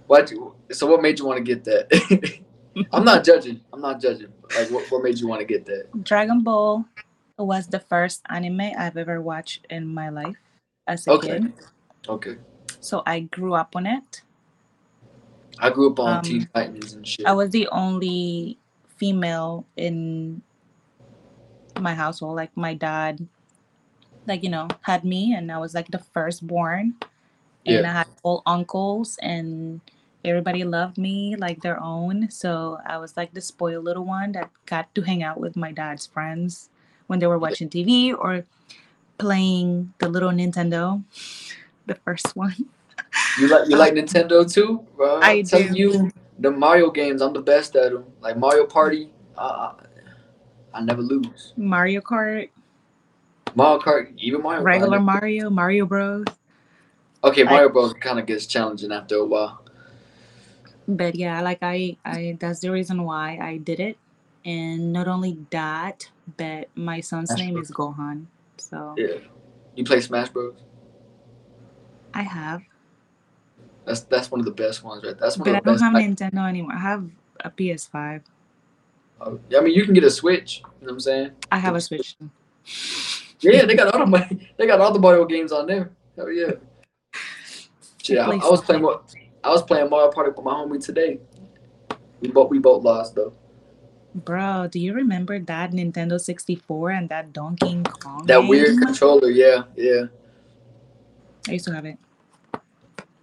What? 0.07 0.31
So 0.71 0.87
what 0.87 1.01
made 1.01 1.19
you 1.19 1.25
want 1.25 1.37
to 1.37 1.43
get 1.43 1.63
that? 1.65 2.39
I'm 2.93 3.03
not 3.05 3.23
judging. 3.23 3.61
I'm 3.73 3.81
not 3.81 3.99
judging. 3.99 4.31
Like, 4.55 4.69
what, 4.69 4.91
what 4.91 5.03
made 5.03 5.17
you 5.19 5.27
want 5.27 5.39
to 5.41 5.45
get 5.45 5.65
that? 5.65 6.03
Dragon 6.03 6.41
Ball 6.41 6.85
was 7.39 7.67
the 7.67 7.79
first 7.79 8.21
anime 8.29 8.61
I've 8.77 8.97
ever 8.97 9.21
watched 9.21 9.65
in 9.69 9.87
my 9.87 10.09
life 10.09 10.37
as 10.87 11.07
a 11.07 11.11
Okay. 11.11 11.39
kid. 11.39 11.53
Okay. 12.07 12.37
So 12.81 13.01
I 13.05 13.21
grew 13.21 13.53
up 13.55 13.75
on 13.75 13.87
it. 13.87 14.21
I 15.59 15.69
grew 15.71 15.89
up 15.91 15.99
on 15.99 16.17
Um, 16.17 16.21
Teen 16.23 16.49
Titans 16.53 16.93
and 16.93 17.07
shit. 17.07 17.25
I 17.25 17.33
was 17.33 17.49
the 17.49 17.67
only 17.69 18.59
female 18.97 19.65
in 19.75 20.41
my 21.79 21.93
household. 21.93 22.35
Like 22.35 22.55
my 22.55 22.73
dad, 22.73 23.25
like 24.27 24.43
you 24.43 24.49
know, 24.49 24.67
had 24.81 25.03
me, 25.03 25.33
and 25.33 25.51
I 25.51 25.57
was 25.57 25.73
like 25.73 25.89
the 25.91 25.99
firstborn. 25.99 26.95
And 27.65 27.81
Yeah. 27.81 27.89
I 27.89 27.93
had 28.03 28.07
all 28.23 28.43
uncles, 28.45 29.17
and 29.21 29.81
everybody 30.23 30.63
loved 30.63 30.97
me 30.97 31.35
like 31.35 31.61
their 31.61 31.81
own. 31.81 32.29
So 32.29 32.79
I 32.85 32.97
was 32.97 33.17
like 33.17 33.33
the 33.33 33.41
spoiled 33.41 33.85
little 33.85 34.05
one 34.05 34.31
that 34.33 34.49
got 34.65 34.93
to 34.95 35.01
hang 35.01 35.23
out 35.23 35.39
with 35.39 35.55
my 35.55 35.71
dad's 35.71 36.05
friends 36.05 36.69
when 37.07 37.19
they 37.19 37.27
were 37.27 37.37
watching 37.37 37.69
TV 37.69 38.13
or 38.17 38.45
playing 39.17 39.93
the 39.99 40.09
little 40.09 40.31
Nintendo, 40.31 41.03
the 41.85 41.95
first 41.95 42.35
one. 42.35 42.55
You 43.39 43.47
like 43.47 43.69
you 43.69 43.77
like 43.77 43.93
Nintendo 43.99 44.45
too, 44.51 44.85
bro? 44.95 45.19
I 45.21 45.41
do. 45.41 45.69
you, 45.73 46.11
the 46.39 46.51
Mario 46.51 46.91
games, 46.91 47.21
I'm 47.21 47.33
the 47.33 47.41
best 47.41 47.75
at 47.75 47.91
them. 47.91 48.05
Like 48.21 48.37
Mario 48.37 48.65
Party, 48.65 49.09
uh, 49.37 49.73
I 50.73 50.81
never 50.81 51.01
lose. 51.01 51.53
Mario 51.57 52.01
Kart, 52.01 52.49
Mario 53.55 53.79
Kart, 53.81 54.13
even 54.17 54.41
Mario. 54.41 54.63
Regular 54.63 54.91
never- 54.99 55.03
Mario, 55.03 55.49
Mario 55.49 55.85
Bros. 55.85 56.25
Okay, 57.23 57.41
I- 57.41 57.45
Mario 57.45 57.69
Bros. 57.69 57.93
kind 57.93 58.19
of 58.19 58.25
gets 58.25 58.45
challenging 58.45 58.91
after 58.91 59.15
a 59.17 59.25
while. 59.25 59.61
but 60.87 61.15
yeah 61.15 61.41
like 61.41 61.57
i 61.63 61.97
i 62.05 62.37
that's 62.39 62.59
the 62.59 62.69
reason 62.69 63.01
why 63.03 63.39
i 63.41 63.57
did 63.57 63.79
it 63.79 63.97
and 64.45 64.93
not 64.93 65.07
only 65.07 65.35
that 65.49 66.07
but 66.37 66.69
my 66.75 67.01
son's 67.01 67.29
Smash 67.29 67.39
name 67.39 67.53
Bros. 67.55 67.65
is 67.71 67.75
gohan 67.75 68.25
so 68.57 68.93
Yeah, 68.95 69.17
you 69.75 69.83
play 69.83 69.99
Smash 69.99 70.29
Bros. 70.29 70.53
i 72.13 72.21
have 72.21 72.61
That's 73.85 74.01
that's 74.01 74.31
one 74.31 74.39
of 74.39 74.45
the 74.45 74.51
best 74.51 74.83
ones, 74.83 75.03
right? 75.03 75.17
That's 75.17 75.37
one 75.37 75.45
but 75.45 75.55
i 75.55 75.57
of 75.59 75.63
the 75.63 75.69
don't 75.71 75.75
best. 75.75 75.83
have 75.83 75.93
like- 75.93 76.05
nintendo 76.09 76.49
anymore 76.49 76.73
i 76.73 76.79
have 76.79 77.03
a 77.41 77.49
ps5 77.51 78.21
oh, 79.21 79.39
I 79.55 79.61
mean, 79.61 79.73
you 79.73 79.83
can 79.85 79.93
get 79.93 80.03
a 80.03 80.09
Switch. 80.09 80.59
You 80.59 80.63
know 80.63 80.71
what 80.87 80.91
I'm 80.93 80.99
saying? 80.99 81.31
i 81.51 81.57
have 81.57 81.75
a 81.75 81.81
switch. 81.81 82.15
Yeah, 83.41 83.65
they 83.65 83.75
got 83.75 83.93
all 83.93 83.99
the 83.99 84.05
money. 84.07 84.49
They 84.57 84.65
got 84.65 84.79
all 84.81 84.91
the 84.91 84.99
Mario 84.99 85.25
games 85.25 85.51
on 85.51 85.67
there. 85.67 85.91
Hell 86.15 86.31
yeah. 86.31 86.51
Shit, 88.01 88.17
I, 88.19 88.31
I 88.31 88.49
was 88.49 88.61
playing 88.61 88.81
what 88.83 89.13
I 89.43 89.49
was 89.49 89.63
playing 89.63 89.89
Mario 89.89 90.11
Party 90.11 90.31
with 90.35 90.43
my 90.45 90.53
homie 90.53 90.83
today. 90.83 91.19
We 92.21 92.29
both 92.31 92.49
we 92.49 92.59
both 92.59 92.83
lost 92.83 93.15
though. 93.15 93.33
bro 94.15 94.67
do 94.71 94.79
you 94.79 94.93
remember 94.95 95.35
that 95.39 95.71
nintendo 95.75 96.15
64 96.17 96.91
and 96.91 97.09
that 97.09 97.33
donkey 97.33 97.83
kong 97.99 98.23
That 98.31 98.47
weird 98.47 98.79
controller, 98.79 99.29
yeah, 99.29 99.63
yeah. 99.75 100.03
i 101.49 101.51
used 101.59 101.65
to 101.67 101.73
have 101.75 101.83
it 101.85 101.97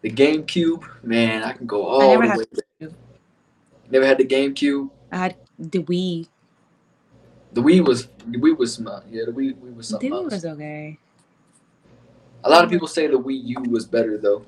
The 0.03 0.11
GameCube, 0.11 0.82
man, 1.05 1.42
I 1.44 1.53
can 1.53 1.66
go 1.66 1.86
all 1.86 2.11
never 2.11 2.22
the 2.24 2.28
had 2.28 2.38
way. 2.38 2.44
back. 2.80 2.90
Never 3.90 4.07
had 4.07 4.18
the 4.18 4.24
GameCube. 4.26 4.90
i 5.12 5.16
had 5.16 5.36
the 5.59 5.78
wii 5.84 6.26
The 7.53 7.61
Wii 7.61 7.86
was 7.86 8.07
the 8.26 8.38
Wii 8.38 8.57
was 8.57 8.74
smart. 8.74 9.05
Yeah, 9.11 9.24
the 9.26 9.32
Wii, 9.32 9.55
Wii 9.55 9.76
was 9.76 9.88
something. 9.88 10.11
the 10.11 10.16
wii 10.16 10.22
else. 10.24 10.32
was 10.32 10.44
okay 10.46 10.98
A 12.44 12.50
lot 12.50 12.64
of 12.64 12.70
people 12.70 12.88
say 12.88 13.07
the 13.07 13.18
Wii 13.18 13.38
U 13.57 13.62
was 13.70 13.84
better 13.86 14.16
though. 14.18 14.44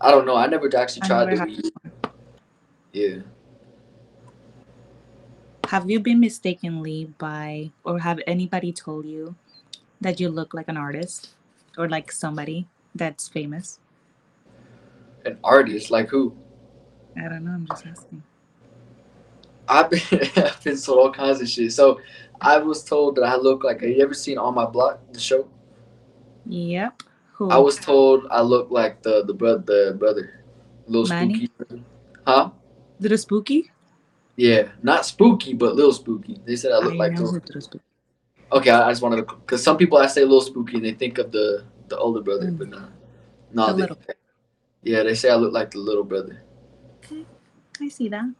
I 0.00 0.10
don't 0.12 0.26
know. 0.26 0.36
I 0.36 0.46
never 0.46 0.68
actually 0.76 1.02
I 1.02 1.06
tried 1.08 1.28
never 1.30 1.46
the 1.46 1.52
Wii 1.52 1.64
U. 1.64 2.10
Yeah. 2.92 3.16
have 5.68 5.90
you 5.90 5.98
been 5.98 6.20
mistakenly 6.20 7.10
by 7.18 7.70
or 7.82 7.98
have 7.98 8.20
anybody 8.26 8.70
told 8.72 9.04
you 9.04 9.34
that 10.00 10.20
you 10.20 10.28
look 10.28 10.54
like 10.54 10.68
an 10.68 10.76
artist 10.76 11.30
or 11.76 11.88
like 11.88 12.12
somebody 12.12 12.68
that's 12.94 13.26
famous 13.28 13.80
An 15.26 15.38
artist 15.44 15.90
like 15.90 16.08
who? 16.08 16.34
i 17.16 17.22
don't 17.28 17.44
know 17.44 17.52
i'm 17.52 17.66
just 17.66 17.86
asking 17.86 18.22
I've 19.68 19.90
been, 19.90 20.00
I've 20.36 20.62
been 20.62 20.76
told 20.80 20.98
all 21.00 21.12
kinds 21.12 21.40
of 21.40 21.48
shit. 21.48 21.72
So 21.72 22.00
I 22.40 22.56
was 22.58 22.84
told 22.84 23.16
that 23.16 23.24
I 23.24 23.34
look 23.34 23.64
like. 23.64 23.80
Have 23.80 23.90
you 23.90 24.00
ever 24.00 24.14
seen 24.14 24.38
On 24.38 24.54
My 24.54 24.64
Block, 24.64 25.00
the 25.12 25.18
show? 25.18 25.48
Yep. 26.46 27.02
Who? 27.32 27.50
I 27.50 27.56
was 27.58 27.76
told 27.76 28.28
I 28.30 28.42
look 28.42 28.70
like 28.70 29.02
the 29.02 29.24
the 29.24 29.34
brother, 29.34 29.64
the 29.90 29.94
brother, 29.98 30.44
little 30.86 31.08
Manny? 31.08 31.46
spooky. 31.46 31.82
Huh? 32.24 32.50
Little 33.00 33.18
Spooky? 33.18 33.70
Yeah, 34.36 34.68
not 34.84 35.04
spooky, 35.04 35.52
but 35.52 35.74
little 35.74 35.92
spooky. 35.92 36.38
They 36.46 36.54
said 36.54 36.70
I 36.70 36.78
look 36.78 36.94
like. 36.94 37.18
Little, 37.18 37.32
Little 37.32 37.60
Spooky. 37.60 37.84
okay, 38.52 38.70
I, 38.70 38.86
I 38.86 38.90
just 38.92 39.02
wanted 39.02 39.26
to, 39.26 39.34
because 39.34 39.64
some 39.64 39.76
people 39.76 39.98
I 39.98 40.06
say 40.06 40.20
little 40.22 40.40
spooky 40.42 40.76
and 40.76 40.84
they 40.84 40.92
think 40.92 41.18
of 41.18 41.32
the 41.32 41.64
the 41.88 41.98
older 41.98 42.20
brother, 42.22 42.46
Mm. 42.52 42.58
but 42.58 42.68
not. 42.68 42.88
No, 43.52 43.72
The 43.74 43.86
they. 44.06 44.14
Yeah, 44.86 45.02
they 45.02 45.16
say 45.16 45.30
I 45.30 45.34
look 45.34 45.52
like 45.52 45.72
the 45.72 45.78
little 45.78 46.04
brother. 46.04 46.42
Okay. 46.98 47.26
I 47.80 47.88
see 47.88 48.08
that. 48.08 48.32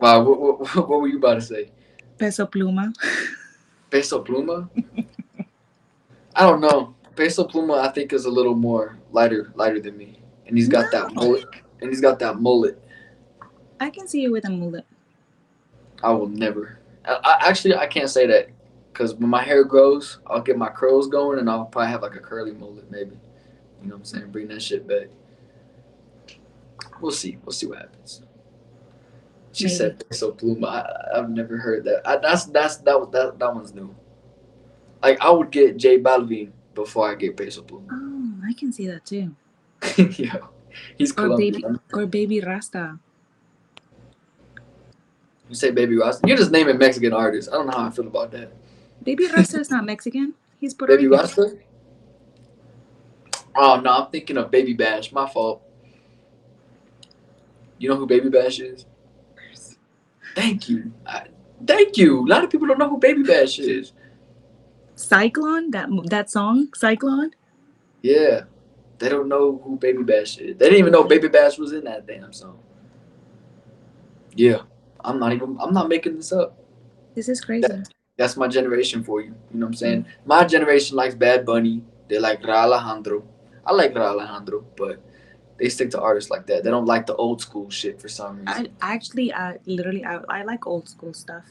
Wow, 0.00 0.22
what, 0.22 0.40
what, 0.40 0.76
what 0.88 1.00
were 1.00 1.08
you 1.08 1.18
about 1.18 1.34
to 1.34 1.40
say? 1.40 1.72
Peso 2.16 2.46
Pluma. 2.46 2.94
Peso 3.90 4.22
Pluma? 4.22 4.68
I 6.36 6.42
don't 6.42 6.60
know. 6.60 6.94
Peso 7.16 7.44
Pluma, 7.44 7.80
I 7.80 7.88
think, 7.88 8.12
is 8.12 8.24
a 8.24 8.30
little 8.30 8.54
more 8.54 8.98
lighter, 9.10 9.50
lighter 9.56 9.80
than 9.80 9.96
me, 9.96 10.20
and 10.46 10.56
he's 10.56 10.68
got 10.68 10.92
that 10.92 11.12
mullet. 11.12 11.44
And 11.80 11.90
he's 11.90 12.00
got 12.00 12.20
that 12.20 12.40
mullet. 12.40 12.80
I 13.80 13.90
can 13.90 14.06
see 14.06 14.20
you 14.20 14.30
with 14.30 14.44
a 14.44 14.50
mullet. 14.50 14.86
I 16.04 16.12
will 16.12 16.28
never. 16.28 16.78
I, 17.04 17.14
I, 17.14 17.48
actually, 17.48 17.74
I 17.74 17.88
can't 17.88 18.08
say 18.08 18.26
that 18.26 18.48
because 18.92 19.14
when 19.14 19.28
my 19.28 19.42
hair 19.42 19.64
grows, 19.64 20.20
I'll 20.28 20.40
get 20.40 20.56
my 20.56 20.68
curls 20.68 21.08
going, 21.08 21.40
and 21.40 21.50
I'll 21.50 21.64
probably 21.64 21.90
have 21.90 22.02
like 22.02 22.14
a 22.14 22.20
curly 22.20 22.52
mullet, 22.52 22.88
maybe. 22.92 23.18
You 23.82 23.88
know 23.88 23.96
what 23.96 24.00
I'm 24.00 24.04
saying? 24.04 24.30
Bring 24.30 24.46
that 24.48 24.62
shit 24.62 24.86
back. 24.86 25.08
We'll 27.00 27.12
see. 27.12 27.38
We'll 27.44 27.52
see 27.52 27.66
what 27.66 27.78
happens. 27.78 28.22
She 29.52 29.64
Maybe. 29.64 29.74
said 29.74 30.08
Peso 30.08 30.32
Pluma. 30.32 30.66
I, 30.68 31.18
I've 31.18 31.30
never 31.30 31.56
heard 31.56 31.84
that. 31.84 32.02
I, 32.06 32.16
that's 32.18 32.44
that's 32.46 32.76
that 32.78 32.98
was- 32.98 33.10
that 33.12 33.38
that 33.38 33.54
one's 33.54 33.74
new. 33.74 33.94
Like 35.02 35.20
I 35.20 35.30
would 35.30 35.50
get 35.50 35.76
J 35.76 35.98
Balvin 35.98 36.50
before 36.74 37.10
I 37.10 37.14
get 37.16 37.36
Peso 37.36 37.62
Pluma. 37.62 37.88
Oh, 37.90 38.46
I 38.48 38.52
can 38.52 38.72
see 38.72 38.86
that 38.86 39.04
too. 39.04 39.34
Yo, 39.96 40.48
he's 40.96 41.12
Or 41.18 41.36
baby, 41.36 41.60
Colombian. 41.62 41.80
or 41.92 42.06
baby 42.06 42.40
Rasta. 42.40 42.98
You 45.48 45.54
say 45.56 45.72
Baby 45.72 45.96
Rasta. 45.96 46.28
You're 46.28 46.36
just 46.36 46.52
naming 46.52 46.78
Mexican 46.78 47.12
artists. 47.12 47.50
I 47.50 47.56
don't 47.56 47.66
know 47.66 47.72
how 47.76 47.86
I 47.86 47.90
feel 47.90 48.06
about 48.06 48.30
that. 48.32 48.52
Baby 49.02 49.26
Rasta 49.26 49.58
is 49.58 49.70
not 49.70 49.84
Mexican. 49.84 50.34
He's 50.60 50.74
Puerto 50.74 50.94
Baby 50.94 51.08
Rican. 51.08 51.18
Rasta? 51.26 51.56
Oh 53.56 53.80
no, 53.82 53.90
I'm 53.90 54.10
thinking 54.12 54.36
of 54.36 54.50
Baby 54.52 54.74
Bash. 54.74 55.10
My 55.10 55.28
fault. 55.28 55.62
You 57.80 57.88
know 57.88 57.96
who 57.96 58.06
Baby 58.06 58.28
Bash 58.28 58.60
is? 58.60 58.84
Thank 60.34 60.68
you. 60.68 60.92
I, 61.06 61.24
thank 61.66 61.96
you. 61.96 62.26
A 62.26 62.28
lot 62.28 62.44
of 62.44 62.50
people 62.50 62.68
don't 62.68 62.78
know 62.78 62.90
who 62.90 62.98
Baby 62.98 63.22
Bash 63.22 63.58
is. 63.58 63.92
Cyclone. 64.94 65.70
That 65.70 65.88
that 66.10 66.30
song, 66.30 66.68
Cyclone. 66.74 67.30
Yeah. 68.02 68.42
They 68.98 69.08
don't 69.08 69.28
know 69.28 69.62
who 69.64 69.78
Baby 69.78 70.02
Bash 70.02 70.36
is. 70.36 70.58
They 70.58 70.66
didn't 70.66 70.78
even 70.78 70.92
know 70.92 71.04
Baby 71.04 71.28
Bash 71.28 71.56
was 71.58 71.72
in 71.72 71.84
that 71.84 72.06
damn 72.06 72.34
song. 72.34 72.58
Yeah. 74.34 74.60
I'm 75.02 75.18
not 75.18 75.32
even 75.32 75.56
I'm 75.58 75.72
not 75.72 75.88
making 75.88 76.16
this 76.16 76.32
up. 76.32 76.62
This 77.14 77.30
is 77.30 77.40
crazy. 77.40 77.82
That's 78.18 78.36
my 78.36 78.46
generation 78.46 79.02
for 79.02 79.22
you. 79.22 79.34
You 79.50 79.58
know 79.58 79.66
what 79.66 79.70
I'm 79.70 79.74
saying? 79.74 80.06
My 80.26 80.44
generation 80.44 80.96
likes 80.98 81.14
Bad 81.14 81.46
Bunny. 81.46 81.82
They 82.08 82.18
like 82.18 82.42
Rauw 82.42 82.64
Alejandro. 82.68 83.24
I 83.64 83.72
like 83.72 83.94
Rauw 83.94 84.20
Alejandro, 84.20 84.66
but 84.76 85.00
they 85.60 85.68
stick 85.68 85.90
to 85.90 86.00
artists 86.00 86.30
like 86.30 86.46
that. 86.46 86.64
They 86.64 86.70
don't 86.70 86.86
like 86.86 87.04
the 87.04 87.14
old 87.16 87.42
school 87.42 87.68
shit 87.68 88.00
for 88.00 88.08
some 88.08 88.38
reason. 88.38 88.68
I 88.80 88.94
actually, 88.94 89.32
I 89.32 89.58
literally, 89.66 90.04
I, 90.04 90.20
I 90.28 90.42
like 90.42 90.66
old 90.66 90.88
school 90.88 91.12
stuff. 91.12 91.44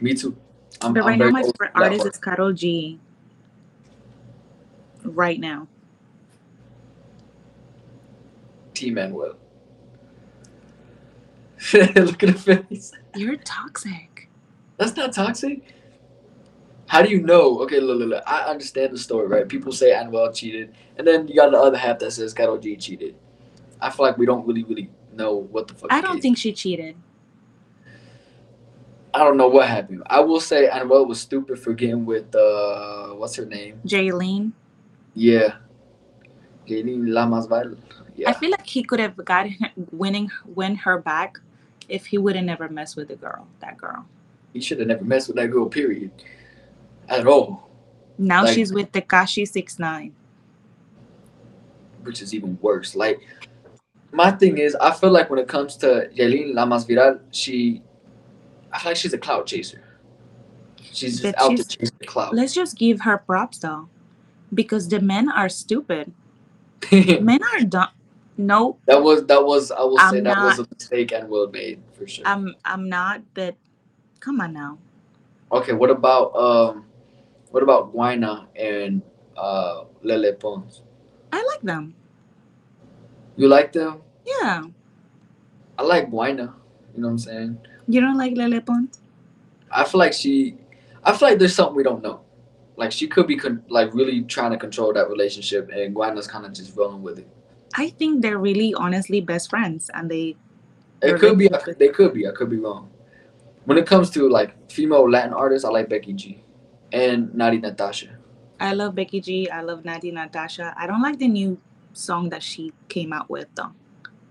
Me 0.00 0.12
too. 0.12 0.36
I'm, 0.82 0.92
but 0.92 1.00
I'm 1.00 1.08
right 1.08 1.18
now, 1.18 1.30
my 1.30 1.42
favorite 1.42 1.70
artist 1.74 2.02
part. 2.02 2.14
is 2.14 2.20
Karol 2.20 2.52
G. 2.52 3.00
Right 5.02 5.40
now. 5.40 5.66
Team 8.74 8.96
Anuel. 8.96 9.36
Look 11.72 12.22
at 12.22 12.36
the 12.36 12.64
face. 12.68 12.92
You're 13.14 13.36
toxic. 13.36 14.28
That's 14.76 14.94
not 14.94 15.14
toxic. 15.14 15.62
How 16.86 17.02
do 17.02 17.10
you 17.10 17.20
know? 17.20 17.60
Okay, 17.62 17.80
look, 17.80 17.98
look, 17.98 18.08
look. 18.10 18.22
I 18.26 18.42
understand 18.42 18.92
the 18.92 18.98
story, 18.98 19.26
right? 19.26 19.48
People 19.48 19.72
say 19.72 19.90
Anuel 19.90 20.34
cheated, 20.34 20.74
and 20.96 21.06
then 21.06 21.26
you 21.26 21.34
got 21.34 21.50
the 21.50 21.58
other 21.58 21.76
half 21.76 21.98
that 21.98 22.12
says 22.12 22.32
Karol 22.32 22.58
G 22.58 22.76
cheated. 22.76 23.16
I 23.80 23.90
feel 23.90 24.06
like 24.06 24.16
we 24.16 24.26
don't 24.26 24.46
really, 24.46 24.62
really 24.64 24.90
know 25.12 25.34
what 25.34 25.68
the 25.68 25.74
fuck. 25.74 25.92
I 25.92 26.00
don't 26.00 26.20
think 26.20 26.38
she 26.38 26.52
cheated. 26.52 26.96
I 29.12 29.20
don't 29.20 29.36
know 29.36 29.48
what 29.48 29.66
happened. 29.66 30.02
I 30.06 30.20
will 30.20 30.40
say 30.40 30.68
Anuel 30.68 31.08
was 31.08 31.20
stupid 31.20 31.58
for 31.58 31.72
getting 31.72 32.04
with 32.04 32.34
uh, 32.34 33.08
what's 33.14 33.34
her 33.36 33.46
name? 33.46 33.80
Jaylene. 33.86 34.52
Yeah, 35.14 35.54
Yailin 36.68 37.08
La 37.08 37.26
Más 37.26 37.48
Viral. 37.48 37.78
I 37.78 38.04
Yeah, 38.14 38.30
I 38.30 38.32
feel 38.34 38.50
like 38.50 38.66
he 38.66 38.82
could 38.82 39.00
have 39.00 39.16
gotten 39.16 39.56
winning 39.90 40.30
win 40.44 40.76
her 40.76 40.98
back 40.98 41.38
if 41.88 42.06
he 42.06 42.18
would 42.18 42.36
have 42.36 42.44
never 42.44 42.68
messed 42.68 42.96
with 42.96 43.08
the 43.08 43.16
girl, 43.16 43.46
that 43.60 43.76
girl. 43.78 44.06
he 44.52 44.60
should 44.60 44.78
have 44.78 44.88
never 44.88 45.04
messed 45.04 45.28
with 45.28 45.36
that 45.36 45.50
girl. 45.50 45.66
Period. 45.66 46.10
At 47.08 47.26
all, 47.26 47.68
Now 48.18 48.44
Like- 48.44 48.54
she's 48.54 48.72
with 48.72 48.90
Tekashi 48.92 49.46
Six 49.46 49.78
Nine. 49.78 50.12
which 52.02 52.22
is 52.22 52.32
even 52.32 52.56
worse. 52.62 52.94
Like, 52.94 53.20
my 54.12 54.30
thing 54.30 54.58
is, 54.58 54.76
I 54.76 54.92
feel 54.92 55.10
like 55.10 55.28
when 55.28 55.38
it 55.40 55.48
comes 55.48 55.76
to 55.78 56.08
Yailin 56.14 56.54
La 56.54 56.64
Más 56.64 56.86
Viral, 56.86 57.18
she, 57.32 57.82
I 58.72 58.78
feel 58.78 58.90
like 58.90 58.96
she's 58.96 59.12
a 59.12 59.18
cloud 59.18 59.46
chaser. 59.46 59.82
She's 60.92 61.20
just 61.20 61.34
out 61.36 61.50
she's- 61.50 61.66
to 61.66 61.78
chase 61.78 61.90
the 61.98 62.06
cloud. 62.06 62.32
Let's 62.34 62.54
just 62.54 62.78
give 62.78 63.00
her 63.00 63.18
props 63.18 63.58
though, 63.58 63.88
because 64.54 64.88
the 64.88 65.00
men 65.00 65.28
are 65.30 65.48
stupid. 65.48 66.12
Men 66.92 67.40
are 67.54 67.60
dumb. 67.64 67.88
No, 68.38 68.76
that 68.86 69.02
was 69.02 69.24
that 69.26 69.44
was 69.44 69.72
I 69.72 69.80
will 69.82 69.98
say 69.98 70.18
I'm 70.18 70.24
that 70.24 70.38
was 70.44 70.58
a 70.60 70.66
mistake 70.72 71.10
and 71.10 71.28
Will 71.28 71.48
made 71.50 71.80
for 71.94 72.06
sure. 72.06 72.24
I'm 72.26 72.54
I'm 72.64 72.88
not. 72.88 73.22
But 73.34 73.56
come 74.20 74.40
on 74.40 74.52
now. 74.52 74.78
Okay, 75.50 75.72
what 75.72 75.90
about 75.90 76.36
um, 76.36 76.84
what 77.50 77.62
about 77.62 77.94
Guaynaa 77.94 78.46
and 78.56 79.02
uh 79.36 79.84
Lele 80.02 80.32
Pons? 80.34 80.82
I 81.32 81.42
like 81.42 81.62
them. 81.62 81.94
You 83.36 83.48
like 83.48 83.72
them? 83.72 84.00
Yeah. 84.24 84.64
I 85.78 85.82
like 85.82 86.10
Guaynaa. 86.10 86.52
You 86.94 87.02
know 87.02 87.08
what 87.08 87.12
I'm 87.12 87.18
saying? 87.18 87.58
You 87.88 88.00
don't 88.00 88.16
like 88.16 88.36
Lele 88.36 88.60
Pons? 88.60 89.00
I 89.70 89.84
feel 89.84 89.98
like 89.98 90.12
she, 90.12 90.56
I 91.04 91.14
feel 91.16 91.28
like 91.28 91.38
there's 91.38 91.54
something 91.54 91.76
we 91.76 91.82
don't 91.82 92.02
know. 92.02 92.20
Like 92.76 92.92
she 92.92 93.06
could 93.06 93.26
be 93.26 93.36
con- 93.36 93.62
like 93.68 93.92
really 93.94 94.22
trying 94.22 94.50
to 94.52 94.58
control 94.58 94.92
that 94.92 95.08
relationship, 95.08 95.70
and 95.72 95.94
Guaynaa's 95.94 96.26
kind 96.26 96.44
of 96.44 96.52
just 96.52 96.76
rolling 96.76 97.02
with 97.02 97.18
it. 97.18 97.28
I 97.74 97.90
think 97.90 98.22
they're 98.22 98.38
really 98.38 98.74
honestly 98.74 99.20
best 99.20 99.50
friends, 99.50 99.90
and 99.94 100.10
they. 100.10 100.36
It 101.02 101.18
could 101.18 101.38
be. 101.38 101.48
They 101.78 101.88
could 101.88 102.12
be. 102.12 102.26
I 102.28 102.32
could 102.32 102.50
be 102.50 102.58
wrong. 102.58 102.90
When 103.64 103.78
it 103.78 103.86
comes 103.86 104.10
to 104.10 104.28
like 104.28 104.70
female 104.70 105.10
Latin 105.10 105.32
artists, 105.32 105.64
I 105.64 105.70
like 105.70 105.88
Becky 105.88 106.12
G, 106.12 106.42
and 106.92 107.28
Natti 107.30 107.60
Natasha. 107.60 108.16
I 108.58 108.72
love 108.72 108.94
Becky 108.94 109.20
G. 109.20 109.50
I 109.50 109.60
love 109.60 109.82
Natti 109.82 110.12
Natasha. 110.12 110.74
I 110.76 110.86
don't 110.86 111.02
like 111.02 111.18
the 111.18 111.28
new 111.28 111.58
song 111.92 112.28
that 112.30 112.42
she 112.42 112.72
came 112.88 113.12
out 113.12 113.28
with 113.28 113.48
though. 113.54 113.72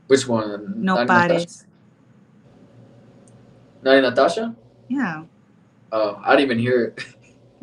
Which 0.07 0.27
one? 0.27 0.73
No 0.77 0.97
Nadi 0.97 1.07
pares. 1.07 1.65
Natti 3.83 4.01
Natasha? 4.01 4.55
Yeah. 4.87 5.23
Oh, 5.91 6.19
I 6.23 6.35
didn't 6.35 6.45
even 6.45 6.59
hear 6.59 6.85
it. 6.85 7.05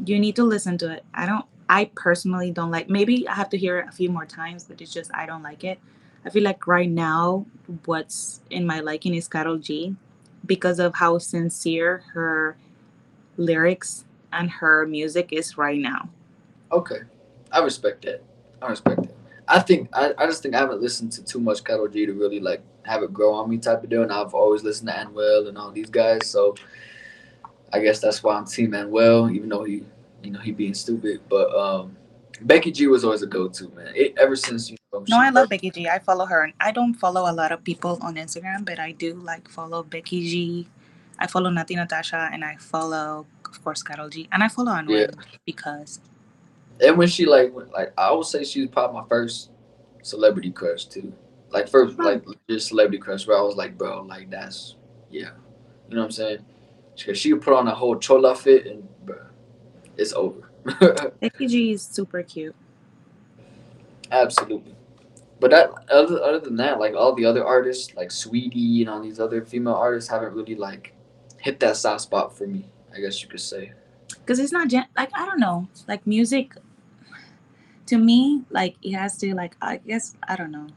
You 0.04 0.18
need 0.18 0.34
to 0.36 0.42
listen 0.42 0.78
to 0.78 0.90
it. 0.90 1.04
I 1.14 1.26
don't. 1.26 1.44
I 1.68 1.84
personally 1.94 2.50
don't 2.50 2.72
like. 2.72 2.88
Maybe 2.88 3.28
I 3.28 3.34
have 3.34 3.50
to 3.50 3.58
hear 3.58 3.78
it 3.78 3.88
a 3.88 3.92
few 3.92 4.08
more 4.10 4.26
times, 4.26 4.64
but 4.64 4.80
it's 4.80 4.92
just 4.92 5.14
I 5.14 5.26
don't 5.26 5.42
like 5.44 5.62
it. 5.62 5.78
I 6.24 6.30
feel 6.30 6.42
like 6.42 6.66
right 6.66 6.90
now, 6.90 7.46
what's 7.84 8.40
in 8.50 8.66
my 8.66 8.80
liking 8.80 9.14
is 9.14 9.28
Karol 9.28 9.58
G, 9.58 9.94
because 10.44 10.80
of 10.80 10.94
how 10.94 11.18
sincere 11.18 12.02
her 12.14 12.56
lyrics 13.36 14.04
and 14.32 14.50
her 14.50 14.86
music 14.86 15.32
is 15.32 15.56
right 15.58 15.78
now. 15.78 16.08
Okay, 16.70 17.00
I 17.50 17.60
respect 17.60 18.04
that. 18.04 18.22
I 18.60 18.68
respect 18.68 19.02
that. 19.02 19.14
I 19.48 19.60
think 19.60 19.88
I, 19.92 20.14
I 20.16 20.26
just 20.26 20.42
think 20.42 20.54
I 20.54 20.58
haven't 20.58 20.80
listened 20.80 21.12
to 21.12 21.24
too 21.24 21.40
much 21.40 21.64
Karol 21.64 21.88
G 21.88 22.06
to 22.06 22.12
really 22.12 22.40
like 22.40 22.62
have 22.84 23.02
it 23.02 23.12
grow 23.12 23.34
on 23.34 23.50
me 23.50 23.58
type 23.58 23.82
of 23.84 23.90
deal, 23.90 24.02
and 24.02 24.12
I've 24.12 24.34
always 24.34 24.62
listened 24.62 24.88
to 24.88 24.94
Anuel 24.94 25.48
and 25.48 25.58
all 25.58 25.70
these 25.70 25.90
guys, 25.90 26.28
so 26.28 26.54
I 27.72 27.80
guess 27.80 28.00
that's 28.00 28.22
why 28.22 28.36
I'm 28.36 28.44
Team 28.44 28.72
Anuel, 28.72 29.34
even 29.34 29.48
though 29.48 29.64
he, 29.64 29.84
you 30.22 30.30
know, 30.30 30.40
he 30.40 30.52
being 30.52 30.74
stupid. 30.74 31.20
But 31.28 31.54
um, 31.56 31.96
Becky 32.42 32.70
G 32.70 32.86
was 32.86 33.04
always 33.04 33.22
a 33.22 33.26
go-to 33.26 33.68
man. 33.70 33.92
It, 33.94 34.14
ever 34.18 34.36
since 34.36 34.70
you 34.70 34.76
know. 34.92 35.04
No, 35.08 35.18
I 35.18 35.30
love 35.30 35.48
Becky 35.48 35.70
G. 35.70 35.88
I 35.88 35.98
follow 35.98 36.26
her, 36.26 36.44
and 36.44 36.52
I 36.60 36.70
don't 36.70 36.94
follow 36.94 37.30
a 37.30 37.32
lot 37.32 37.50
of 37.50 37.64
people 37.64 37.98
on 38.02 38.16
Instagram, 38.16 38.64
but 38.64 38.78
I 38.78 38.92
do 38.92 39.14
like 39.14 39.48
follow 39.48 39.82
Becky 39.82 40.28
G. 40.28 40.68
I 41.18 41.26
follow 41.26 41.50
Natti 41.50 41.76
Natasha, 41.76 42.28
and 42.32 42.44
I 42.44 42.56
follow, 42.56 43.26
of 43.52 43.62
course, 43.62 43.82
Karol 43.82 44.08
G, 44.08 44.28
and 44.32 44.42
I 44.42 44.48
follow 44.48 44.72
Anuel 44.72 45.14
because 45.46 46.00
And 46.80 46.96
when 46.98 47.08
she 47.08 47.26
like, 47.26 47.52
like 47.72 47.92
I 47.96 48.10
would 48.12 48.26
say 48.26 48.44
she 48.44 48.60
was 48.62 48.70
probably 48.70 49.00
my 49.00 49.06
first 49.08 49.50
celebrity 50.02 50.50
crush 50.50 50.86
too. 50.86 51.12
Like 51.50 51.68
first, 51.68 51.96
Huh. 51.96 52.04
like 52.04 52.24
just 52.48 52.68
celebrity 52.68 52.98
crush 52.98 53.26
where 53.26 53.38
I 53.38 53.42
was 53.42 53.56
like, 53.56 53.76
bro, 53.78 54.02
like 54.02 54.30
that's 54.30 54.76
yeah, 55.10 55.30
you 55.88 55.94
know 55.94 56.00
what 56.00 56.06
I'm 56.06 56.10
saying? 56.10 56.38
Because 56.96 57.18
she 57.18 57.34
put 57.34 57.54
on 57.54 57.68
a 57.68 57.74
whole 57.74 57.96
chola 57.98 58.34
fit 58.34 58.66
and 58.66 58.88
bro, 59.04 59.18
it's 59.96 60.12
over. 60.14 60.50
Becky 61.20 61.46
G 61.46 61.72
is 61.72 61.82
super 61.82 62.22
cute. 62.22 62.54
Absolutely. 64.10 64.74
But 65.40 65.50
that 65.50 65.70
other 65.90 66.22
other 66.22 66.38
than 66.40 66.56
that, 66.56 66.78
like 66.78 66.94
all 66.94 67.14
the 67.14 67.24
other 67.24 67.44
artists, 67.44 67.94
like 67.94 68.10
Sweetie 68.10 68.80
and 68.82 68.88
all 68.90 69.02
these 69.02 69.18
other 69.18 69.44
female 69.44 69.74
artists, 69.74 70.08
haven't 70.08 70.34
really 70.34 70.54
like 70.54 70.94
hit 71.38 71.58
that 71.60 71.76
soft 71.76 72.02
spot 72.02 72.36
for 72.36 72.46
me. 72.46 72.64
I 72.94 73.00
guess 73.00 73.22
you 73.22 73.28
could 73.28 73.40
say. 73.40 73.72
because 74.08 74.38
it's 74.38 74.52
not 74.52 74.68
gen- 74.68 74.88
like 74.96 75.10
I 75.14 75.26
don't 75.26 75.40
know, 75.40 75.68
like 75.88 76.06
music. 76.06 76.54
To 77.86 77.98
me, 77.98 78.42
like 78.50 78.76
it 78.82 78.92
has 78.92 79.18
to 79.18 79.34
like 79.34 79.56
I 79.60 79.78
guess 79.78 80.16
I 80.26 80.36
don't 80.36 80.52
know. 80.52 80.68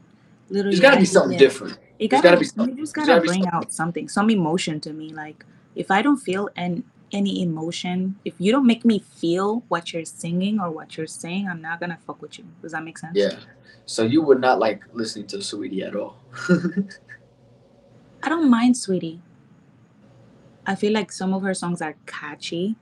Little 0.50 0.70
There's 0.70 0.80
got 0.80 0.92
to 0.92 0.98
be 0.98 1.06
something 1.06 1.38
different. 1.38 1.78
It 1.98 2.08
gotta, 2.08 2.22
gotta 2.22 2.38
be 2.38 2.72
you 2.72 2.76
just 2.76 2.94
gotta 2.94 3.06
gotta 3.06 3.20
bring 3.24 3.44
something. 3.44 3.52
out 3.54 3.72
something, 3.72 4.08
some 4.08 4.28
emotion 4.30 4.80
to 4.80 4.92
me. 4.92 5.10
Like 5.10 5.44
if 5.74 5.90
I 5.90 6.02
don't 6.02 6.18
feel 6.18 6.50
an 6.56 6.84
any 7.12 7.42
emotion, 7.42 8.16
if 8.24 8.34
you 8.38 8.52
don't 8.52 8.66
make 8.66 8.84
me 8.84 8.98
feel 8.98 9.62
what 9.68 9.92
you're 9.92 10.04
singing 10.04 10.60
or 10.60 10.70
what 10.70 10.96
you're 10.96 11.06
saying, 11.06 11.48
I'm 11.48 11.62
not 11.62 11.80
gonna 11.80 11.98
fuck 12.06 12.20
with 12.20 12.38
you. 12.38 12.44
Does 12.60 12.72
that 12.72 12.84
make 12.84 12.98
sense? 12.98 13.16
Yeah. 13.16 13.38
So 13.86 14.02
you 14.02 14.20
would 14.22 14.40
not 14.40 14.58
like 14.58 14.82
listening 14.92 15.28
to 15.28 15.42
Sweetie 15.42 15.82
at 15.82 15.94
all. 15.94 16.18
I 18.22 18.28
don't 18.28 18.50
mind 18.50 18.76
Sweetie. 18.76 19.22
I 20.66 20.74
feel 20.74 20.92
like 20.92 21.12
some 21.12 21.32
of 21.32 21.42
her 21.42 21.54
songs 21.54 21.80
are 21.80 21.94
catchy, 22.06 22.76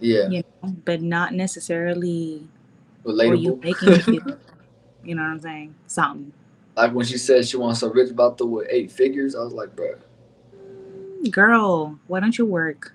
yeah. 0.00 0.28
you 0.28 0.44
know, 0.62 0.76
but 0.84 1.00
not 1.00 1.32
necessarily 1.32 2.46
or 3.04 3.34
you 3.34 3.58
making 3.62 3.90
me 3.90 3.98
feel. 3.98 4.38
You 5.04 5.16
know 5.16 5.22
what 5.22 5.30
I'm 5.30 5.40
saying? 5.40 5.74
Something. 5.88 6.32
like 6.76 6.92
when 6.92 7.04
she 7.04 7.18
said 7.18 7.44
she 7.44 7.56
wants 7.56 7.82
a 7.82 7.90
rich 7.90 8.12
about 8.12 8.38
the 8.38 8.46
with 8.46 8.68
eight 8.70 8.92
figures, 8.92 9.34
I 9.34 9.42
was 9.42 9.52
like, 9.52 9.74
bro. 9.74 9.96
Mm, 10.56 11.28
girl, 11.28 11.98
why 12.06 12.20
don't 12.20 12.38
you 12.38 12.46
work? 12.46 12.94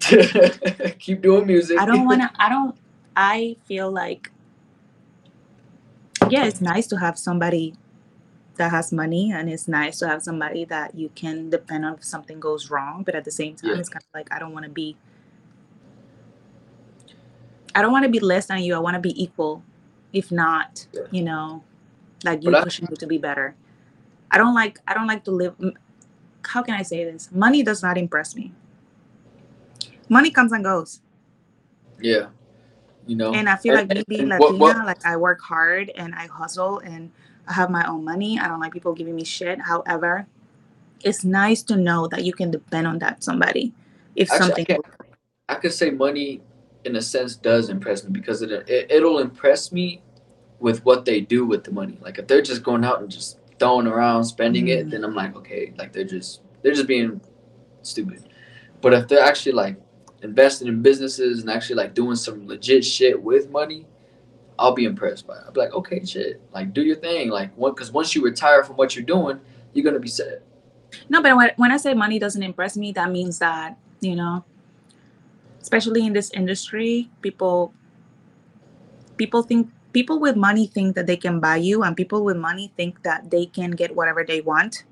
Keep 0.98 1.20
doing 1.20 1.46
music. 1.46 1.78
I 1.78 1.84
don't 1.84 2.06
want 2.06 2.22
to. 2.22 2.30
I 2.38 2.48
don't. 2.48 2.74
I 3.14 3.56
feel 3.66 3.90
like, 3.90 4.30
yeah, 6.30 6.46
it's 6.46 6.62
nice 6.62 6.86
to 6.86 6.96
have 6.96 7.18
somebody 7.18 7.74
that 8.56 8.70
has 8.70 8.92
money, 8.92 9.32
and 9.32 9.48
it's 9.48 9.68
nice 9.68 9.98
to 10.00 10.08
have 10.08 10.22
somebody 10.22 10.64
that 10.66 10.94
you 10.94 11.10
can 11.14 11.50
depend 11.50 11.84
on 11.84 11.94
if 11.94 12.04
something 12.04 12.40
goes 12.40 12.70
wrong. 12.70 13.02
But 13.04 13.14
at 13.14 13.24
the 13.24 13.30
same 13.30 13.54
time, 13.56 13.70
Yeah. 13.70 13.78
it's 13.78 13.88
kind 13.88 14.02
of 14.02 14.14
like 14.14 14.32
I 14.32 14.38
don't 14.38 14.52
want 14.52 14.64
to 14.64 14.70
be. 14.70 14.96
I 17.74 17.82
don't 17.82 17.92
want 17.92 18.04
to 18.04 18.10
be 18.10 18.20
less 18.20 18.46
than 18.46 18.58
you. 18.62 18.74
I 18.74 18.78
want 18.78 18.94
to 18.94 19.00
be 19.00 19.20
equal, 19.22 19.62
if 20.12 20.32
not, 20.32 20.86
Yeah. 20.92 21.02
you 21.10 21.22
know, 21.22 21.62
like 22.24 22.42
you 22.42 22.50
But 22.50 22.60
I- 22.60 22.64
pushing 22.64 22.86
me 22.90 22.96
to 22.96 23.06
be 23.06 23.18
better. 23.18 23.54
I 24.30 24.38
don't 24.38 24.54
like. 24.54 24.80
I 24.88 24.94
don't 24.94 25.06
like 25.06 25.24
to 25.24 25.30
live. 25.30 25.54
How 26.46 26.62
can 26.62 26.74
I 26.74 26.82
say 26.82 27.04
this? 27.04 27.30
Money 27.32 27.62
does 27.62 27.82
not 27.82 27.98
impress 27.98 28.34
me. 28.34 28.52
Money 30.08 30.30
comes 30.30 30.52
and 30.52 30.64
goes. 30.64 31.00
Yeah. 32.00 32.28
You 33.06 33.16
know. 33.16 33.32
And 33.32 33.48
I 33.48 33.56
feel 33.56 33.74
like 33.74 33.88
me 33.88 33.96
And- 33.98 34.06
being 34.06 34.20
and 34.32 34.40
what- 34.40 34.54
Latina, 34.54 34.58
what- 34.78 34.86
like 34.86 35.04
I 35.06 35.16
work 35.16 35.40
hard 35.40 35.90
and 35.96 36.14
I 36.14 36.26
hustle 36.26 36.78
and 36.80 37.10
I 37.48 37.52
have 37.52 37.70
my 37.70 37.86
own 37.88 38.04
money. 38.04 38.38
I 38.38 38.48
don't 38.48 38.60
like 38.60 38.72
people 38.72 38.92
giving 38.94 39.14
me 39.14 39.24
shit. 39.24 39.60
However, 39.60 40.26
it's 41.04 41.24
nice 41.24 41.62
to 41.64 41.76
know 41.76 42.08
that 42.08 42.24
you 42.24 42.32
can 42.32 42.50
depend 42.50 42.86
on 42.86 42.98
that 43.00 43.22
somebody 43.22 43.72
if 44.16 44.30
Actually, 44.30 44.44
I 44.44 44.46
something. 44.48 44.64
can't- 44.66 44.86
I 45.48 45.54
could 45.54 45.72
say 45.72 45.90
money, 45.90 46.40
in 46.84 46.96
a 46.96 47.02
sense, 47.02 47.36
does 47.36 47.68
impress 47.68 48.02
me 48.04 48.10
because 48.10 48.42
it, 48.42 48.50
it 48.50 48.90
it'll 48.90 49.18
impress 49.20 49.70
me 49.70 50.02
with 50.58 50.84
what 50.84 51.04
they 51.04 51.20
do 51.20 51.44
with 51.46 51.62
the 51.62 51.70
money. 51.70 51.98
Like 52.00 52.18
if 52.18 52.26
they're 52.26 52.42
just 52.42 52.62
going 52.64 52.84
out 52.84 53.00
and 53.00 53.08
just 53.10 53.38
throwing 53.60 53.86
around, 53.86 54.24
spending 54.24 54.68
it, 54.68 54.86
Mm. 54.86 54.90
then 54.90 55.04
I'm 55.04 55.14
like, 55.14 55.36
okay, 55.36 55.72
like 55.78 55.92
they're 55.92 56.04
just 56.04 56.40
they're 56.62 56.72
just 56.74 56.88
being 56.88 57.20
stupid. 57.82 58.24
But 58.80 58.92
if 58.94 59.06
they're 59.08 59.22
actually 59.22 59.52
like 59.52 59.76
investing 60.22 60.66
in 60.66 60.82
businesses 60.82 61.40
and 61.42 61.50
actually 61.50 61.76
like 61.76 61.94
doing 61.94 62.16
some 62.16 62.46
legit 62.48 62.84
shit 62.84 63.22
with 63.22 63.48
money, 63.50 63.86
I'll 64.58 64.72
be 64.72 64.84
impressed 64.84 65.26
by 65.26 65.34
it. 65.36 65.42
I'll 65.46 65.52
be 65.52 65.60
like, 65.60 65.72
okay, 65.74 66.04
shit, 66.04 66.40
like 66.52 66.72
do 66.72 66.82
your 66.82 66.96
thing, 66.96 67.28
like 67.30 67.52
what? 67.54 67.76
Because 67.76 67.92
once 67.92 68.14
you 68.14 68.22
retire 68.22 68.64
from 68.64 68.76
what 68.76 68.96
you're 68.96 69.04
doing, 69.04 69.40
you're 69.74 69.84
gonna 69.84 70.00
be 70.00 70.08
set. 70.08 70.42
No, 71.08 71.20
but 71.22 71.36
when, 71.36 71.50
when 71.56 71.72
I 71.72 71.76
say 71.76 71.94
money 71.94 72.18
doesn't 72.18 72.42
impress 72.42 72.76
me, 72.76 72.92
that 72.92 73.10
means 73.10 73.38
that 73.38 73.76
you 74.00 74.16
know 74.16 74.44
especially 75.60 76.06
in 76.06 76.12
this 76.12 76.30
industry, 76.30 77.10
people 77.22 77.74
people 79.16 79.42
think 79.42 79.68
people 79.92 80.20
with 80.20 80.36
money 80.36 80.66
think 80.66 80.94
that 80.94 81.06
they 81.06 81.16
can 81.16 81.40
buy 81.40 81.56
you, 81.56 81.82
and 81.82 81.96
people 81.96 82.24
with 82.24 82.36
money 82.36 82.72
think 82.76 83.02
that 83.02 83.30
they 83.30 83.46
can 83.46 83.72
get 83.72 83.94
whatever 83.94 84.24
they 84.24 84.40
want. 84.40 84.84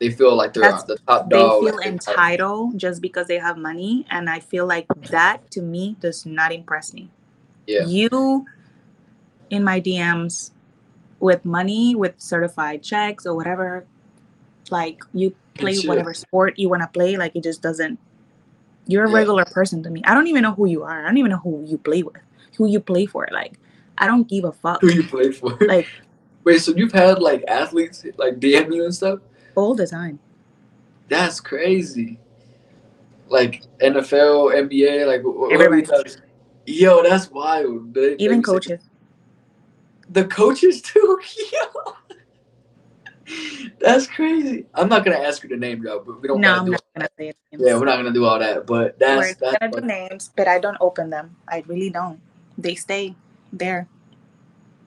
They 0.00 0.10
feel 0.10 0.34
like 0.36 0.52
they're 0.52 0.62
That's- 0.64 0.84
the 0.84 0.98
top 1.06 1.30
They 1.30 1.36
dog. 1.38 1.62
feel 1.62 1.74
like 1.76 1.84
they're 1.84 1.92
entitled 1.92 2.78
just 2.78 3.00
because 3.00 3.26
they 3.28 3.38
have 3.38 3.56
money, 3.56 4.04
and 4.10 4.28
I 4.28 4.40
feel 4.40 4.66
like 4.66 4.86
that 5.10 5.50
to 5.52 5.62
me 5.62 5.96
does 6.00 6.26
not 6.26 6.52
impress 6.52 6.92
me. 6.92 7.10
Yeah. 7.66 7.86
You 7.86 8.44
in 9.54 9.64
my 9.64 9.80
DMs 9.80 10.50
with 11.20 11.44
money, 11.44 11.94
with 11.94 12.14
certified 12.18 12.82
checks 12.82 13.24
or 13.26 13.34
whatever, 13.34 13.86
like 14.70 15.02
you 15.14 15.34
play 15.54 15.78
whatever 15.84 16.12
sport 16.12 16.58
you 16.58 16.68
want 16.68 16.82
to 16.82 16.88
play, 16.88 17.16
like 17.16 17.34
it 17.34 17.42
just 17.42 17.62
doesn't. 17.62 17.98
You're 18.86 19.04
a 19.04 19.08
Yeah. 19.10 19.16
regular 19.16 19.44
person 19.46 19.82
to 19.84 19.90
me. 19.90 20.02
I 20.04 20.12
don't 20.14 20.26
even 20.26 20.42
know 20.42 20.52
who 20.52 20.66
you 20.66 20.82
are. 20.82 21.02
I 21.04 21.06
don't 21.06 21.16
even 21.16 21.30
know 21.30 21.38
who 21.38 21.64
you 21.66 21.78
play 21.78 22.02
with, 22.02 22.16
who 22.58 22.66
you 22.68 22.80
play 22.80 23.06
for. 23.06 23.26
Like, 23.32 23.54
I 23.96 24.06
don't 24.06 24.28
give 24.28 24.44
a 24.44 24.52
fuck. 24.52 24.80
Who 24.82 24.92
you 24.92 25.04
play 25.04 25.30
for? 25.32 25.56
Like 25.60 25.86
Wait, 26.44 26.58
so 26.58 26.72
you've 26.76 26.92
had 26.92 27.20
like 27.22 27.42
athletes 27.48 28.04
like 28.18 28.38
DM 28.38 28.74
you 28.74 28.84
and 28.84 28.94
stuff? 28.94 29.20
all 29.54 29.74
the 29.74 29.86
time. 29.86 30.18
That's 31.08 31.40
crazy. 31.40 32.18
Like 33.28 33.62
NFL, 33.80 34.52
NBA, 34.54 35.06
like 35.06 35.22
wh- 35.22 35.38
what 35.38 35.52
are 35.52 35.58
we 35.58 35.64
Everybody. 35.64 36.10
Yo, 36.66 37.02
that's 37.02 37.30
wild. 37.30 37.94
They- 37.94 38.16
Even 38.18 38.38
they 38.38 38.42
say- 38.42 38.52
coaches. 38.52 38.82
The 40.14 40.24
coaches 40.26 40.80
too. 40.90 41.20
That's 43.80 44.06
crazy. 44.06 44.64
I'm 44.74 44.88
not 44.88 45.04
gonna 45.04 45.18
ask 45.18 45.42
you 45.42 45.48
the 45.48 45.56
name 45.56 45.80
drop, 45.82 46.06
but 46.06 46.22
we 46.22 46.28
don't. 46.28 46.40
No, 46.40 46.54
I'm 46.54 46.64
do 46.66 46.70
not 46.70 46.84
gonna 46.94 47.08
say 47.18 47.28
it. 47.30 47.36
Yeah, 47.50 47.78
we're 47.78 47.84
not 47.84 47.96
gonna 47.96 48.12
do 48.12 48.24
all 48.24 48.38
that. 48.38 48.64
But 48.64 48.96
that's 48.98 49.40
We're 49.40 49.50
that's 49.50 49.58
gonna 49.58 49.80
do 49.80 49.86
names, 49.86 50.30
but 50.36 50.46
I 50.46 50.60
don't 50.60 50.76
open 50.80 51.10
them. 51.10 51.36
I 51.48 51.64
really 51.66 51.90
don't. 51.90 52.20
They 52.56 52.76
stay 52.76 53.16
there. 53.52 53.88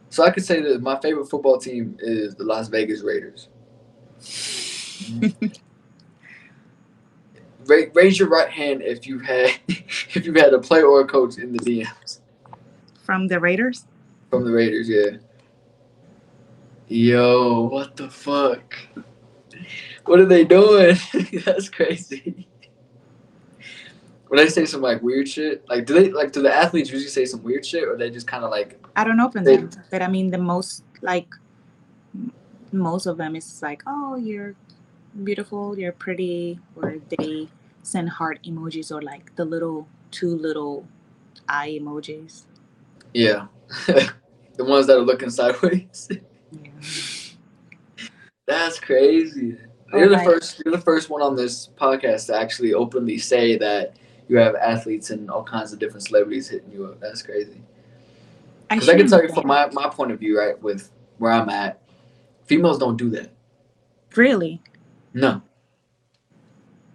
so 0.09 0.23
I 0.23 0.31
could 0.31 0.45
say 0.45 0.61
that 0.61 0.81
my 0.81 0.97
favorite 1.01 1.29
football 1.29 1.57
team 1.57 1.97
is 1.99 2.35
the 2.35 2.45
Las 2.45 2.69
Vegas 2.69 3.01
Raiders. 3.01 3.49
Ra- 7.65 7.91
raise 7.93 8.17
your 8.17 8.29
right 8.29 8.49
hand 8.49 8.81
if 8.81 9.05
you 9.05 9.19
had 9.19 9.51
if 9.67 10.25
you 10.25 10.31
had 10.33 10.53
a 10.53 10.59
player 10.59 10.85
or 10.85 11.01
a 11.01 11.05
coach 11.05 11.37
in 11.37 11.51
the 11.51 11.59
DMs 11.59 12.21
From 13.03 13.27
the 13.27 13.41
Raiders? 13.41 13.85
From 14.29 14.45
the 14.45 14.51
Raiders. 14.51 14.89
Yeah. 14.89 15.17
Yo, 16.87 17.63
what 17.63 17.95
the 17.95 18.09
fuck? 18.09 18.75
What 20.05 20.19
are 20.19 20.25
they 20.25 20.45
doing? 20.45 20.95
That's 21.45 21.69
crazy. 21.69 22.47
When 24.29 24.37
they 24.37 24.47
say 24.49 24.65
some 24.65 24.81
like 24.81 25.01
weird 25.01 25.27
shit, 25.27 25.67
like 25.69 25.85
do 25.85 25.93
they 25.93 26.11
like 26.11 26.31
do 26.33 26.41
the 26.41 26.53
athletes 26.53 26.89
usually 26.91 27.09
say 27.09 27.25
some 27.25 27.43
weird 27.43 27.65
shit, 27.65 27.87
or 27.87 27.97
they 27.97 28.09
just 28.09 28.27
kind 28.27 28.43
of 28.43 28.51
like 28.51 28.81
I 28.95 29.03
don't 29.03 29.19
open 29.19 29.43
They- 29.43 29.57
them, 29.57 29.69
but 29.89 30.01
I 30.01 30.07
mean 30.07 30.31
the 30.31 30.37
most 30.37 30.83
like 31.01 31.27
most 32.73 33.05
of 33.05 33.17
them 33.17 33.35
is 33.35 33.61
like, 33.61 33.81
oh, 33.87 34.15
you're 34.15 34.53
beautiful, 35.23 35.77
you're 35.79 35.93
pretty, 35.93 36.59
or 36.75 36.95
they 37.17 37.47
send 37.83 38.09
heart 38.09 38.39
emojis 38.43 38.91
or 38.91 39.01
like 39.01 39.33
the 39.37 39.45
little 39.45 39.87
two 40.11 40.35
little 40.35 40.85
eye 41.47 41.79
emojis. 41.81 42.43
yeah, 43.13 43.47
the 43.87 44.63
ones 44.63 44.87
that 44.87 44.97
are 44.97 45.01
looking 45.01 45.29
sideways? 45.29 46.09
That's 48.45 48.79
crazy. 48.79 49.57
You're 49.93 50.09
the 50.09 50.19
first. 50.19 50.61
You're 50.63 50.75
the 50.75 50.81
first 50.81 51.09
one 51.09 51.21
on 51.21 51.35
this 51.35 51.69
podcast 51.79 52.27
to 52.27 52.35
actually 52.35 52.73
openly 52.73 53.17
say 53.17 53.57
that 53.57 53.95
you 54.27 54.37
have 54.37 54.55
athletes 54.55 55.09
and 55.09 55.29
all 55.29 55.43
kinds 55.43 55.71
of 55.73 55.79
different 55.79 56.03
celebrities 56.03 56.49
hitting 56.49 56.71
you 56.71 56.85
up. 56.85 56.99
That's 56.99 57.21
crazy. 57.21 57.61
Because 58.69 58.89
I, 58.89 58.97
can 58.97 59.07
tell 59.07 59.23
you 59.23 59.29
from 59.29 59.47
my, 59.47 59.69
my 59.71 59.87
point 59.87 60.11
of 60.11 60.19
view, 60.19 60.37
right, 60.37 60.61
with 60.61 60.91
where 61.19 61.31
I'm 61.31 61.47
at, 61.49 61.81
females 62.45 62.77
don't 62.77 62.97
do 62.97 63.09
that. 63.11 63.31
really. 64.15 64.61
No. 65.13 65.41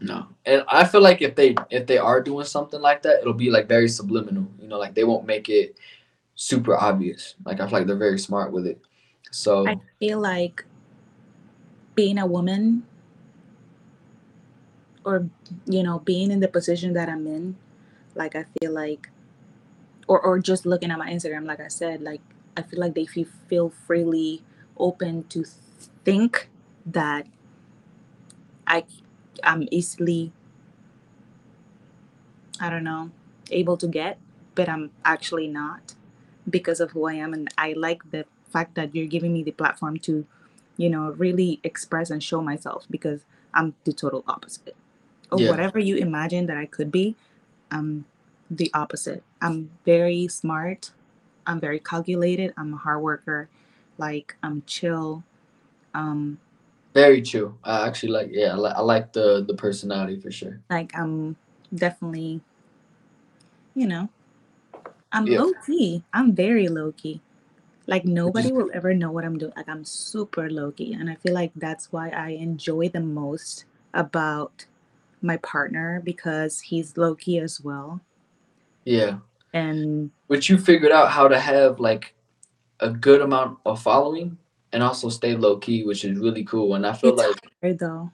No. 0.00 0.26
And 0.44 0.64
I 0.68 0.84
feel 0.84 1.00
like 1.00 1.22
if 1.22 1.34
they 1.34 1.54
if 1.70 1.86
they 1.86 1.98
are 1.98 2.20
doing 2.20 2.44
something 2.44 2.80
like 2.80 3.02
that, 3.02 3.20
it'll 3.20 3.32
be 3.32 3.50
like 3.50 3.68
very 3.68 3.88
subliminal. 3.88 4.46
You 4.60 4.68
know, 4.68 4.78
like 4.78 4.94
they 4.94 5.04
won't 5.04 5.26
make 5.26 5.48
it 5.48 5.76
super 6.42 6.76
obvious. 6.76 7.36
Like 7.44 7.60
I 7.60 7.66
feel 7.66 7.78
like 7.78 7.86
they're 7.86 7.96
very 7.96 8.18
smart 8.18 8.52
with 8.52 8.66
it. 8.66 8.80
So 9.30 9.66
I 9.66 9.78
feel 10.00 10.20
like 10.20 10.64
being 11.94 12.18
a 12.18 12.26
woman 12.26 12.82
or 15.04 15.28
you 15.66 15.82
know 15.82 16.00
being 16.00 16.30
in 16.30 16.40
the 16.40 16.48
position 16.48 16.94
that 16.94 17.08
i'm 17.08 17.26
in 17.26 17.56
like 18.14 18.36
i 18.36 18.44
feel 18.58 18.72
like 18.72 19.10
or 20.06 20.20
or 20.20 20.38
just 20.38 20.64
looking 20.64 20.90
at 20.90 20.98
my 20.98 21.10
instagram 21.10 21.44
like 21.44 21.60
i 21.60 21.68
said 21.68 22.00
like 22.00 22.20
i 22.56 22.62
feel 22.62 22.78
like 22.80 22.94
they 22.94 23.04
feel, 23.04 23.26
feel 23.48 23.68
freely 23.68 24.42
open 24.78 25.24
to 25.24 25.44
think 26.04 26.48
that 26.86 27.26
i 28.66 28.84
i'm 29.42 29.66
easily 29.70 30.32
i 32.60 32.70
don't 32.70 32.84
know 32.84 33.10
able 33.50 33.76
to 33.76 33.88
get 33.88 34.18
but 34.54 34.68
i'm 34.68 34.90
actually 35.04 35.48
not 35.48 35.94
because 36.50 36.80
of 36.80 36.90
who 36.90 37.06
i 37.08 37.14
am 37.14 37.32
and 37.32 37.48
i 37.58 37.72
like 37.74 38.02
the 38.10 38.24
fact 38.50 38.74
that 38.74 38.94
you're 38.94 39.06
giving 39.06 39.32
me 39.32 39.42
the 39.42 39.52
platform 39.52 39.96
to 39.98 40.26
you 40.76 40.88
know 40.90 41.10
really 41.12 41.60
express 41.64 42.10
and 42.10 42.22
show 42.22 42.40
myself 42.42 42.86
because 42.90 43.20
i'm 43.54 43.74
the 43.84 43.92
total 43.92 44.24
opposite 44.26 44.76
or 45.30 45.40
Yeah. 45.40 45.50
whatever 45.50 45.78
you 45.78 45.96
imagine 45.96 46.46
that 46.46 46.56
i 46.56 46.66
could 46.66 46.90
be 46.90 47.14
i'm 47.70 48.04
the 48.50 48.70
opposite 48.74 49.22
i'm 49.40 49.70
very 49.84 50.28
smart 50.28 50.90
i'm 51.46 51.60
very 51.60 51.78
calculated 51.78 52.52
i'm 52.56 52.74
a 52.74 52.76
hard 52.76 53.02
worker 53.02 53.48
like 53.98 54.36
i'm 54.42 54.62
chill 54.66 55.22
um 55.94 56.38
very 56.94 57.22
chill. 57.22 57.56
I 57.64 57.86
actually 57.86 58.12
like 58.12 58.28
yeah, 58.32 58.52
I 58.52 58.54
like 58.56 58.76
I 58.76 58.80
like 58.82 59.12
the 59.14 59.42
the 59.48 59.54
personality 59.54 60.20
for 60.20 60.30
sure. 60.30 60.60
like 60.68 60.92
i'm 60.94 61.36
definitely 61.74 62.42
you 63.74 63.86
know 63.86 64.10
i'm 65.12 65.26
Yeah. 65.26 65.40
low 65.40 65.52
key 65.66 66.02
i'm 66.12 66.34
very 66.34 66.68
low 66.68 66.92
key 66.92 67.20
like 67.86 68.04
nobody 68.04 68.52
will 68.52 68.70
ever 68.74 68.94
know 68.94 69.10
what 69.10 69.24
i'm 69.24 69.38
doing 69.38 69.52
like 69.56 69.68
i'm 69.68 69.84
super 69.84 70.50
low 70.50 70.70
key 70.72 70.92
and 70.94 71.10
i 71.10 71.14
feel 71.16 71.34
like 71.34 71.52
that's 71.56 71.92
why 71.92 72.10
i 72.10 72.30
enjoy 72.30 72.88
the 72.88 73.00
most 73.00 73.64
about 73.94 74.66
my 75.20 75.36
partner 75.38 76.00
because 76.04 76.60
he's 76.60 76.96
low 76.96 77.14
key 77.14 77.38
as 77.38 77.60
well 77.60 78.00
Yeah. 78.84 79.18
and 79.52 80.10
But 80.28 80.48
you 80.48 80.58
figured 80.58 80.92
out 80.92 81.10
how 81.10 81.28
to 81.28 81.38
have 81.38 81.78
like 81.78 82.14
a 82.80 82.90
good 82.90 83.20
amount 83.20 83.58
of 83.64 83.80
following 83.80 84.36
and 84.72 84.82
also 84.82 85.08
stay 85.10 85.36
low 85.36 85.58
key, 85.58 85.84
which 85.84 86.04
is 86.04 86.18
really 86.18 86.42
cool. 86.44 86.74
And 86.74 86.86
I 86.86 86.94
feel 86.94 87.10
it's 87.12 87.22
like 87.22 87.36
hard 87.62 87.78
though 87.78 88.10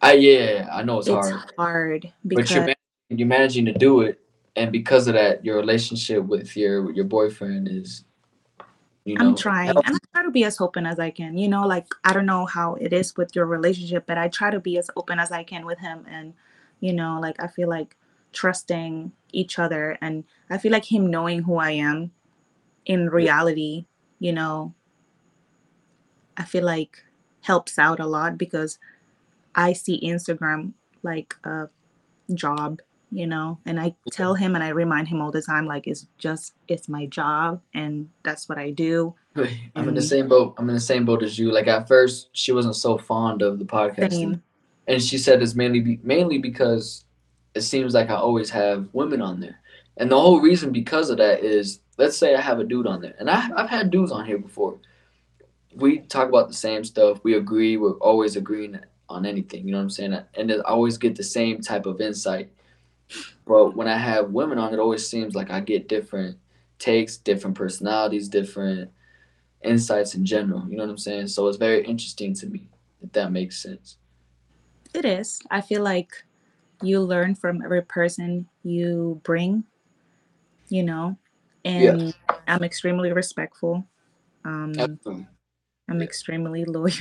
I 0.00 0.12
yeah, 0.14 0.68
I 0.72 0.82
know 0.82 1.00
it's, 1.00 1.08
it's 1.08 1.30
hard. 1.30 1.52
hard 1.58 2.02
but 2.24 2.36
because 2.36 2.54
you're, 2.54 2.64
man- 2.64 2.76
you're 3.10 3.28
managing 3.28 3.66
to 3.66 3.72
do 3.74 4.00
it 4.02 4.18
and 4.60 4.70
because 4.70 5.08
of 5.08 5.14
that 5.14 5.44
your 5.44 5.56
relationship 5.56 6.24
with 6.24 6.56
your 6.56 6.92
your 6.92 7.06
boyfriend 7.06 7.66
is 7.68 8.04
you 9.04 9.14
know 9.14 9.28
I'm 9.28 9.34
trying, 9.34 9.66
healthy. 9.66 9.86
and 9.86 9.96
I 9.96 9.98
try 10.12 10.22
to 10.24 10.30
be 10.30 10.44
as 10.44 10.60
open 10.60 10.84
as 10.84 10.98
I 10.98 11.10
can. 11.10 11.38
You 11.38 11.48
know, 11.48 11.66
like 11.66 11.86
I 12.04 12.12
don't 12.12 12.26
know 12.26 12.44
how 12.44 12.74
it 12.74 12.92
is 12.92 13.16
with 13.16 13.34
your 13.34 13.46
relationship, 13.46 14.04
but 14.06 14.18
I 14.18 14.28
try 14.28 14.50
to 14.50 14.60
be 14.60 14.76
as 14.76 14.90
open 14.96 15.18
as 15.18 15.32
I 15.32 15.42
can 15.42 15.64
with 15.64 15.78
him. 15.78 16.04
And 16.08 16.34
you 16.80 16.92
know, 16.92 17.18
like 17.20 17.42
I 17.42 17.46
feel 17.46 17.68
like 17.68 17.96
trusting 18.32 19.12
each 19.32 19.58
other, 19.58 19.96
and 20.02 20.24
I 20.50 20.58
feel 20.58 20.72
like 20.72 20.84
him 20.84 21.10
knowing 21.10 21.42
who 21.42 21.56
I 21.56 21.70
am 21.72 22.12
in 22.84 23.08
reality. 23.08 23.86
You 24.18 24.34
know, 24.34 24.74
I 26.36 26.44
feel 26.44 26.64
like 26.64 27.02
helps 27.40 27.78
out 27.78 28.00
a 28.00 28.06
lot 28.06 28.36
because 28.36 28.78
I 29.54 29.72
see 29.72 29.98
Instagram 30.04 30.74
like 31.02 31.34
a 31.44 31.70
job, 32.34 32.82
you 33.10 33.26
know, 33.26 33.58
and 33.66 33.80
I 33.80 33.94
tell 34.12 34.34
him 34.34 34.54
and 34.54 34.62
I 34.62 34.68
remind 34.68 35.08
him 35.08 35.20
all 35.20 35.30
the 35.30 35.42
time, 35.42 35.66
like 35.66 35.86
it's 35.86 36.06
just 36.18 36.54
it's 36.68 36.88
my 36.88 37.06
job 37.06 37.60
and 37.74 38.08
that's 38.22 38.48
what 38.48 38.58
I 38.58 38.70
do. 38.70 39.14
I'm 39.76 39.88
in 39.88 39.94
the 39.94 40.02
same 40.02 40.28
boat. 40.28 40.54
I'm 40.58 40.68
in 40.68 40.74
the 40.74 40.80
same 40.80 41.04
boat 41.04 41.22
as 41.22 41.38
you. 41.38 41.52
Like 41.52 41.66
at 41.66 41.88
first, 41.88 42.28
she 42.32 42.52
wasn't 42.52 42.76
so 42.76 42.98
fond 42.98 43.42
of 43.42 43.58
the 43.58 43.64
podcast, 43.64 44.12
Same. 44.12 44.42
and 44.86 45.02
she 45.02 45.18
said 45.18 45.42
it's 45.42 45.54
mainly 45.54 45.80
be, 45.80 46.00
mainly 46.02 46.38
because 46.38 47.04
it 47.54 47.62
seems 47.62 47.94
like 47.94 48.10
I 48.10 48.16
always 48.16 48.50
have 48.50 48.88
women 48.92 49.22
on 49.22 49.40
there, 49.40 49.60
and 49.96 50.10
the 50.10 50.20
whole 50.20 50.40
reason 50.40 50.72
because 50.72 51.10
of 51.10 51.18
that 51.18 51.44
is, 51.44 51.80
let's 51.96 52.16
say 52.16 52.34
I 52.34 52.40
have 52.40 52.58
a 52.58 52.64
dude 52.64 52.88
on 52.88 53.00
there, 53.00 53.14
and 53.20 53.30
I 53.30 53.50
I've 53.56 53.70
had 53.70 53.90
dudes 53.90 54.10
on 54.10 54.26
here 54.26 54.38
before. 54.38 54.78
We 55.76 56.00
talk 56.00 56.28
about 56.28 56.48
the 56.48 56.54
same 56.54 56.82
stuff. 56.82 57.20
We 57.22 57.34
agree. 57.34 57.76
We're 57.76 57.92
always 57.98 58.34
agreeing 58.34 58.80
on 59.08 59.26
anything. 59.26 59.66
You 59.66 59.72
know 59.72 59.78
what 59.78 59.84
I'm 59.84 59.90
saying? 59.90 60.18
And 60.34 60.50
I 60.52 60.56
always 60.62 60.98
get 60.98 61.14
the 61.14 61.22
same 61.22 61.60
type 61.60 61.86
of 61.86 62.00
insight. 62.00 62.50
But 63.50 63.74
when 63.74 63.88
I 63.88 63.96
have 63.96 64.30
women 64.30 64.58
on, 64.58 64.72
it 64.72 64.78
always 64.78 65.04
seems 65.04 65.34
like 65.34 65.50
I 65.50 65.58
get 65.58 65.88
different 65.88 66.38
takes, 66.78 67.16
different 67.16 67.56
personalities, 67.56 68.28
different 68.28 68.92
insights 69.64 70.14
in 70.14 70.24
general. 70.24 70.64
You 70.70 70.76
know 70.76 70.84
what 70.84 70.90
I'm 70.90 70.98
saying? 70.98 71.26
So 71.26 71.48
it's 71.48 71.56
very 71.58 71.84
interesting 71.84 72.32
to 72.34 72.46
me, 72.46 72.68
if 73.02 73.10
that 73.10 73.32
makes 73.32 73.60
sense. 73.60 73.96
It 74.94 75.04
is. 75.04 75.40
I 75.50 75.62
feel 75.62 75.82
like 75.82 76.12
you 76.80 77.00
learn 77.00 77.34
from 77.34 77.60
every 77.60 77.82
person 77.82 78.46
you 78.62 79.20
bring, 79.24 79.64
you 80.68 80.84
know, 80.84 81.18
and 81.64 82.14
I'm 82.46 82.62
extremely 82.62 83.12
respectful. 83.12 83.84
Um, 84.44 84.74
Absolutely. 84.78 85.26
I'm 85.88 85.98
Yeah. 85.98 86.04
extremely 86.04 86.64
loyal, 86.66 86.94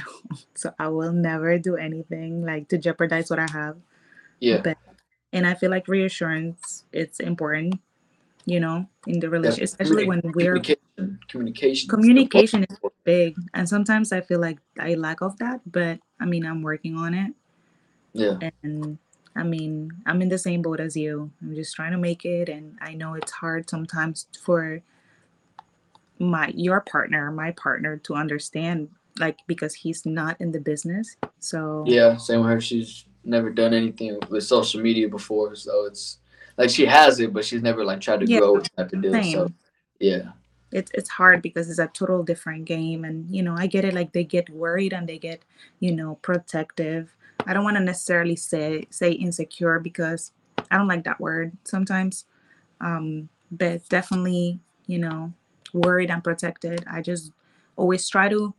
so 0.56 0.74
I 0.80 0.88
will 0.88 1.14
never 1.14 1.60
do 1.60 1.76
anything 1.76 2.43
like 2.43 2.70
to 2.70 2.80
jeopardize 2.80 3.30
what 3.30 3.38
I 3.38 3.45
have. 3.52 3.78
Yeah. 4.39 4.62
But 4.64 4.80
and 5.34 5.46
I 5.46 5.54
feel 5.54 5.70
like 5.70 5.88
reassurance 5.88 6.86
it's 6.92 7.20
important, 7.20 7.80
you 8.46 8.60
know, 8.60 8.88
in 9.08 9.20
the 9.20 9.30
relationship, 9.30 9.64
especially 9.66 10.08
when 10.08 10.22
we're 10.34 10.54
communication. 10.60 11.20
Communication. 11.30 11.86
is 11.86 11.90
communication 11.90 12.64
is 12.70 12.78
big, 13.04 13.36
and 13.54 13.68
sometimes 13.68 14.12
I 14.12 14.22
feel 14.22 14.40
like 14.40 14.60
I 14.80 14.96
lack 14.96 15.22
of 15.22 15.38
that. 15.40 15.62
But 15.72 16.00
I 16.20 16.26
mean, 16.26 16.46
I'm 16.46 16.62
working 16.62 16.96
on 16.98 17.14
it, 17.14 17.34
Yeah. 18.14 18.38
and 18.64 18.98
I 19.36 19.44
mean, 19.44 19.92
I'm 20.06 20.22
in 20.22 20.30
the 20.30 20.38
same 20.38 20.62
boat 20.62 20.80
as 20.80 20.98
you. 20.98 21.32
I'm 21.42 21.56
just 21.56 21.76
trying 21.76 21.92
to 21.92 21.98
make 21.98 22.26
it, 22.26 22.50
and 22.50 22.78
I 22.82 22.94
know 22.94 23.14
it's 23.14 23.32
hard 23.32 23.70
sometimes 23.70 24.28
for 24.44 24.82
my 26.20 26.52
your 26.56 26.82
partner, 26.82 27.32
my 27.32 27.52
partner, 27.52 27.98
to 27.98 28.16
understand, 28.16 28.90
like 29.20 29.38
because 29.48 29.74
he's 29.74 30.06
not 30.06 30.36
in 30.42 30.52
the 30.52 30.60
business. 30.60 31.16
So 31.40 31.86
Yeah. 31.88 32.18
Same 32.18 32.42
with 32.42 32.50
her. 32.50 32.60
She's 32.60 33.06
never 33.24 33.49
done 33.49 33.74
anything 33.74 34.17
with 34.30 34.43
social 34.43 34.82
media 34.82 35.07
before, 35.07 35.55
so 35.55 35.86
it's 35.86 36.20
like 36.57 36.70
she 36.70 36.86
has 36.86 37.20
it, 37.20 37.34
but 37.34 37.45
she's 37.45 37.61
never 37.61 37.84
like 37.86 38.01
tried 38.01 38.20
to 38.22 38.28
Yeah. 38.28 38.39
grow 38.39 38.57
it 38.57 38.70
type 38.76 38.91
of 38.93 39.01
deal. 39.01 39.13
same. 39.13 39.32
So 39.34 39.51
yeah. 39.99 40.32
it's 40.72 40.91
it's 40.93 41.09
hard 41.09 41.41
because 41.41 41.70
it's 41.70 41.80
a 41.80 41.88
total 41.88 42.24
different 42.24 42.65
game 42.65 43.03
and 43.03 43.26
you 43.34 43.41
know 43.41 43.55
i 43.57 43.65
get 43.65 43.84
it 43.84 43.93
like 43.93 44.11
they 44.13 44.24
get 44.24 44.47
worried 44.51 44.93
and 44.93 45.09
they 45.09 45.17
get 45.17 45.41
you 45.80 45.91
know 45.91 46.13
protective 46.22 47.15
i 47.47 47.53
don't 47.53 47.63
want 47.63 47.76
to 47.76 47.82
necessarily 47.84 48.36
say 48.36 48.86
say 48.91 49.11
insecure 49.11 49.80
because 49.80 50.32
i 50.70 50.78
don't 50.78 50.88
like 50.88 51.03
that 51.03 51.20
word 51.20 51.51
sometimes 51.63 52.26
um 52.82 53.28
but 53.51 53.82
definitely 53.89 54.59
you 54.86 54.99
know 54.99 55.34
worried 55.74 56.11
and 56.11 56.24
protected 56.24 56.86
i 56.91 57.01
just 57.01 57.32
always 57.76 58.07
try 58.07 58.30
to 58.30 58.53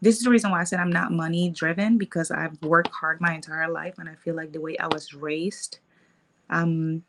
this 0.00 0.16
is 0.16 0.22
the 0.22 0.30
reason 0.30 0.50
why 0.50 0.60
i 0.60 0.64
said 0.64 0.80
i'm 0.80 0.92
not 0.92 1.12
money 1.12 1.50
driven 1.50 1.98
because 1.98 2.30
i've 2.30 2.60
worked 2.62 2.90
hard 2.92 3.20
my 3.20 3.34
entire 3.34 3.68
life 3.68 3.94
and 3.98 4.08
i 4.08 4.14
feel 4.14 4.34
like 4.34 4.52
the 4.52 4.60
way 4.60 4.76
i 4.78 4.86
was 4.88 5.14
raised 5.14 5.78
i'm 6.48 7.02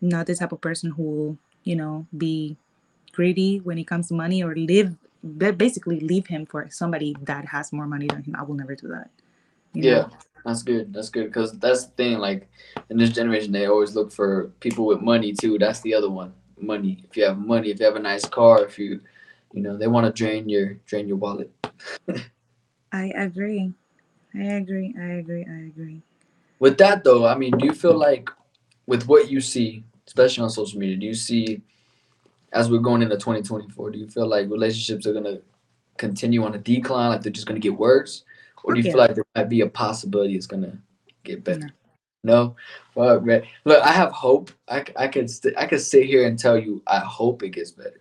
not 0.00 0.26
the 0.26 0.34
type 0.34 0.52
of 0.52 0.60
person 0.60 0.90
who 0.90 1.02
will 1.02 1.38
you 1.64 1.76
know 1.76 2.06
be 2.16 2.56
greedy 3.12 3.60
when 3.60 3.78
it 3.78 3.86
comes 3.86 4.08
to 4.08 4.14
money 4.14 4.42
or 4.42 4.54
live 4.54 4.96
basically 5.22 6.00
leave 6.00 6.26
him 6.26 6.46
for 6.46 6.68
somebody 6.70 7.16
that 7.22 7.46
has 7.46 7.72
more 7.72 7.86
money 7.86 8.06
than 8.06 8.24
him. 8.24 8.36
I 8.36 8.42
will 8.42 8.54
never 8.54 8.74
do 8.74 8.88
that. 8.88 9.10
know? 9.74 9.88
Yeah, 9.88 10.08
that's 10.44 10.62
good. 10.62 10.92
That's 10.92 11.10
good 11.10 11.26
because 11.26 11.52
that's 11.58 11.84
the 11.84 11.92
thing. 11.92 12.18
Like 12.18 12.48
in 12.90 12.96
this 12.96 13.10
generation, 13.10 13.52
they 13.52 13.66
always 13.66 13.94
look 13.94 14.12
for 14.12 14.52
people 14.60 14.86
with 14.86 15.00
money 15.00 15.32
too. 15.32 15.58
That's 15.58 15.80
the 15.80 15.94
other 15.94 16.10
one. 16.10 16.34
Money. 16.58 17.04
If 17.08 17.16
you 17.16 17.24
have 17.24 17.38
money, 17.38 17.70
if 17.70 17.78
you 17.78 17.86
have 17.86 17.96
a 17.96 18.00
nice 18.00 18.24
car, 18.24 18.64
if 18.64 18.78
you, 18.78 19.00
you 19.52 19.62
know, 19.62 19.76
they 19.76 19.86
want 19.86 20.06
to 20.06 20.12
drain 20.12 20.48
your 20.48 20.74
drain 20.86 21.06
your 21.06 21.16
wallet. 21.16 21.50
I 22.92 23.06
agree. 23.16 23.72
I 24.34 24.42
agree. 24.42 24.94
I 24.98 25.04
agree. 25.14 25.46
I 25.48 25.66
agree. 25.66 26.02
With 26.58 26.78
that 26.78 27.04
though, 27.04 27.26
I 27.26 27.36
mean, 27.36 27.52
do 27.58 27.66
you 27.66 27.72
feel 27.72 27.96
like 27.96 28.30
with 28.86 29.06
what 29.06 29.30
you 29.30 29.40
see, 29.40 29.84
especially 30.06 30.44
on 30.44 30.50
social 30.50 30.78
media, 30.78 30.96
do 30.96 31.06
you 31.06 31.14
see 31.14 31.62
as 32.52 32.70
we're 32.70 32.78
going 32.78 33.02
into 33.02 33.16
2024, 33.16 33.90
do 33.90 33.98
you 33.98 34.08
feel 34.08 34.26
like 34.26 34.50
relationships 34.50 35.06
are 35.06 35.12
gonna 35.12 35.38
continue 35.96 36.44
on 36.44 36.54
a 36.54 36.58
decline, 36.58 37.10
like 37.10 37.22
they're 37.22 37.32
just 37.32 37.46
gonna 37.46 37.60
get 37.60 37.76
worse, 37.76 38.24
or 38.62 38.74
do 38.74 38.80
you 38.80 38.84
feel 38.84 38.98
like 38.98 39.14
there 39.14 39.24
might 39.34 39.48
be 39.48 39.62
a 39.62 39.68
possibility 39.68 40.36
it's 40.36 40.46
gonna 40.46 40.78
get 41.24 41.42
better? 41.44 41.72
No. 42.24 42.56
Well. 42.94 43.20
Look, 43.64 43.82
I 43.82 43.90
have 43.90 44.12
hope. 44.12 44.52
I, 44.68 44.84
I 44.96 45.08
could 45.08 45.28
st- 45.28 45.56
I 45.56 45.66
could 45.66 45.80
sit 45.80 46.06
here 46.06 46.26
and 46.26 46.38
tell 46.38 46.56
you 46.56 46.82
I 46.86 46.98
hope 47.00 47.42
it 47.42 47.50
gets 47.50 47.72
better, 47.72 48.00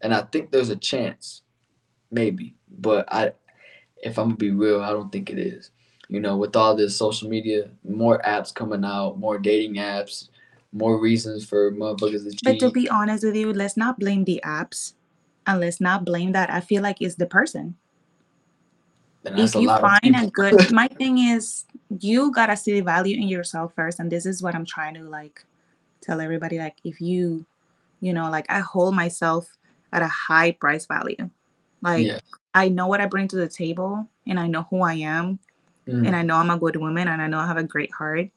and 0.00 0.12
I 0.14 0.22
think 0.22 0.50
there's 0.50 0.70
a 0.70 0.76
chance, 0.76 1.41
maybe. 2.12 2.54
But 2.78 3.12
I, 3.12 3.32
if 4.02 4.18
I'm 4.18 4.28
gonna 4.28 4.36
be 4.36 4.50
real, 4.50 4.82
I 4.82 4.90
don't 4.90 5.10
think 5.10 5.30
it 5.30 5.38
is. 5.38 5.70
You 6.08 6.20
know, 6.20 6.36
with 6.36 6.54
all 6.56 6.76
this 6.76 6.96
social 6.96 7.28
media, 7.28 7.70
more 7.84 8.20
apps 8.24 8.54
coming 8.54 8.84
out, 8.84 9.18
more 9.18 9.38
dating 9.38 9.76
apps, 9.76 10.28
more 10.72 10.98
reasons 11.00 11.44
for 11.44 11.72
motherfuckers 11.72 12.24
to 12.24 12.30
cheat. 12.30 12.44
But 12.44 12.58
to 12.60 12.70
be 12.70 12.88
honest 12.88 13.24
with 13.24 13.34
you, 13.34 13.52
let's 13.52 13.76
not 13.76 13.98
blame 13.98 14.24
the 14.24 14.40
apps 14.44 14.94
and 15.46 15.60
let's 15.60 15.80
not 15.80 16.04
blame 16.04 16.32
that. 16.32 16.50
I 16.50 16.60
feel 16.60 16.82
like 16.82 16.98
it's 17.00 17.14
the 17.14 17.26
person. 17.26 17.76
If 19.24 19.54
you 19.54 19.68
find 19.68 20.16
a 20.16 20.26
good 20.26 20.70
my 20.72 20.88
thing 20.88 21.18
is 21.18 21.64
you 22.00 22.30
gotta 22.32 22.56
see 22.56 22.72
the 22.72 22.80
value 22.80 23.16
in 23.16 23.28
yourself 23.28 23.74
first 23.74 24.00
and 24.00 24.10
this 24.10 24.26
is 24.26 24.42
what 24.42 24.54
i'm 24.54 24.64
trying 24.64 24.94
to 24.94 25.02
like 25.02 25.44
tell 26.00 26.20
everybody 26.20 26.58
like 26.58 26.76
if 26.84 27.00
you 27.00 27.44
you 28.00 28.12
know 28.12 28.30
like 28.30 28.46
i 28.48 28.60
hold 28.60 28.94
myself 28.94 29.46
at 29.92 30.02
a 30.02 30.08
high 30.08 30.52
price 30.52 30.86
value 30.86 31.30
like 31.82 32.06
yeah, 32.06 32.18
i 32.54 32.68
know 32.68 32.86
what 32.86 33.00
i 33.00 33.06
bring 33.06 33.28
to 33.28 33.36
the 33.36 33.48
table 33.48 34.06
and 34.26 34.38
i 34.40 34.46
know 34.46 34.66
who 34.70 34.82
i 34.82 34.94
am 34.94 35.38
Mhm. 35.86 36.06
and 36.06 36.16
i 36.16 36.22
know 36.22 36.36
i'm 36.36 36.50
a 36.50 36.58
good 36.58 36.76
woman 36.76 37.08
and 37.08 37.20
i 37.22 37.26
know 37.26 37.38
i 37.38 37.46
have 37.46 37.56
a 37.58 37.62
great 37.64 37.92
heart 37.92 38.28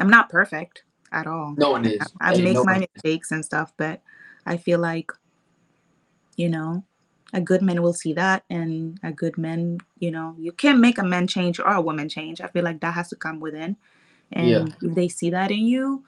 i'm 0.00 0.10
not 0.10 0.28
perfect 0.30 0.84
at 1.12 1.26
all 1.26 1.54
no 1.56 1.70
one 1.70 1.84
is. 1.84 2.12
I, 2.20 2.30
I 2.30 2.32
Hey, 2.34 2.42
make 2.42 2.54
no 2.54 2.64
my 2.64 2.86
mistakes 2.94 3.30
and 3.32 3.44
stuff, 3.44 3.72
but 3.76 4.02
I 4.46 4.56
feel 4.56 4.78
like, 4.78 5.10
you 6.36 6.48
know, 6.48 6.84
a 7.32 7.40
good 7.40 7.62
man 7.62 7.82
will 7.82 7.92
see 7.92 8.12
that, 8.14 8.44
and 8.50 8.98
a 9.02 9.12
good 9.12 9.36
man, 9.36 9.78
you 9.98 10.10
know, 10.10 10.34
you 10.38 10.52
can't 10.52 10.78
make 10.80 10.98
a 10.98 11.04
man 11.04 11.26
change 11.26 11.58
or 11.60 11.66
a 11.72 11.80
woman 11.80 12.08
change. 12.08 12.40
I 12.40 12.48
feel 12.48 12.64
like 12.64 12.80
that 12.80 12.94
has 12.94 13.08
to 13.10 13.16
come 13.16 13.40
within, 13.40 13.76
and 14.32 14.68
Yeah. 14.70 14.88
if 14.88 14.94
they 14.94 15.08
see 15.08 15.30
that 15.30 15.50
in 15.50 15.60
you, 15.66 16.04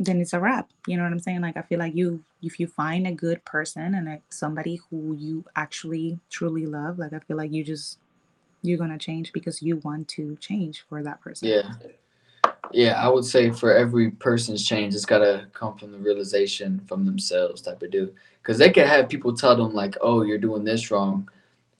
then 0.00 0.20
it's 0.20 0.32
a 0.32 0.40
wrap. 0.40 0.70
You 0.86 0.96
know 0.96 1.02
what 1.02 1.12
I'm 1.12 1.20
saying? 1.20 1.42
Like 1.42 1.58
I 1.58 1.62
feel 1.62 1.78
like 1.78 1.94
you, 1.94 2.24
if 2.42 2.58
you 2.58 2.66
find 2.66 3.06
a 3.06 3.12
good 3.12 3.44
person 3.44 3.94
and 3.94 4.06
like 4.06 4.22
somebody 4.30 4.80
who 4.88 5.14
you 5.14 5.44
actually 5.54 6.18
truly 6.30 6.64
love, 6.66 6.98
like 6.98 7.12
I 7.12 7.18
feel 7.18 7.36
like 7.36 7.52
you 7.52 7.62
just 7.62 7.98
you're 8.62 8.78
gonna 8.78 8.98
change 8.98 9.32
because 9.32 9.62
you 9.62 9.76
want 9.76 10.08
to 10.08 10.36
change 10.36 10.84
for 10.88 11.02
that 11.02 11.20
person. 11.20 11.48
Yeah. 11.48 11.70
Yeah, 12.72 12.92
I 13.02 13.08
would 13.08 13.24
say 13.24 13.50
for 13.50 13.74
every 13.74 14.12
person's 14.12 14.66
change, 14.66 14.94
it's 14.94 15.04
gotta 15.04 15.48
come 15.52 15.76
from 15.76 15.92
the 15.92 15.98
realization 15.98 16.80
from 16.88 17.04
themselves 17.04 17.60
type 17.60 17.82
of 17.82 17.90
deal. 17.90 18.08
Because 18.42 18.56
they 18.58 18.70
can 18.70 18.86
have 18.86 19.08
people 19.08 19.34
tell 19.34 19.56
them 19.56 19.74
like, 19.74 19.96
"Oh, 20.00 20.22
you're 20.22 20.38
doing 20.38 20.64
this 20.64 20.90
wrong," 20.90 21.28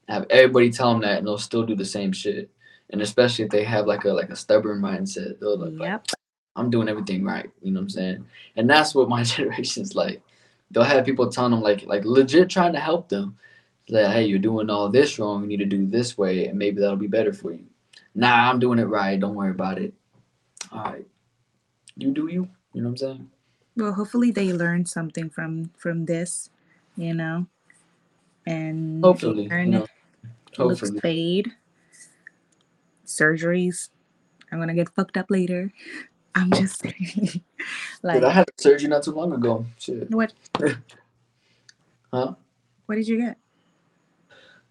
have 0.09 0.27
everybody 0.31 0.71
tell 0.71 0.93
them 0.93 1.03
that, 1.03 1.19
and 1.19 1.27
they'll 1.27 1.39
still 1.39 1.65
do 1.65 1.75
the 1.75 1.85
same 1.85 2.13
shit. 2.13 2.51
And 2.91 3.01
especially 3.03 3.45
if 3.45 3.51
they 3.51 3.65
have 3.65 3.87
like 3.87 4.05
a 4.05 4.13
like 4.13 4.31
a 4.31 4.37
stubborn 4.37 4.81
mindset, 4.81 5.39
they'll 5.39 5.57
like, 5.59 5.79
Yep. 5.79 6.07
"I'm 6.57 6.71
doing 6.71 6.89
everything 6.89 7.25
right." 7.25 7.51
You 7.63 7.71
know 7.73 7.81
what 7.81 7.85
I'm 7.85 7.91
saying? 7.91 8.27
And 8.57 8.69
that's 8.69 8.95
what 8.95 9.09
my 9.09 9.23
generation's 9.25 9.95
like. 9.95 10.23
They'll 10.71 10.85
have 10.85 11.05
people 11.05 11.29
telling 11.31 11.51
them 11.53 11.63
like 11.63 11.85
like 11.87 12.05
legit 12.05 12.49
trying 12.51 12.73
to 12.75 12.81
help 12.81 13.09
them. 13.09 13.37
Like, 13.89 14.13
hey, 14.13 14.25
you're 14.27 14.39
doing 14.39 14.71
all 14.71 14.89
this 14.89 15.19
wrong. 15.19 15.43
You 15.43 15.49
need 15.49 15.59
to 15.59 15.65
do 15.65 15.87
this 15.87 16.17
way, 16.17 16.47
and 16.47 16.59
maybe 16.59 16.81
that'll 16.81 16.97
be 16.97 17.09
better 17.09 17.33
for 17.33 17.53
you. 17.53 17.65
Nah, 18.15 18.49
I'm 18.51 18.59
doing 18.61 18.79
it 18.79 18.85
right. 18.85 19.19
Don't 19.19 19.35
worry 19.35 19.51
about 19.51 19.79
it 19.79 19.93
all 20.73 20.85
right, 20.85 21.07
you 21.97 22.13
do 22.13 22.29
you. 22.29 22.49
You 22.73 22.83
know 22.83 22.89
what 22.89 22.91
I'm 22.91 22.97
saying? 22.97 23.31
well 23.77 23.93
hopefully 23.93 24.31
they 24.33 24.53
learn 24.53 24.85
something 24.85 25.31
from 25.31 25.71
from 25.79 26.05
this 26.05 26.51
you 26.97 27.15
know 27.15 27.47
and 28.47 29.03
Hopefully, 29.03 29.49
learn 29.49 29.73
you 29.73 29.79
know, 29.79 29.87
looks 30.59 30.81
hopefully. 30.81 31.01
fade 31.01 31.53
surgeries 33.07 33.91
i'm 34.51 34.59
gonna 34.59 34.75
get 34.75 34.89
fucked 34.95 35.17
up 35.17 35.31
later 35.31 35.73
i'm 36.35 36.51
just 36.53 36.85
like 36.85 36.97
Dude, 38.15 38.25
I 38.25 38.31
had 38.31 38.49
surgery 38.59 38.89
not 38.89 39.03
too 39.03 39.13
long 39.13 39.33
ago. 39.33 39.67
Shit. 39.79 40.11
what 40.11 40.33
Huh? 42.13 42.35
what 42.87 42.95
did 42.97 43.07
you 43.07 43.19
get 43.19 43.37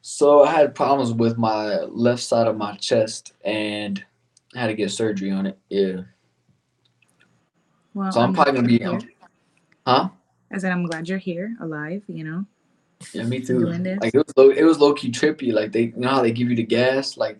So 0.01 0.43
I 0.43 0.51
had 0.51 0.73
problems 0.75 1.13
with 1.13 1.37
my 1.37 1.81
left 1.81 2.21
side 2.23 2.47
of 2.47 2.57
my 2.57 2.75
chest, 2.77 3.33
and 3.45 4.03
I 4.55 4.59
had 4.61 4.67
to 4.67 4.73
get 4.73 4.91
surgery 4.91 5.29
on 5.31 5.45
it. 5.45 5.57
Yeah. 5.69 6.01
well 7.93 8.11
So 8.11 8.21
I'm 8.21 8.33
probably 8.33 8.53
gonna 8.53 8.67
be. 8.67 8.79
here. 8.79 8.99
huh? 9.85 10.09
i 10.51 10.57
said 10.57 10.71
i'm 10.71 10.83
glad 10.85 11.07
you're 11.07 11.19
here 11.19 11.55
alive 11.61 12.01
you 12.07 12.23
know 12.23 12.43
Yeah, 13.13 13.23
me 13.23 13.39
too. 13.39 13.59
Like 14.01 14.13
it 14.15 14.17
was 14.25 14.33
low, 14.35 14.49
it 14.49 14.63
was 14.63 14.79
low 14.79 14.93
key 14.93 15.11
trippy. 15.11 15.53
Like 15.53 15.71
they, 15.71 15.83
you 15.83 15.93
know 15.95 16.09
how 16.09 16.21
they 16.21 16.31
give 16.33 16.49
you 16.49 16.55
the 16.55 16.63
gas. 16.63 17.15
Like 17.17 17.37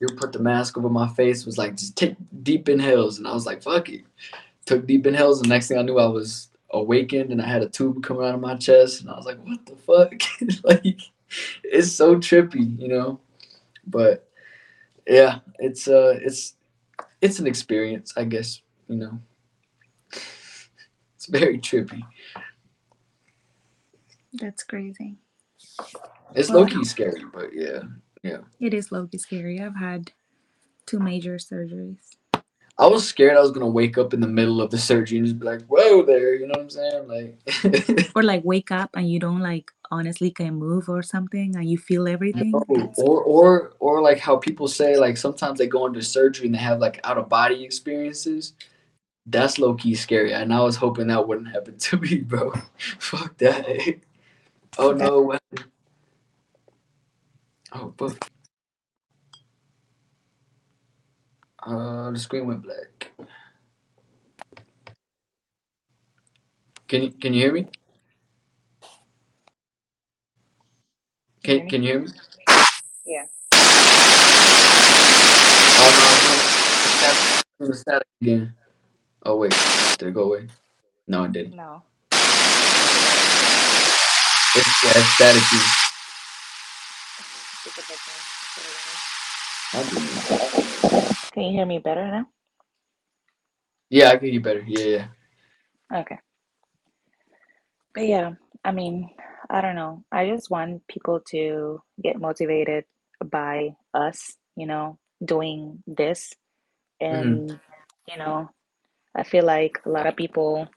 you 0.00 0.08
put 0.16 0.32
the 0.32 0.38
mask 0.38 0.78
over 0.78 0.88
my 0.88 1.08
face. 1.08 1.44
Was 1.44 1.58
like 1.58 1.76
just 1.76 1.96
take 1.96 2.16
deep 2.42 2.68
inhales, 2.68 3.18
and 3.18 3.28
I 3.28 3.32
was 3.32 3.46
like, 3.46 3.62
fuck 3.62 3.88
it. 3.90 4.04
Took 4.66 4.86
deep 4.86 5.06
inhales, 5.06 5.40
and 5.40 5.48
next 5.48 5.68
thing 5.68 5.78
I 5.78 5.82
knew, 5.82 5.98
I 5.98 6.06
was 6.06 6.48
awakened, 6.70 7.30
and 7.30 7.40
I 7.40 7.46
had 7.46 7.62
a 7.62 7.68
tube 7.68 8.02
coming 8.02 8.24
out 8.24 8.34
of 8.34 8.40
my 8.40 8.56
chest, 8.56 9.02
and 9.02 9.10
I 9.10 9.16
was 9.16 9.26
like, 9.26 9.38
what 9.44 9.64
the 9.66 9.76
fuck? 9.76 10.64
like 10.64 11.00
it's 11.62 11.92
so 11.92 12.16
trippy, 12.16 12.78
you 12.78 12.88
know. 12.88 13.20
But 13.86 14.26
yeah, 15.06 15.40
it's 15.58 15.86
uh, 15.86 16.18
it's 16.22 16.54
it's 17.20 17.38
an 17.38 17.46
experience, 17.46 18.14
I 18.16 18.24
guess. 18.24 18.62
You 18.88 18.96
know, 18.96 19.20
it's 20.12 21.26
very 21.28 21.58
trippy. 21.58 22.02
that's 24.34 24.62
crazy 24.64 25.16
It's 26.34 26.48
Well, 26.48 26.60
low 26.60 26.66
key 26.66 26.84
scary, 26.84 27.24
but 27.32 27.50
yeah. 27.52 27.82
It 28.60 28.74
is 28.74 28.92
low-key 28.92 29.18
scary 29.18 29.60
i've 29.60 29.76
had 29.76 30.12
two 30.86 30.98
major 30.98 31.36
surgeries 31.36 32.16
I 32.80 32.86
was 32.86 33.06
scared 33.06 33.36
I 33.36 33.42
was 33.42 33.50
gonna 33.50 33.68
wake 33.68 33.98
up 33.98 34.14
in 34.14 34.20
the 34.20 34.26
middle 34.26 34.62
of 34.62 34.70
the 34.70 34.78
surgery 34.78 35.18
and 35.18 35.26
just 35.26 35.38
be 35.38 35.44
like, 35.44 35.62
"Whoa, 35.66 36.02
there," 36.02 36.34
you 36.34 36.46
know 36.46 36.54
what 36.56 36.60
I'm 36.60 36.70
saying? 36.70 37.08
Like, 37.08 38.10
or 38.16 38.22
like 38.22 38.42
wake 38.42 38.70
up 38.70 38.96
and 38.96 39.06
you 39.06 39.18
don't 39.18 39.40
like 39.40 39.70
honestly 39.90 40.30
can 40.30 40.54
move 40.54 40.88
or 40.88 41.02
something 41.02 41.56
and 41.56 41.68
you 41.68 41.76
feel 41.76 42.08
everything. 42.08 42.52
no. 42.52 42.92
or 42.96 43.22
or 43.22 43.72
or 43.80 44.00
like 44.00 44.18
how 44.18 44.36
people 44.36 44.66
say 44.66 44.96
like 44.96 45.18
sometimes 45.18 45.58
they 45.58 45.66
go 45.66 45.84
into 45.84 46.00
surgery 46.00 46.46
and 46.46 46.54
they 46.54 46.58
have 46.58 46.78
like 46.78 47.00
out 47.04 47.18
of 47.18 47.28
body 47.28 47.62
experiences. 47.64 48.54
That's 49.26 49.58
low 49.58 49.74
key 49.74 49.94
scary, 49.94 50.32
and 50.32 50.52
I 50.52 50.60
was 50.60 50.76
hoping 50.76 51.08
that 51.08 51.28
wouldn't 51.28 51.52
happen 51.52 51.76
to 51.90 51.98
me, 51.98 52.20
bro. 52.20 52.54
Fuck 52.98 53.36
that. 53.38 53.96
oh 54.78 54.92
no. 54.92 55.20
what? 55.20 55.42
Oh, 57.72 57.94
fuck. 57.98 58.30
Uh, 61.64 62.10
the 62.12 62.18
screen 62.18 62.46
went 62.46 62.62
black. 62.62 63.12
Can 66.88 67.02
you 67.04 67.10
can 67.12 67.34
you 67.34 67.42
hear 67.42 67.52
me? 67.52 67.68
Can 71.44 71.54
you 71.54 71.60
Can 71.60 71.62
hear 71.62 71.64
me? 71.66 71.70
can 71.70 71.82
you 71.82 71.88
hear 71.90 72.00
me? 72.02 72.08
Yeah. 73.06 73.26
Oh 75.78 75.92
no, 75.98 76.20
no. 76.22 76.44
Static 77.72 78.06
again. 78.22 78.54
Oh 79.24 79.36
wait, 79.36 79.54
did 79.98 80.08
it 80.08 80.14
go 80.14 80.24
away? 80.24 80.48
No, 81.08 81.24
it 81.24 81.32
didn't. 81.32 81.56
No. 81.56 81.84
It's 84.54 84.84
yeah, 84.84 84.92
it's 84.96 85.08
staticky. 85.16 85.89
Speak 87.60 87.76
a 87.76 87.82
bit 87.88 88.00
more. 88.08 88.22
I'll 89.74 89.84
do 89.84 89.96
it. 89.98 91.32
Can 91.32 91.42
you 91.44 91.52
hear 91.52 91.66
me 91.66 91.78
better 91.78 92.06
now? 92.10 92.26
Yeah, 93.90 94.08
I 94.08 94.16
can 94.16 94.24
hear 94.24 94.34
you 94.34 94.40
better. 94.40 94.64
Yeah, 94.66 94.84
yeah. 94.84 95.06
Okay. 96.00 96.18
But 97.94 98.06
yeah, 98.06 98.30
I 98.64 98.72
mean, 98.72 99.10
I 99.50 99.60
don't 99.60 99.74
know. 99.74 100.04
I 100.10 100.26
just 100.28 100.50
want 100.50 100.86
people 100.88 101.20
to 101.30 101.82
get 102.02 102.18
motivated 102.18 102.84
by 103.24 103.76
us, 103.92 104.36
you 104.56 104.66
know, 104.66 104.98
doing 105.22 105.82
this. 105.86 106.32
Mm-hmm. 107.02 107.14
And, 107.14 107.60
you 108.08 108.16
know, 108.16 108.48
I 109.14 109.22
feel 109.24 109.44
like 109.44 109.80
a 109.84 109.90
lot 109.90 110.06
of 110.06 110.16
people 110.16 110.68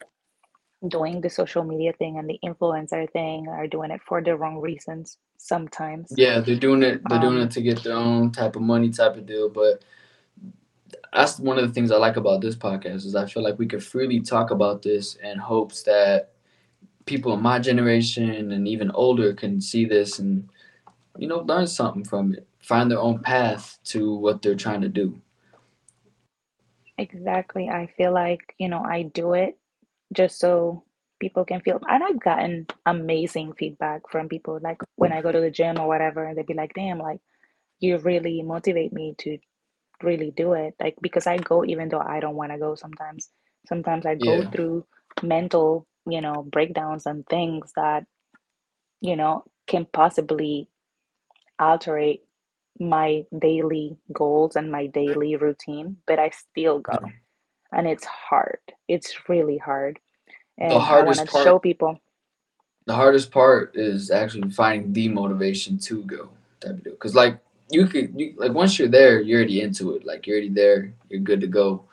doing 0.87 1.21
the 1.21 1.29
social 1.29 1.63
media 1.63 1.93
thing 1.93 2.17
and 2.17 2.29
the 2.29 2.39
influencer 2.43 3.09
thing 3.11 3.47
are 3.47 3.67
doing 3.67 3.91
it 3.91 4.01
for 4.01 4.21
the 4.21 4.35
wrong 4.35 4.59
reasons 4.59 5.17
sometimes. 5.37 6.13
Yeah, 6.15 6.39
they're 6.39 6.55
doing 6.55 6.83
it. 6.83 7.01
They're 7.07 7.19
doing 7.19 7.37
Um, 7.37 7.43
it 7.43 7.51
to 7.51 7.61
get 7.61 7.83
their 7.83 7.95
own 7.95 8.31
type 8.31 8.55
of 8.55 8.61
money, 8.61 8.89
type 8.89 9.15
of 9.17 9.25
deal. 9.25 9.49
But 9.49 9.83
that's 11.13 11.39
one 11.39 11.57
of 11.57 11.67
the 11.67 11.73
things 11.73 11.91
I 11.91 11.97
like 11.97 12.17
about 12.17 12.41
this 12.41 12.55
podcast 12.55 13.05
is 13.05 13.15
I 13.15 13.25
feel 13.25 13.43
like 13.43 13.59
we 13.59 13.67
could 13.67 13.83
freely 13.83 14.19
talk 14.21 14.51
about 14.51 14.81
this 14.81 15.15
in 15.15 15.37
hopes 15.37 15.83
that 15.83 16.31
people 17.05 17.33
in 17.33 17.41
my 17.41 17.59
generation 17.59 18.51
and 18.51 18.67
even 18.67 18.91
older 18.91 19.33
can 19.33 19.59
see 19.61 19.85
this 19.85 20.19
and 20.19 20.49
you 21.17 21.27
know 21.27 21.39
learn 21.39 21.67
something 21.67 22.03
from 22.03 22.33
it, 22.33 22.47
find 22.59 22.89
their 22.89 22.99
own 22.99 23.19
path 23.19 23.79
to 23.85 24.15
what 24.15 24.41
they're 24.41 24.55
trying 24.55 24.81
to 24.81 24.89
do. 24.89 25.21
Exactly. 26.97 27.69
I 27.69 27.87
feel 27.97 28.13
like, 28.13 28.53
you 28.59 28.69
know, 28.69 28.83
I 28.83 29.03
do 29.03 29.33
it 29.33 29.57
just 30.13 30.39
so 30.39 30.83
people 31.19 31.45
can 31.45 31.61
feel, 31.61 31.81
and 31.89 32.03
I've 32.03 32.19
gotten 32.21 32.67
amazing 32.85 33.53
feedback 33.53 34.03
from 34.11 34.29
people. 34.29 34.59
Like 34.61 34.81
when 34.97 35.13
I 35.13 35.21
go 35.21 35.31
to 35.31 35.41
the 35.41 35.51
gym 35.51 35.79
or 35.79 35.87
whatever, 35.87 36.25
and 36.25 36.37
they'd 36.37 36.47
be 36.47 36.53
like, 36.55 36.73
damn, 36.75 36.99
like 36.99 37.21
you 37.79 37.97
really 37.99 38.41
motivate 38.43 38.93
me 38.93 39.15
to 39.19 39.37
really 40.03 40.31
do 40.31 40.53
it. 40.53 40.75
Like 40.81 40.95
because 41.01 41.27
I 41.27 41.37
go 41.37 41.65
even 41.65 41.89
though 41.89 42.01
I 42.01 42.19
don't 42.19 42.35
want 42.35 42.51
to 42.51 42.57
go 42.59 42.75
sometimes. 42.75 43.29
Sometimes 43.67 44.05
I 44.05 44.15
go 44.15 44.43
Yeah. 44.43 44.51
through 44.51 44.85
mental, 45.23 45.87
you 46.07 46.21
know, 46.21 46.43
breakdowns 46.43 47.05
and 47.07 47.25
things 47.27 47.71
that, 47.75 48.05
you 49.01 49.15
know, 49.15 49.45
can 49.67 49.87
possibly 49.93 50.69
alterate 51.59 52.21
my 52.79 53.23
daily 53.39 53.97
goals 54.13 54.55
and 54.55 54.71
my 54.71 54.87
daily 54.87 55.35
routine, 55.35 55.97
but 56.07 56.19
I 56.19 56.31
still 56.31 56.79
go. 56.79 56.99
And 57.71 57.87
it's 57.87 58.05
hard. 58.05 58.59
It's 58.87 59.29
really 59.29 59.57
hard. 59.57 59.99
And 60.57 60.71
The 60.71 60.75
I 60.75 60.79
hardest 60.85 61.21
to 61.25 61.31
part 61.31 61.43
show 61.43 61.59
people. 61.59 61.99
the 62.85 62.93
hardest 62.93 63.31
part 63.31 63.75
is 63.75 64.11
actually 64.11 64.49
finding 64.51 64.93
the 64.93 65.07
motivation 65.09 65.77
to 65.79 66.03
go 66.03 66.29
type 66.59 66.71
of 66.71 66.83
deal. 66.83 66.95
Cause 66.95 67.15
like 67.15 67.39
you 67.71 67.87
could 67.87 68.13
you 68.19 68.33
like 68.37 68.53
once 68.53 68.77
you're 68.77 68.87
there, 68.89 69.21
you're 69.21 69.39
already 69.39 69.61
into 69.61 69.95
it. 69.95 70.05
Like 70.05 70.27
you're 70.27 70.35
already 70.37 70.49
there, 70.53 70.93
you're 71.09 71.21
good 71.21 71.41
to 71.41 71.47
go. 71.47 71.85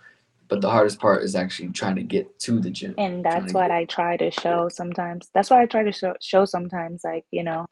But 0.48 0.60
the 0.60 0.70
hardest 0.70 0.98
part 0.98 1.22
is 1.22 1.36
actually 1.36 1.68
trying 1.70 1.94
to 1.96 2.02
get 2.02 2.38
to 2.40 2.58
the 2.58 2.70
gym. 2.70 2.94
And 2.98 3.24
that's 3.24 3.54
what 3.54 3.70
I 3.70 3.84
try 3.84 4.16
to 4.16 4.30
show 4.32 4.68
sometimes. 4.68 5.30
That's 5.32 5.48
what 5.48 5.60
I 5.60 5.66
try 5.66 5.84
to 5.84 5.92
show, 5.92 6.14
show 6.20 6.44
sometimes, 6.44 7.02
like, 7.04 7.24
you 7.30 7.44
know, 7.44 7.66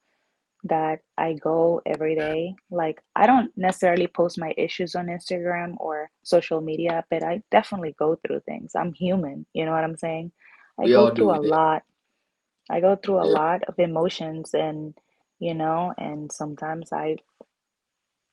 that 0.65 1.01
I 1.17 1.33
go 1.35 1.83
every 1.87 2.15
day. 2.15 2.55
Like, 2.71 3.01
I 3.17 3.27
don't 3.27 3.51
necessarily 3.57 4.07
post 4.07 4.39
my 4.39 4.55
issues 4.57 4.95
on 4.95 5.07
Instagram 5.07 5.75
or 5.81 6.11
social 6.23 6.61
media, 6.61 7.05
but 7.11 7.25
I 7.25 7.43
definitely 7.51 7.97
go 7.99 8.17
through 8.25 8.41
things. 8.47 8.73
I'm 8.77 8.93
human. 8.93 9.45
You 9.55 9.65
know 9.65 9.73
what 9.73 9.83
I'm 9.85 9.97
saying? 9.97 10.31
I 10.81 10.87
We 10.87 10.95
go 10.95 11.09
all 11.09 11.11
do, 11.11 11.29
through 11.29 11.35
a 11.35 11.43
lot. 11.43 11.83
I 12.71 12.81
go 12.81 12.97
through 12.97 13.23
a 13.23 13.27
Yeah. 13.27 13.33
lot 13.33 13.65
of 13.65 13.79
emotions 13.79 14.55
and, 14.55 14.95
you 15.41 15.55
know, 15.55 15.95
and 15.99 16.33
sometimes 16.33 16.93
I 16.93 17.17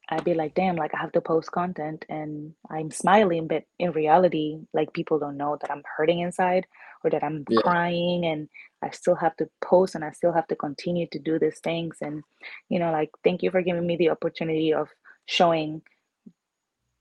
I'd 0.10 0.24
be 0.24 0.36
like, 0.36 0.54
damn, 0.54 0.76
like 0.76 0.94
I 0.94 1.00
have 1.02 1.12
to 1.14 1.22
post 1.22 1.52
content 1.52 2.06
and 2.10 2.54
I'm 2.70 2.92
smiling, 2.92 3.48
but 3.48 3.64
in 3.80 3.92
reality, 3.92 4.60
like 4.74 4.94
people 4.94 5.18
don't 5.20 5.38
know 5.38 5.58
that 5.62 5.72
I'm 5.72 5.84
hurting 5.98 6.20
inside 6.20 6.68
or 7.04 7.10
that 7.10 7.24
I'm 7.24 7.46
Yeah. 7.50 7.62
crying 7.62 8.26
and 8.26 8.48
I 8.84 8.92
still 8.92 9.16
have 9.16 9.36
to 9.38 9.50
post 9.64 9.96
and 9.96 10.06
I 10.06 10.12
still 10.12 10.32
have 10.32 10.48
to 10.48 10.56
continue 10.56 11.08
to 11.12 11.20
do 11.20 11.40
these 11.40 11.60
things. 11.60 11.98
And, 12.02 12.24
you 12.70 12.78
know, 12.80 12.92
like, 12.92 13.10
thank 13.24 13.42
you 13.42 13.50
for 13.50 13.64
giving 13.64 13.86
me 13.88 13.98
the 13.98 14.12
opportunity 14.12 14.74
of 14.74 14.90
showing 15.26 15.82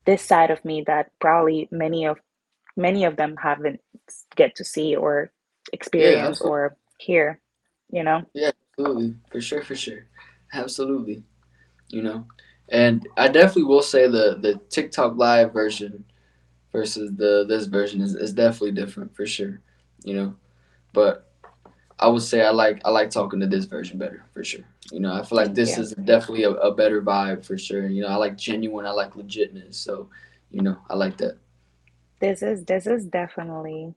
this 0.06 0.22
side 0.22 0.50
of 0.50 0.64
me 0.64 0.84
that 0.86 1.10
probably 1.20 1.68
many 1.70 2.06
of 2.06 2.18
many 2.76 3.04
of 3.04 3.16
them 3.16 3.36
haven't 3.36 3.80
get 4.36 4.54
to 4.56 4.64
see 4.64 4.96
or 4.96 5.32
experience 5.72 6.40
absolutely. 6.40 6.50
or 6.50 6.76
hear, 6.98 7.40
you 7.90 8.02
know? 8.02 8.22
Yeah, 8.34 8.50
absolutely. 8.70 9.14
For 9.30 9.40
sure, 9.40 9.62
for 9.62 9.76
sure. 9.76 10.06
Absolutely. 10.52 11.22
You 11.88 12.02
know. 12.02 12.26
And 12.70 13.06
I 13.16 13.28
definitely 13.28 13.64
will 13.64 13.82
say 13.82 14.08
the 14.08 14.38
the 14.40 14.60
TikTok 14.70 15.16
live 15.16 15.52
version 15.52 16.04
versus 16.72 17.12
the 17.16 17.44
this 17.46 17.66
version 17.66 18.00
is, 18.00 18.14
is 18.14 18.32
definitely 18.32 18.72
different 18.72 19.14
for 19.14 19.26
sure. 19.26 19.60
You 20.04 20.14
know. 20.14 20.36
But 20.92 21.30
I 21.98 22.08
would 22.08 22.22
say 22.22 22.42
I 22.42 22.50
like 22.50 22.80
I 22.84 22.90
like 22.90 23.10
talking 23.10 23.40
to 23.40 23.46
this 23.46 23.66
version 23.66 23.98
better 23.98 24.24
for 24.32 24.42
sure. 24.44 24.64
You 24.90 25.00
know, 25.00 25.12
I 25.12 25.24
feel 25.24 25.36
like 25.36 25.54
this 25.54 25.76
you. 25.76 25.82
is 25.82 25.92
definitely 25.92 26.44
a, 26.44 26.50
a 26.50 26.74
better 26.74 27.02
vibe 27.02 27.44
for 27.44 27.56
sure. 27.56 27.88
You 27.88 28.02
know, 28.02 28.08
I 28.08 28.16
like 28.16 28.36
genuine, 28.36 28.86
I 28.86 28.90
like 28.90 29.14
legitness. 29.14 29.74
So, 29.74 30.08
you 30.50 30.62
know, 30.62 30.76
I 30.90 30.94
like 30.94 31.16
that. 31.18 31.38
This 32.24 32.40
is 32.42 32.64
this 32.64 32.86
is 32.86 33.04
definitely 33.04 33.92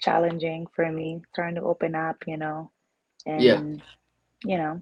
challenging 0.00 0.66
for 0.74 0.90
me 0.90 1.22
trying 1.36 1.54
to 1.54 1.62
open 1.62 1.94
up, 1.94 2.16
you 2.26 2.36
know, 2.36 2.72
Yeah. 3.26 3.58
and 3.58 3.80
you 4.44 4.58
know, 4.58 4.80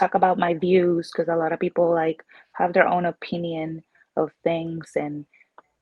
talk 0.00 0.14
about 0.14 0.36
my 0.36 0.54
views 0.54 1.12
because 1.12 1.28
a 1.28 1.36
lot 1.36 1.52
of 1.52 1.60
people 1.60 1.88
like 1.94 2.24
have 2.54 2.72
their 2.72 2.88
own 2.88 3.04
opinion 3.04 3.84
of 4.16 4.32
things 4.42 4.90
and 4.96 5.26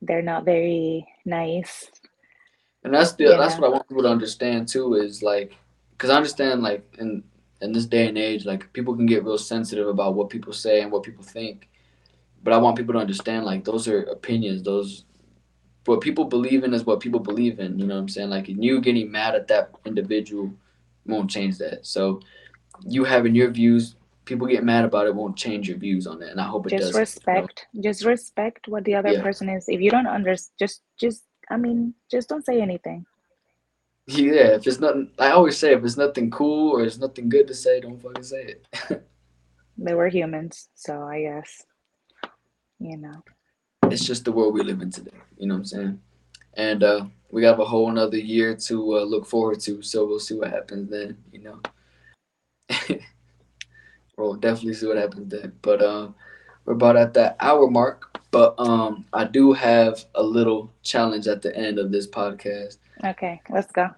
they're 0.03 0.21
not 0.21 0.45
very 0.45 1.07
nice. 1.25 1.89
And 2.83 2.93
that's 2.93 3.13
the 3.13 3.25
that's 3.41 3.55
what 3.57 3.65
I 3.69 3.73
want 3.73 3.89
people 3.89 4.03
to 4.03 4.09
understand 4.09 4.67
too 4.67 4.93
is 4.93 5.23
like 5.23 5.57
because 5.93 6.11
I 6.11 6.17
understand 6.17 6.61
like 6.61 6.83
in 6.99 7.23
in 7.61 7.71
this 7.71 7.87
day 7.87 8.07
and 8.09 8.17
age 8.17 8.45
like 8.45 8.71
people 8.73 8.95
can 8.95 9.07
get 9.07 9.23
real 9.23 9.39
sensitive 9.39 9.87
about 9.87 10.13
what 10.13 10.29
people 10.29 10.53
say 10.53 10.81
and 10.81 10.91
what 10.91 11.01
people 11.01 11.23
think, 11.23 11.67
but 12.43 12.53
I 12.53 12.57
want 12.57 12.77
people 12.77 12.93
to 12.93 12.99
understand 12.99 13.43
like 13.43 13.65
those 13.65 13.87
are 13.87 14.03
opinions. 14.03 14.61
Those 14.61 15.06
what 15.87 16.01
people 16.01 16.25
believe 16.25 16.63
in 16.63 16.73
is 16.73 16.85
what 16.85 16.99
people 16.99 17.19
believe 17.19 17.59
in. 17.59 17.79
You 17.79 17.87
know 17.87 17.95
what 17.95 18.01
I'm 18.01 18.09
saying? 18.09 18.29
Like 18.29 18.47
you 18.47 18.81
getting 18.81 19.11
mad 19.11 19.35
at 19.35 19.47
that 19.47 19.71
individual 19.85 20.53
won't 21.05 21.29
change 21.29 21.57
that. 21.59 21.85
So 21.85 22.21
you 22.85 23.03
having 23.03 23.35
your 23.35 23.49
views, 23.49 23.95
people 24.25 24.47
get 24.47 24.63
mad 24.63 24.85
about 24.85 25.07
it 25.07 25.15
won't 25.15 25.37
change 25.37 25.67
your 25.69 25.77
views 25.77 26.05
on 26.05 26.19
that, 26.19 26.31
and 26.31 26.41
I 26.41 26.43
hope 26.43 26.67
it 26.67 26.71
Just 26.71 26.81
does. 26.81 26.89
You 26.89 26.93
know? 26.95 26.99
respect, 26.99 27.67
just 27.81 28.05
respect 28.05 28.67
what 28.67 28.83
the 28.83 28.95
other 28.95 29.13
Yeah. 29.13 29.21
person 29.21 29.49
is. 29.49 29.65
If 29.67 29.81
you 29.81 29.89
don't 29.91 30.07
understand, 30.07 30.53
just 30.59 30.83
just 30.99 31.23
I 31.49 31.57
mean, 31.57 31.93
just 32.11 32.27
don't 32.29 32.45
say 32.45 32.61
anything. 32.61 33.05
Yeah, 34.05 34.55
if 34.55 34.67
it's 34.67 34.79
nothing, 34.79 35.11
I 35.19 35.31
always 35.31 35.57
say 35.57 35.73
if 35.73 35.83
it's 35.83 35.97
nothing 35.97 36.31
cool 36.31 36.71
or 36.71 36.83
it's 36.83 36.97
nothing 36.97 37.27
good 37.29 37.47
to 37.47 37.53
say, 37.53 37.81
don't 37.81 38.01
fucking 38.01 38.23
say 38.23 38.55
it. 38.55 38.67
They 39.77 39.93
were 39.93 40.07
humans, 40.07 40.69
so 40.73 41.03
I 41.03 41.21
guess, 41.21 41.63
you 42.79 42.97
know. 42.97 43.21
It's 43.91 44.05
just 44.05 44.25
the 44.25 44.31
world 44.31 44.53
we 44.53 44.63
live 44.63 44.81
in 44.81 44.91
today. 44.91 45.11
You 45.37 45.47
know 45.47 45.55
what 45.55 45.59
I'm 45.59 45.65
saying? 45.65 46.01
And 46.53 46.83
uh, 46.83 47.05
we 47.29 47.41
got 47.41 47.59
a 47.59 47.65
whole 47.65 47.89
another 47.89 48.17
year 48.17 48.55
to 48.55 48.97
uh, 48.97 49.03
look 49.03 49.25
forward 49.25 49.59
to. 49.61 49.81
So 49.81 50.05
we'll 50.05 50.19
see 50.19 50.35
what 50.35 50.51
happens 50.51 50.89
then. 50.89 51.17
You 51.31 51.39
know, 51.41 51.61
we'll 54.17 54.35
definitely 54.35 54.73
see 54.73 54.87
what 54.87 54.97
happens 54.97 55.29
then. 55.31 55.53
But 55.61 55.81
uh, 55.81 56.09
we're 56.65 56.73
about 56.73 56.97
at 56.97 57.13
that 57.15 57.37
hour 57.39 57.69
mark. 57.69 58.19
But 58.31 58.55
um, 58.57 59.05
I 59.13 59.23
do 59.23 59.53
have 59.53 60.05
a 60.15 60.23
little 60.23 60.71
challenge 60.83 61.27
at 61.27 61.41
the 61.41 61.55
end 61.55 61.79
of 61.79 61.91
this 61.91 62.07
podcast. 62.07 62.77
Okay, 63.03 63.41
let's 63.49 63.71
go. 63.71 63.89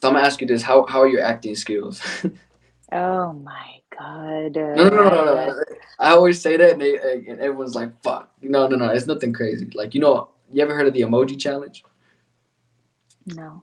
So 0.00 0.08
I'm 0.08 0.14
gonna 0.14 0.26
ask 0.26 0.40
you 0.40 0.46
this: 0.46 0.62
How 0.62 0.84
how 0.86 1.00
are 1.00 1.08
your 1.08 1.22
acting 1.22 1.54
skills? 1.54 2.02
Oh 2.92 3.32
my 3.32 3.80
god. 3.96 4.56
no, 4.56 4.74
no, 4.74 4.88
no, 4.88 5.10
no, 5.10 5.24
no. 5.24 5.64
I 5.98 6.10
always 6.10 6.40
say 6.40 6.56
that, 6.56 6.72
and, 6.72 6.80
they, 6.80 6.96
and 6.96 7.40
everyone's 7.40 7.74
like, 7.74 7.90
"Fuck." 8.02 8.30
No, 8.42 8.66
no, 8.66 8.76
no. 8.76 8.88
It's 8.88 9.06
nothing 9.06 9.32
crazy. 9.32 9.70
Like 9.74 9.94
you 9.94 10.00
know, 10.00 10.30
you 10.50 10.62
ever 10.62 10.74
heard 10.74 10.86
of 10.86 10.94
the 10.94 11.02
emoji 11.02 11.38
challenge? 11.38 11.84
No. 13.26 13.62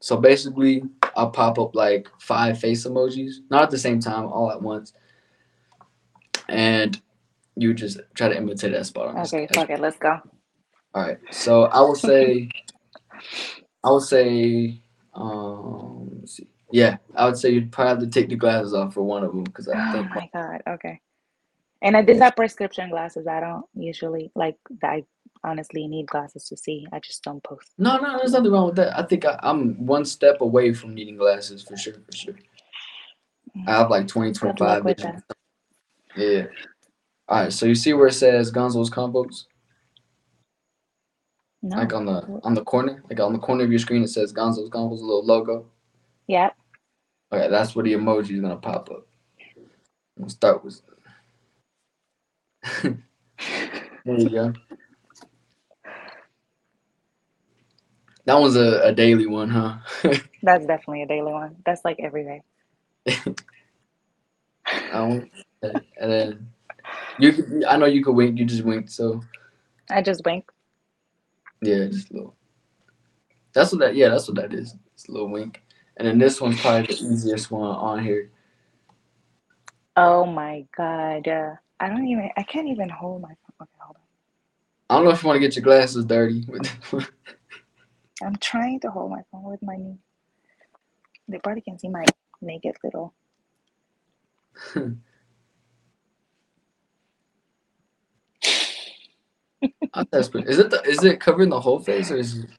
So 0.00 0.16
basically, 0.16 0.82
I'll 1.16 1.30
pop 1.30 1.58
up 1.58 1.74
like 1.74 2.08
five 2.18 2.58
face 2.58 2.86
emojis, 2.86 3.34
not 3.50 3.62
at 3.64 3.70
the 3.70 3.78
same 3.78 4.00
time, 4.00 4.26
all 4.26 4.50
at 4.50 4.62
once, 4.62 4.94
and 6.48 7.00
you 7.56 7.74
just 7.74 8.00
try 8.14 8.28
to 8.28 8.36
imitate 8.36 8.72
that 8.72 8.86
spot 8.86 9.08
on. 9.08 9.18
Okay, 9.18 9.46
sketch. 9.46 9.54
fuck 9.54 9.70
it, 9.70 9.80
let's 9.80 9.98
go. 9.98 10.18
All 10.94 11.02
right. 11.02 11.18
So 11.30 11.64
I 11.64 11.80
will 11.80 11.94
say, 11.94 12.48
I 13.84 13.90
will 13.90 14.00
say, 14.00 14.80
um, 15.14 16.10
let's 16.20 16.36
see. 16.36 16.48
Yeah, 16.72 16.96
I 17.16 17.26
would 17.26 17.36
say 17.36 17.50
you'd 17.50 17.72
probably 17.72 17.90
have 17.90 17.98
to 18.00 18.06
take 18.20 18.28
the 18.28 18.36
glasses 18.36 18.74
off 18.74 18.94
for 18.94 19.02
one 19.02 19.24
of 19.24 19.32
them 19.32 19.44
because 19.44 19.68
I 19.68 19.90
Oh 19.90 19.92
think 19.92 20.10
my 20.14 20.30
god. 20.32 20.62
Okay. 20.68 21.00
And 21.82 21.96
I 21.96 22.02
did 22.02 22.18
have 22.18 22.36
prescription 22.36 22.90
glasses. 22.90 23.26
I 23.26 23.40
don't 23.40 23.64
usually 23.74 24.30
like. 24.34 24.56
I 24.82 25.04
honestly 25.42 25.86
need 25.88 26.06
glasses 26.06 26.44
to 26.48 26.56
see. 26.56 26.86
I 26.92 27.00
just 27.00 27.24
don't 27.24 27.42
post. 27.42 27.72
no, 27.78 27.96
no, 27.96 28.18
there's 28.18 28.32
nothing 28.32 28.52
wrong 28.52 28.66
with 28.66 28.76
that. 28.76 28.98
I 28.98 29.02
think 29.04 29.24
I, 29.24 29.38
I'm 29.42 29.86
one 29.86 30.04
step 30.04 30.42
away 30.42 30.74
from 30.74 30.94
needing 30.94 31.16
glasses 31.16 31.62
for 31.62 31.76
sure, 31.76 31.94
for 31.94 32.14
sure. 32.16 32.34
Mm. 33.56 33.66
I 33.68 33.78
have 33.78 33.90
like 33.90 34.06
20, 34.06 34.32
25 34.32 34.84
vision. 34.84 35.22
Yeah. 36.16 36.44
All 37.28 37.44
right. 37.44 37.52
So 37.52 37.64
you 37.66 37.74
see 37.74 37.94
where 37.94 38.08
it 38.08 38.12
says 38.12 38.52
Gonzo's 38.52 38.90
Convos, 38.90 39.46
No. 41.62 41.76
like 41.78 41.94
on 41.94 42.04
the 42.04 42.40
on 42.44 42.54
the 42.54 42.62
corner, 42.64 43.02
like 43.08 43.20
on 43.20 43.32
the 43.32 43.38
corner 43.38 43.64
of 43.64 43.70
your 43.70 43.78
screen, 43.78 44.02
it 44.02 44.08
says 44.08 44.32
Gonzo's 44.34 44.68
Convos, 44.70 45.00
a 45.00 45.04
little 45.04 45.24
logo. 45.24 45.66
Yep. 46.28 46.56
Okay, 47.32 47.48
that's 47.50 47.76
where 47.76 47.84
the 47.84 47.94
emoji 47.94 48.32
is 48.32 48.40
gonna 48.40 48.56
pop 48.56 48.90
up. 48.90 49.06
We'll 50.16 50.30
start 50.30 50.64
with. 50.64 50.80
there 52.82 52.98
you 54.06 54.30
go. 54.30 54.52
That 58.26 58.40
one's 58.40 58.56
a, 58.56 58.82
a 58.84 58.92
daily 58.92 59.26
one, 59.26 59.50
huh? 59.50 59.78
That's 60.42 60.66
definitely 60.66 61.02
a 61.02 61.06
daily 61.08 61.32
one. 61.32 61.56
That's 61.66 61.84
like 61.84 61.98
every 62.00 62.24
day. 62.24 62.42
Um, 64.92 65.30
and 65.62 65.82
then 66.00 66.48
you, 67.18 67.32
could, 67.32 67.64
I 67.68 67.76
know 67.76 67.86
you 67.86 68.04
could 68.04 68.14
wink. 68.16 68.38
You 68.38 68.44
just 68.46 68.64
winked, 68.64 68.90
so 68.90 69.22
I 69.90 70.02
just 70.02 70.24
wink. 70.24 70.46
yeah, 71.62 71.86
just 71.86 72.10
a 72.10 72.14
little. 72.14 72.36
That's 73.54 73.72
what 73.72 73.80
that. 73.80 73.96
Yeah, 73.96 74.10
that's 74.10 74.28
what 74.28 74.36
that 74.36 74.54
is. 74.54 74.74
It's 74.94 75.08
a 75.08 75.12
little 75.12 75.30
wink. 75.30 75.62
And 75.96 76.08
then 76.08 76.18
this 76.18 76.40
one's 76.40 76.60
probably 76.60 76.86
the 76.86 77.02
easiest 77.02 77.50
one 77.50 77.70
on 77.70 78.02
here. 78.02 78.30
Oh 79.96 80.24
my 80.24 80.64
god. 80.76 81.28
Uh, 81.28 81.54
I 81.78 81.88
don't 81.88 82.06
even. 82.06 82.30
I 82.36 82.42
can't 82.42 82.68
even 82.68 82.88
hold 82.88 83.22
my 83.22 83.28
phone. 83.28 83.36
Okay, 83.62 83.70
hold 83.80 83.96
on. 83.96 84.02
I 84.88 84.94
don't 84.96 85.04
know 85.04 85.10
if 85.10 85.22
you 85.22 85.26
want 85.28 85.36
to 85.36 85.40
get 85.40 85.56
your 85.56 85.62
glasses 85.62 86.04
dirty. 86.04 86.46
I'm 88.22 88.36
trying 88.36 88.80
to 88.80 88.90
hold 88.90 89.10
my 89.10 89.22
phone 89.30 89.44
with 89.44 89.62
my 89.62 89.76
knee. 89.76 89.98
They 91.28 91.38
probably 91.38 91.62
can 91.62 91.78
see 91.78 91.88
my 91.88 92.04
naked 92.40 92.76
little. 92.84 93.14
I'm. 99.94 100.06
Is 100.12 100.58
it 100.58 100.70
the, 100.70 100.82
is 100.86 101.04
it 101.04 101.20
covering 101.20 101.50
the 101.50 101.60
whole 101.60 101.80
face 101.80 102.10
or 102.10 102.16
is 102.16 102.38
it? 102.38 102.50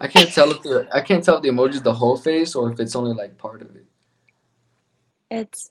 I 0.00 0.08
can't 0.08 0.32
tell 0.32 0.50
if 0.50 0.62
the 0.62 0.88
I 0.92 1.00
can't 1.00 1.24
tell 1.24 1.36
if 1.36 1.42
the 1.42 1.48
emoji 1.48 1.74
is 1.74 1.82
the 1.82 1.92
whole 1.92 2.16
face 2.16 2.54
or 2.54 2.70
if 2.72 2.80
it's 2.80 2.96
only 2.96 3.14
like 3.14 3.36
part 3.38 3.62
of 3.62 3.74
it. 3.74 3.84
It's 5.30 5.70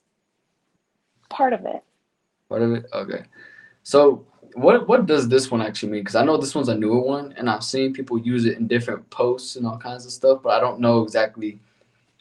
part 1.28 1.52
of 1.52 1.64
it. 1.64 1.82
Part 2.48 2.62
of 2.62 2.72
it. 2.72 2.86
Okay. 2.92 3.22
So 3.82 4.26
what 4.54 4.88
what 4.88 5.06
does 5.06 5.28
this 5.28 5.50
one 5.50 5.62
actually 5.62 5.92
mean? 5.92 6.02
Because 6.02 6.16
I 6.16 6.24
know 6.24 6.36
this 6.36 6.54
one's 6.54 6.68
a 6.68 6.74
newer 6.74 7.00
one, 7.00 7.32
and 7.36 7.48
I've 7.48 7.64
seen 7.64 7.92
people 7.92 8.18
use 8.18 8.44
it 8.44 8.58
in 8.58 8.66
different 8.66 9.08
posts 9.10 9.56
and 9.56 9.66
all 9.66 9.78
kinds 9.78 10.04
of 10.04 10.12
stuff, 10.12 10.42
but 10.42 10.50
I 10.50 10.60
don't 10.60 10.80
know 10.80 11.02
exactly 11.02 11.60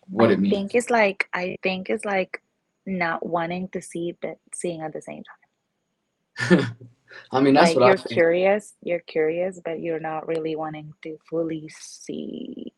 what 0.10 0.30
I 0.30 0.34
it 0.34 0.40
means. 0.40 0.54
I 0.54 0.58
think 0.58 0.76
it's 0.76 0.90
like 0.90 1.30
I 1.34 1.58
think 1.64 1.90
it's 1.90 2.06
like 2.06 2.42
not 2.86 3.26
wanting 3.26 3.68
to 3.70 3.82
see 3.82 4.16
but 4.22 4.38
seeing 4.54 4.82
at 4.82 4.94
the 4.94 5.02
same 5.02 5.24
time. 6.40 6.78
I 7.32 7.42
mean, 7.42 7.54
that's 7.54 7.70
like 7.70 7.76
what 7.76 7.84
I 7.84 7.88
you're 7.90 7.98
think. 7.98 8.14
curious, 8.14 8.74
you're 8.82 9.00
curious, 9.00 9.60
but 9.64 9.80
you're 9.80 10.00
not 10.00 10.28
really 10.28 10.56
wanting 10.56 10.94
to 11.04 11.18
fully 11.30 11.70
see. 11.78 12.74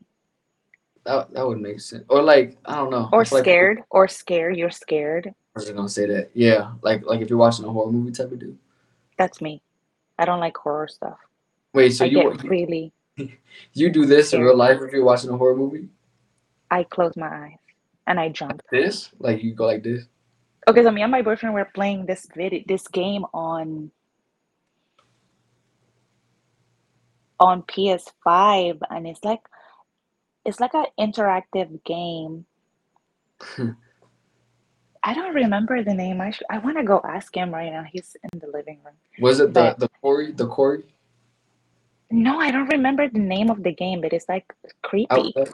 That, 1.06 1.34
that 1.34 1.48
would 1.48 1.62
make 1.62 1.80
sense. 1.80 2.06
Or 2.10 2.22
like 2.22 2.58
I 2.66 2.76
don't 2.76 2.92
know. 2.92 3.10
Or 3.12 3.22
I 3.22 3.26
feel 3.26 3.38
like 3.38 3.46
scared, 3.46 3.84
or 3.90 4.08
scared, 4.08 4.58
you're 4.58 4.70
scared. 4.70 5.34
I 5.56 5.60
was 5.60 5.70
gonna 5.70 5.90
say 5.90 6.06
that. 6.08 6.32
Yeah, 6.34 6.74
like 6.82 7.06
like 7.06 7.22
if 7.22 7.30
you're 7.30 7.40
watching 7.40 7.66
a 7.66 7.70
horror 7.70 7.92
movie 7.92 8.12
type 8.12 8.32
of 8.32 8.40
dude. 8.40 8.58
That's 9.18 9.42
me. 9.42 9.62
I 10.18 10.26
don't 10.26 10.40
like 10.40 10.58
horror 10.58 10.88
stuff. 10.88 11.18
Wait, 11.74 11.92
so 11.92 12.06
I 12.06 12.08
you 12.08 12.24
get 12.24 12.44
really 12.44 12.94
you 13.74 13.90
do 13.90 14.06
this 14.06 14.34
in 14.34 14.42
real 14.42 14.56
life 14.56 14.80
if 14.82 14.92
you're 14.92 15.04
watching 15.04 15.30
a 15.30 15.38
horror 15.38 15.56
movie? 15.56 15.88
I 16.72 16.84
close 16.84 17.16
my 17.16 17.28
eyes 17.28 17.58
and 18.08 18.20
I 18.20 18.30
jump. 18.30 18.62
This? 18.72 19.12
Like 19.20 19.44
you 19.44 19.54
go 19.54 19.66
like 19.66 19.84
this? 19.84 20.06
Okay, 20.68 20.84
so 20.84 20.92
me 20.92 21.02
and 21.02 21.12
my 21.12 21.22
boyfriend 21.22 21.56
were 21.56 21.70
playing 21.74 22.06
this 22.06 22.28
video, 22.36 22.62
this 22.68 22.88
game 22.88 23.26
on 23.34 23.92
on 27.40 27.64
PS5, 27.64 28.80
and 28.90 29.08
it's 29.08 29.24
like 29.24 29.42
it's 30.46 30.60
like 30.60 30.74
an 30.74 30.86
interactive 31.00 31.84
game. 31.84 32.46
Hmm. 33.42 33.72
I 35.04 35.14
don't 35.14 35.34
remember 35.34 35.82
the 35.84 35.94
name. 35.94 36.20
I 36.20 36.32
sh- 36.32 36.44
I 36.50 36.58
want 36.58 36.78
to 36.78 36.84
go 36.84 37.02
ask 37.04 37.34
him 37.36 37.52
right 37.54 37.72
now. 37.72 37.84
He's 37.90 38.18
in 38.32 38.40
the 38.40 38.48
living 38.48 38.80
room. 38.84 38.96
Was 39.22 39.40
it 39.40 39.54
the 39.54 39.76
the 39.78 39.88
Quarry 40.02 40.32
the 40.34 40.48
Quarry 40.48 40.84
No, 42.12 42.40
I 42.40 42.52
don't 42.52 42.68
remember 42.68 43.08
the 43.08 43.20
name 43.20 43.50
of 43.50 43.64
the 43.64 43.72
game, 43.74 44.02
but 44.02 44.12
it's 44.14 44.28
like 44.28 44.46
creepy. 44.82 45.08
outlet? 45.10 45.54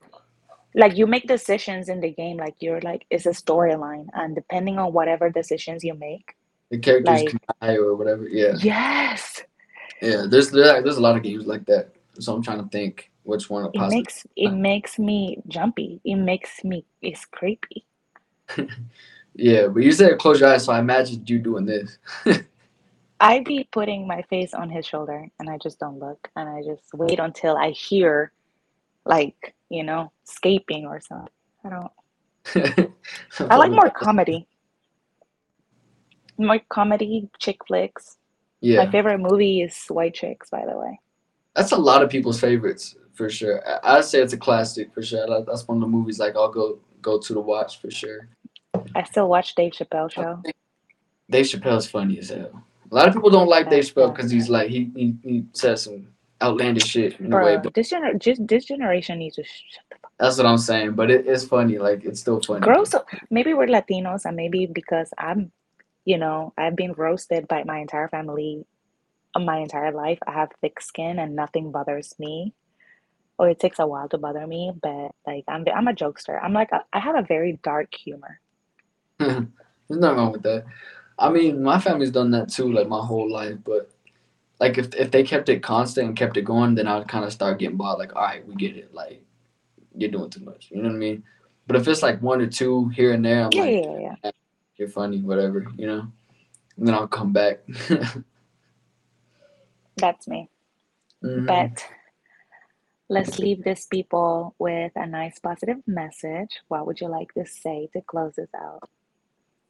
Like 0.73 0.97
you 0.97 1.05
make 1.07 1.27
decisions 1.27 1.87
in 1.89 2.01
the 2.01 2.09
game, 2.11 2.37
like 2.37 2.55
you're 2.59 2.81
like 2.81 3.05
it's 3.11 3.25
a 3.27 3.29
storyline, 3.29 4.07
and 4.13 4.35
depending 4.35 4.79
on 4.79 4.93
whatever 4.93 5.29
decisions 5.29 5.83
you 5.83 5.93
make, 5.93 6.35
The 6.71 6.79
characters 6.79 7.21
Like- 7.21 7.29
can 7.29 7.39
die 7.61 7.75
or 7.75 7.95
whatever. 7.95 8.27
Yeah, 8.27 8.53
yes, 8.57 9.43
yeah. 10.05 10.25
There's 10.27 10.51
there, 10.51 10.81
there's 10.81 10.97
a 10.97 11.01
lot 11.01 11.15
of 11.15 11.23
games 11.23 11.45
like 11.45 11.65
that. 11.65 11.89
So 12.19 12.33
I'm 12.33 12.41
trying 12.41 12.63
to 12.63 12.69
think 12.69 13.11
which 13.23 13.49
one 13.49 13.65
it 13.65 13.73
possibly. 13.73 13.97
makes 13.97 14.27
it 14.35 14.49
makes 14.71 14.99
me 14.99 15.41
jumpy. 15.47 15.99
It 16.03 16.15
makes 16.15 16.63
me 16.63 16.85
it's 17.01 17.25
creepy. 17.25 17.85
Yeah, 19.35 19.67
but 19.67 19.83
you 19.83 19.91
said 19.91 20.17
close 20.17 20.39
your 20.39 20.49
eyes, 20.49 20.63
so 20.63 20.71
I 20.71 20.79
imagined 20.79 21.29
you 21.29 21.39
doing 21.39 21.65
this. 21.65 21.97
I 23.19 23.41
be 23.41 23.67
putting 23.71 24.07
my 24.07 24.21
face 24.23 24.53
on 24.53 24.69
his 24.69 24.85
shoulder, 24.85 25.27
and 25.39 25.49
I 25.49 25.57
just 25.57 25.79
don't 25.79 25.99
look, 25.99 26.29
and 26.35 26.47
I 26.47 26.61
just 26.63 26.93
wait 26.93 27.19
until 27.19 27.57
I 27.57 27.71
hear, 27.71 28.31
like 29.05 29.53
you 29.69 29.83
know, 29.83 30.11
escaping 30.25 30.85
or 30.85 31.01
something. 31.01 31.29
I 31.65 31.69
don't. 31.69 31.91
I 33.49 33.57
like 33.57 33.71
oh, 33.71 33.75
more 33.75 33.89
comedy. 33.89 34.47
More 36.37 36.59
comedy, 36.69 37.29
chick 37.37 37.57
flicks. 37.67 38.17
Yeah, 38.65 38.83
My 38.83 38.91
favorite 38.91 39.19
movie 39.19 39.61
is 39.61 39.75
White 39.89 40.15
Chicks, 40.15 40.49
by 40.49 40.65
the 40.65 40.75
way. 40.77 40.99
that's 41.55 41.71
a 41.71 41.77
lot 41.77 42.01
of 42.03 42.09
people's 42.09 42.39
favorites 42.39 42.95
for 43.13 43.29
sure. 43.29 43.57
I- 43.69 43.97
I'd 43.97 44.05
say 44.05 44.19
it's 44.21 44.33
a 44.33 44.37
classic 44.37 44.91
for 44.93 45.03
sure. 45.03 45.25
That- 45.27 45.45
That's 45.45 45.67
one 45.67 45.77
of 45.77 45.81
the 45.81 45.87
movies 45.97 46.17
like 46.19 46.35
I'll 46.35 46.51
go 46.51 46.79
go 47.01 47.19
to 47.19 47.33
the 47.33 47.39
watch 47.39 47.79
for 47.81 47.91
sure. 47.91 48.27
I 48.95 49.03
still 49.03 49.29
watch 49.29 49.53
Dave 49.55 49.73
Chappelle 49.73 50.09
show. 50.11 50.41
Dave 51.29 51.45
Chappelle's 51.45 51.87
funny 51.87 52.17
as 52.19 52.29
hell. 52.29 52.63
A 52.91 52.95
lot 52.95 53.07
of 53.07 53.13
people 53.13 53.29
don't 53.29 53.47
like 53.55 53.69
Dave 53.69 53.83
Chappelle 53.85 54.13
because 54.15 54.31
he's 54.31 54.49
like 54.49 54.69
he, 54.69 54.81
he 54.95 55.05
he 55.23 55.45
says 55.53 55.83
some 55.83 56.07
outlandish 56.41 56.85
shit 56.93 57.19
in 57.19 57.31
a 57.31 57.35
way, 57.37 57.53
Bro, 57.55 57.61
but 57.65 57.73
this 57.75 57.91
gener- 57.91 58.17
just 58.19 58.45
this 58.47 58.65
generation 58.65 59.19
needs 59.19 59.35
to 59.37 59.43
shut 59.43 59.85
the 59.91 59.95
fuck. 60.01 60.11
that's 60.19 60.37
what 60.37 60.47
I'm 60.47 60.57
saying. 60.69 60.91
But 60.99 61.09
it, 61.11 61.21
it's 61.27 61.45
funny, 61.45 61.77
like 61.77 62.03
it's 62.03 62.19
still 62.19 62.41
funny. 62.41 62.61
Girls, 62.61 62.93
maybe 63.29 63.53
we're 63.53 63.67
Latinos, 63.77 64.25
and 64.25 64.35
maybe 64.35 64.65
because 64.65 65.09
I'm, 65.17 65.51
you 66.05 66.17
know, 66.17 66.53
I've 66.57 66.75
been 66.75 66.93
roasted 66.93 67.47
by 67.47 67.63
my 67.63 67.79
entire 67.79 68.07
family, 68.07 68.65
uh, 69.35 69.39
my 69.39 69.57
entire 69.57 69.91
life. 69.91 70.19
I 70.25 70.33
have 70.33 70.51
thick 70.61 70.79
skin, 70.81 71.19
and 71.19 71.35
nothing 71.35 71.71
bothers 71.71 72.15
me. 72.19 72.53
Or 73.37 73.49
it 73.49 73.59
takes 73.59 73.79
a 73.79 73.87
while 73.87 74.07
to 74.09 74.17
bother 74.17 74.47
me, 74.47 74.71
but 74.81 75.11
like 75.27 75.43
I'm, 75.49 75.65
I'm 75.75 75.89
a 75.89 75.93
jokester. 75.93 76.41
I'm 76.41 76.53
like 76.53 76.71
a, 76.71 76.85
I 76.93 76.99
have 76.99 77.15
a 77.15 77.21
very 77.21 77.59
dark 77.63 77.93
humor. 77.93 78.39
There's 79.19 79.47
nothing 79.89 80.17
wrong 80.17 80.31
with 80.31 80.43
that. 80.43 80.65
I 81.17 81.29
mean, 81.29 81.63
my 81.63 81.79
family's 81.79 82.11
done 82.11 82.31
that 82.31 82.49
too, 82.49 82.71
like 82.71 82.87
my 82.87 82.99
whole 83.03 83.31
life. 83.31 83.57
But 83.63 83.91
like, 84.59 84.77
if 84.77 84.93
if 84.95 85.11
they 85.11 85.23
kept 85.23 85.49
it 85.49 85.63
constant 85.63 86.07
and 86.07 86.17
kept 86.17 86.37
it 86.37 86.43
going, 86.43 86.75
then 86.75 86.87
I'd 86.87 87.07
kind 87.07 87.25
of 87.25 87.33
start 87.33 87.59
getting 87.59 87.77
bored. 87.77 87.99
Like, 87.99 88.15
all 88.15 88.21
right, 88.21 88.45
we 88.47 88.55
get 88.55 88.77
it. 88.77 88.93
Like, 88.93 89.21
you're 89.95 90.11
doing 90.11 90.29
too 90.29 90.43
much. 90.43 90.69
You 90.71 90.77
know 90.81 90.89
what 90.89 90.95
I 90.95 90.99
mean? 90.99 91.23
But 91.67 91.77
if 91.77 91.87
it's 91.87 92.03
like 92.03 92.21
one 92.21 92.41
or 92.41 92.47
two 92.47 92.89
here 92.89 93.13
and 93.13 93.25
there, 93.25 93.43
I'm 93.45 93.55
like, 93.55 93.55
Yeah, 93.55 93.65
like, 93.65 93.83
yeah, 93.83 93.99
yeah. 93.99 94.15
You're 94.77 94.89
funny, 94.89 95.21
whatever, 95.21 95.65
you 95.77 95.87
know. 95.87 96.07
And 96.77 96.87
then 96.87 96.93
I'll 96.93 97.07
come 97.07 97.31
back. 97.31 97.59
That's 99.97 100.27
me. 100.27 100.49
Mhm. 101.23 101.47
But 101.47 101.85
let's 103.09 103.39
leave 103.39 103.63
this 103.63 103.85
people 103.85 104.55
with 104.59 104.91
a 104.95 105.07
nice 105.07 105.39
positive 105.39 105.77
message. 105.87 106.59
What 106.67 106.85
would 106.85 106.99
you 106.99 107.07
like 107.07 107.33
to 107.35 107.45
say 107.45 107.89
to 107.93 108.01
close 108.01 108.35
this 108.35 108.49
out? 108.55 108.89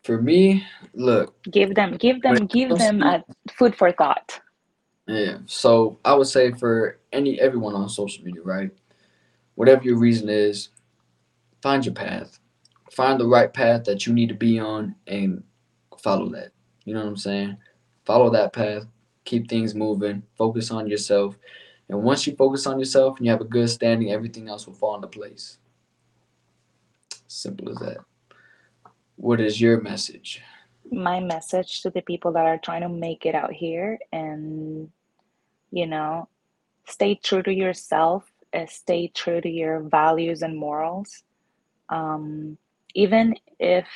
For 0.04 0.22
me, 0.22 0.66
look, 0.94 1.36
Give 1.50 1.76
them, 1.76 1.98
give 1.98 2.22
them, 2.22 2.48
give 2.48 2.70
them 2.70 3.04
a 3.04 3.24
food 3.52 3.76
for 3.76 3.92
thought. 3.92 4.40
Yeah. 5.08 5.38
So 5.46 6.00
I 6.04 6.16
would 6.16 6.28
say 6.28 6.52
for 6.52 7.00
any 7.12 7.40
everyone 7.40 7.76
on 7.76 7.88
social 7.90 8.24
media, 8.24 8.42
right? 8.42 8.72
Whatever 9.56 9.84
your 9.84 9.98
reason 9.98 10.30
is, 10.30 10.70
find 11.62 11.86
your 11.86 11.94
path. 11.94 12.40
Find 12.96 13.20
the 13.20 13.28
right 13.28 13.54
path 13.54 13.84
that 13.84 14.08
you 14.08 14.14
need 14.14 14.30
to 14.30 14.36
be 14.36 14.58
on 14.58 14.96
and 15.06 15.44
follow 15.98 16.30
that. 16.30 16.52
You 16.86 16.94
know 16.94 17.02
what 17.02 17.10
I'm 17.10 17.18
saying? 17.18 17.58
Follow 18.06 18.30
that 18.30 18.54
path. 18.54 18.86
Keep 19.26 19.50
things 19.50 19.76
moving. 19.76 20.24
Focus 20.38 20.72
on 20.72 20.88
yourself. 20.88 21.38
And 21.90 22.02
once 22.04 22.26
you 22.26 22.36
focus 22.38 22.66
on 22.66 22.80
yourself 22.80 23.18
and 23.18 23.26
you 23.26 23.32
have 23.32 23.42
a 23.42 23.46
good 23.46 23.70
standing, 23.70 24.12
everything 24.12 24.48
else 24.48 24.66
will 24.66 24.76
fall 24.76 24.96
into 24.96 25.08
place. 25.08 25.58
Simple 27.28 27.70
as 27.70 27.78
that. 27.80 27.98
What 29.18 29.42
is 29.42 29.60
your 29.60 29.82
message? 29.82 30.42
My 30.90 31.20
message 31.20 31.82
to 31.82 31.90
the 31.90 32.02
people 32.02 32.32
that 32.32 32.46
are 32.46 32.60
trying 32.60 32.82
to 32.82 32.90
make 32.90 33.26
it 33.26 33.36
out 33.36 33.52
here 33.52 34.00
and, 34.14 34.90
you 35.72 35.86
know, 35.86 36.30
stay 36.88 37.16
true 37.16 37.44
to 37.44 37.54
yourself, 37.54 38.32
stay 38.68 39.10
true 39.10 39.42
to 39.42 39.50
your 39.50 39.82
values 39.82 40.44
and 40.44 40.56
morals. 40.56 41.24
Um, 41.90 42.58
even 42.96 43.36
if 43.60 43.88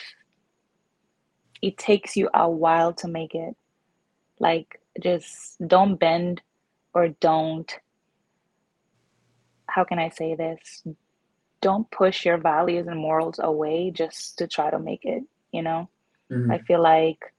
it 1.62 1.78
takes 1.78 2.16
you 2.16 2.30
a 2.34 2.50
while 2.50 2.93
to 2.93 3.08
make 3.08 3.36
it, 3.36 3.56
like 4.39 4.80
just 5.02 5.58
don't 5.68 5.95
bend 5.97 6.41
or 6.93 7.10
don't 7.10 7.80
how 9.68 9.84
can 9.84 10.00
I 10.00 10.10
say 10.10 10.36
this? 10.36 10.84
Don't 11.62 11.89
push 11.91 12.26
your 12.26 12.38
values 12.38 12.88
and 12.88 13.00
morals 13.00 13.39
away 13.39 13.91
just 13.91 14.38
to 14.39 14.47
try 14.47 14.72
to 14.72 14.80
make 14.80 15.06
it, 15.06 15.24
you 15.52 15.62
know? 15.62 15.89
Mhm. 16.32 16.52
I 16.52 16.58
feel 16.60 16.82
like, 16.82 17.34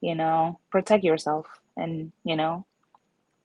you 0.00 0.14
know, 0.16 0.58
protect 0.70 1.04
yourself 1.04 1.46
and, 1.76 2.12
you 2.24 2.36
know, 2.36 2.66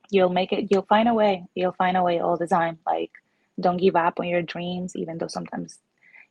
you'll 0.10 0.30
make 0.30 0.54
it, 0.54 0.72
you'll 0.72 0.84
find 0.90 1.08
a 1.10 1.14
way. 1.14 1.46
You'll 1.56 1.74
find 1.74 1.98
a 1.98 2.04
way 2.04 2.20
all 2.20 2.38
the 2.38 2.48
time. 2.48 2.80
Like, 2.86 3.12
don't 3.60 3.78
give 3.78 3.96
up 3.96 4.20
on 4.20 4.28
your 4.28 4.42
dreams, 4.42 4.96
even 4.96 5.18
though 5.18 5.28
sometimes 5.28 5.80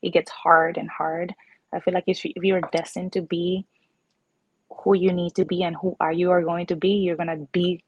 it 0.05 0.13
gets 0.13 0.31
hard 0.31 0.79
and 0.79 0.91
hard. 0.91 1.35
I 1.75 1.81
feel 1.81 1.95
like 1.95 2.05
if 2.09 2.25
if 2.25 2.45
you're 2.45 2.63
destined 2.73 3.15
to 3.15 3.23
be 3.23 3.67
who 4.71 4.97
you 4.97 5.13
need 5.13 5.35
to 5.37 5.45
be 5.45 5.63
and 5.65 5.77
who 5.77 5.97
are 6.01 6.13
you 6.13 6.31
are 6.31 6.43
going 6.43 6.67
to 6.67 6.77
be, 6.77 6.91
you're 6.91 7.17
gonna 7.17 7.39
be 7.53 7.85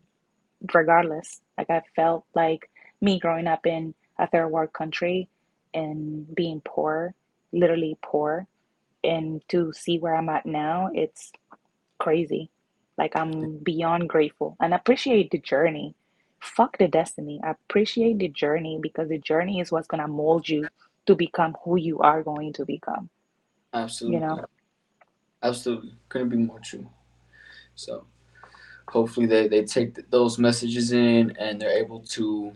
regardless. 0.74 1.40
Like 1.58 1.70
I 1.70 1.82
felt 1.94 2.24
like 2.34 2.70
me 3.00 3.20
growing 3.20 3.48
up 3.48 3.66
in 3.66 3.94
a 4.18 4.26
third 4.28 4.48
world 4.48 4.72
country 4.72 5.28
and 5.74 6.34
being 6.34 6.62
poor, 6.64 7.14
literally 7.52 7.98
poor, 8.02 8.46
and 9.04 9.42
to 9.50 9.72
see 9.74 9.98
where 9.98 10.16
I'm 10.16 10.30
at 10.30 10.46
now, 10.46 10.90
it's 10.94 11.32
crazy. 11.98 12.50
Like 12.98 13.16
I'm 13.16 13.58
beyond 13.58 14.08
grateful 14.08 14.56
and 14.60 14.74
appreciate 14.74 15.30
the 15.32 15.38
journey. 15.38 15.94
Fuck 16.40 16.78
the 16.78 16.88
destiny. 16.88 17.40
I 17.44 17.52
Appreciate 17.52 18.18
the 18.18 18.28
journey 18.28 18.78
because 18.82 19.08
the 19.10 19.18
journey 19.18 19.60
is 19.60 19.72
what's 19.72 19.88
gonna 19.88 20.08
mold 20.08 20.48
you 20.48 20.68
to 21.06 21.14
become 21.14 21.56
who 21.64 21.76
you 21.76 21.98
are 22.00 22.22
going 22.22 22.52
to 22.54 22.64
become. 22.64 23.08
Absolutely. 23.72 24.20
You 24.20 24.26
know? 24.26 24.44
Absolutely. 25.42 25.92
Couldn't 26.08 26.30
be 26.30 26.36
more 26.36 26.60
true. 26.60 26.88
So 27.74 28.06
hopefully 28.88 29.26
they, 29.26 29.48
they 29.48 29.64
take 29.64 29.94
th- 29.94 30.06
those 30.10 30.38
messages 30.38 30.92
in 30.92 31.36
and 31.38 31.60
they're 31.60 31.78
able 31.78 32.00
to 32.00 32.52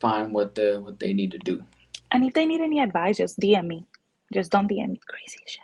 find 0.00 0.32
what 0.32 0.54
the 0.54 0.80
what 0.82 0.98
they 0.98 1.12
need 1.12 1.30
to 1.32 1.38
do. 1.38 1.62
And 2.10 2.24
if 2.24 2.34
they 2.34 2.44
need 2.46 2.60
any 2.60 2.80
advice, 2.80 3.18
just 3.18 3.38
DM 3.38 3.66
me. 3.66 3.86
Just 4.32 4.50
don't 4.50 4.68
DM 4.68 4.90
me 4.90 5.00
crazy 5.06 5.38
shit. 5.46 5.60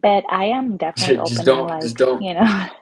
But 0.00 0.24
I 0.30 0.44
am 0.46 0.76
definitely 0.76 1.16
Just 1.28 1.32
open 1.40 1.44
don't- 1.44 1.68
to 1.68 1.74
like 1.74 1.82
just 1.82 1.96
don't. 1.96 2.22
you 2.22 2.34
know 2.34 2.66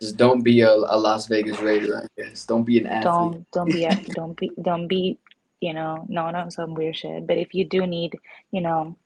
Just 0.00 0.16
don't 0.16 0.42
be 0.42 0.60
a, 0.60 0.70
a 0.70 0.96
Las 0.96 1.26
Vegas 1.26 1.58
Raider, 1.58 2.04
I 2.04 2.06
guess. 2.22 2.44
Don't 2.46 2.62
be 2.62 2.78
an 2.78 2.86
athlete. 2.86 3.02
don't 3.02 3.50
don't 3.50 3.72
be 3.72 3.84
a, 3.84 3.96
don't 4.14 4.36
be 4.38 4.50
don't 4.62 4.86
be 4.86 5.18
you 5.60 5.72
know 5.74 6.04
not 6.08 6.34
on 6.34 6.50
some 6.50 6.74
weird 6.74 6.96
shit 6.96 7.26
but 7.26 7.36
if 7.38 7.54
you 7.54 7.64
do 7.64 7.86
need 7.86 8.18
you 8.52 8.60
know 8.60 8.96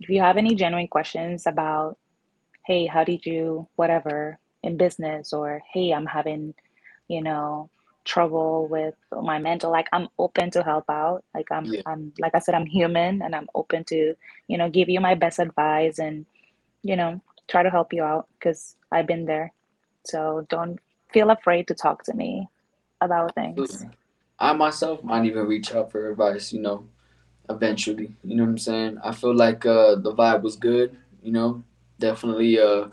if 0.00 0.08
you 0.08 0.20
have 0.20 0.36
any 0.36 0.54
genuine 0.54 0.88
questions 0.88 1.46
about 1.46 1.98
hey 2.64 2.86
how 2.86 3.04
did 3.04 3.24
you 3.26 3.66
whatever 3.76 4.38
in 4.62 4.76
business 4.76 5.32
or 5.32 5.62
hey 5.72 5.92
i'm 5.92 6.06
having 6.06 6.54
you 7.08 7.22
know 7.22 7.68
trouble 8.04 8.68
with 8.68 8.94
my 9.22 9.38
mental 9.38 9.70
like 9.70 9.88
i'm 9.92 10.08
open 10.18 10.48
to 10.50 10.62
help 10.62 10.84
out 10.88 11.24
like 11.34 11.50
i'm 11.50 11.64
Yeah. 11.64 11.82
i'm 11.86 12.12
like 12.20 12.34
i 12.34 12.38
said 12.38 12.54
i'm 12.54 12.66
human 12.66 13.20
and 13.22 13.34
i'm 13.34 13.48
open 13.54 13.84
to 13.84 14.14
you 14.46 14.58
know 14.58 14.70
give 14.70 14.88
you 14.88 15.00
my 15.00 15.14
best 15.14 15.40
advice 15.40 15.98
and 15.98 16.24
you 16.82 16.94
know 16.96 17.20
try 17.48 17.62
to 17.64 17.70
help 17.70 17.92
you 17.92 18.04
out 18.04 18.28
because 18.38 18.76
i've 18.92 19.06
been 19.08 19.24
there 19.26 19.52
so 20.04 20.46
don't 20.48 20.78
feel 21.12 21.30
afraid 21.30 21.66
to 21.68 21.74
talk 21.74 22.04
to 22.04 22.14
me 22.14 22.48
about 23.00 23.34
things. 23.34 23.84
I 24.38 24.52
myself 24.52 25.02
might 25.02 25.24
even 25.24 25.46
reach 25.46 25.74
out 25.74 25.90
for 25.90 26.10
advice, 26.10 26.52
you 26.52 26.60
know, 26.60 26.86
eventually. 27.48 28.14
You 28.24 28.36
know 28.36 28.44
what 28.44 28.50
I'm 28.50 28.58
saying? 28.58 28.98
I 29.02 29.12
feel 29.12 29.34
like 29.34 29.64
uh, 29.64 29.96
the 29.96 30.14
vibe 30.14 30.42
was 30.42 30.56
good, 30.56 30.96
you 31.22 31.32
know. 31.32 31.64
Definitely 31.98 32.58
uh 32.60 32.88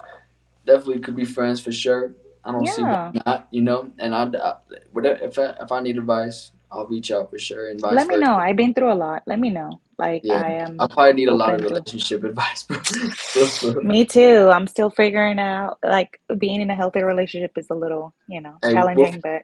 definitely 0.66 1.00
could 1.00 1.16
be 1.16 1.26
friends 1.26 1.60
for 1.60 1.72
sure. 1.74 2.14
I 2.46 2.52
don't 2.52 2.68
see 2.68 2.84
why 2.84 3.12
not, 3.26 3.48
you 3.52 3.62
know. 3.62 3.92
And 4.00 4.16
I, 4.16 4.24
I 4.26 4.54
whatever 4.94 5.20
if 5.24 5.38
I, 5.38 5.56
if 5.60 5.72
I 5.72 5.82
need 5.82 5.98
advice, 5.98 6.52
I'll 6.72 6.88
reach 6.88 7.12
out 7.12 7.30
for 7.30 7.38
sure 7.38 7.70
and 7.70 7.80
let 7.82 8.08
me 8.08 8.16
versa. 8.16 8.20
know 8.22 8.36
i've 8.36 8.56
been 8.56 8.74
through 8.74 8.92
a 8.92 8.96
lot 8.96 9.22
let 9.28 9.40
me 9.40 9.52
know 9.52 9.80
like 10.00 10.22
Yeah, 10.24 10.42
i 10.42 10.50
am 10.54 10.78
I 10.80 10.88
probably 10.88 11.14
need 11.14 11.28
a 11.30 11.36
lot 11.36 11.50
of 11.50 11.62
open 11.62 11.68
to- 11.68 11.74
relationship 11.76 12.24
advice, 12.32 12.64
bro. 12.64 12.80
For- 12.80 13.46
for- 13.74 13.82
me 13.84 14.06
too 14.06 14.50
i'm 14.52 14.66
still 14.66 14.90
figuring 14.90 15.38
out 15.38 15.78
like 15.84 16.20
being 16.40 16.62
in 16.62 16.72
a 16.72 16.76
healthy 16.76 17.04
relationship 17.04 17.56
is 17.58 17.68
a 17.70 17.76
little 17.76 18.12
you 18.28 18.42
know 18.42 18.56
Hey, 18.64 18.74
challenging 18.74 19.20
but 19.22 19.44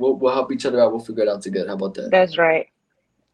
we'll, 0.00 0.14
we'll 0.14 0.34
help 0.34 0.50
each 0.52 0.66
other 0.66 0.80
out. 0.80 0.90
We'll 0.90 1.00
figure 1.04 1.24
it 1.24 1.28
out 1.28 1.42
together. 1.42 1.68
How 1.68 1.74
about 1.74 1.94
that? 1.94 2.10
that's 2.10 2.36
right 2.38 2.66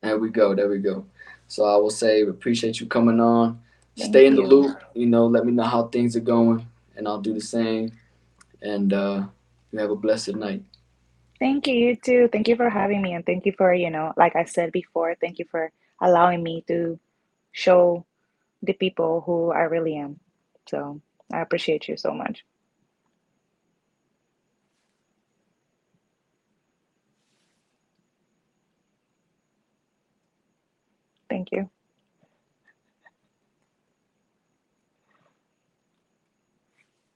There 0.02 0.18
we 0.18 0.30
go. 0.30 0.54
There 0.54 0.68
we 0.68 0.78
go. 0.78 1.06
So 1.48 1.64
I 1.64 1.76
will 1.76 1.90
say, 1.90 2.22
appreciate 2.22 2.80
you 2.80 2.86
coming 2.86 3.20
on. 3.20 3.60
Thank 3.96 4.10
Stay 4.10 4.26
in 4.26 4.34
the 4.34 4.42
loop. 4.42 4.76
You 4.94 5.06
know, 5.06 5.26
let 5.26 5.46
me 5.46 5.52
know 5.52 5.64
how 5.64 5.88
things 5.88 6.16
are 6.16 6.20
going, 6.20 6.66
and 6.96 7.08
I'll 7.08 7.20
do 7.20 7.32
the 7.32 7.40
same. 7.40 7.92
And 8.60 8.92
uh, 8.92 9.26
you 9.70 9.78
have 9.78 9.90
a 9.90 9.96
blessed 9.96 10.34
night. 10.36 10.62
thank 11.38 11.66
you 11.66 11.74
you 11.74 11.96
too 11.96 12.28
thank 12.32 12.48
you 12.48 12.56
for 12.56 12.70
having 12.70 13.02
me 13.02 13.12
and 13.12 13.24
thank 13.26 13.44
you 13.44 13.52
for 13.56 13.74
you 13.74 13.90
know 13.90 14.12
like 14.16 14.34
i 14.36 14.44
said 14.44 14.72
before 14.72 15.14
thank 15.20 15.38
you 15.38 15.44
for 15.50 15.70
allowing 16.00 16.42
me 16.42 16.64
to 16.66 16.98
show 17.52 18.04
the 18.62 18.72
people 18.72 19.22
who 19.26 19.52
i 19.52 19.60
really 19.74 19.96
am 19.96 20.18
so 20.66 21.00
i 21.32 21.40
appreciate 21.40 21.88
you 21.88 21.96
so 21.96 22.12
much 22.12 22.44
thank 31.50 31.52
you 31.52 31.75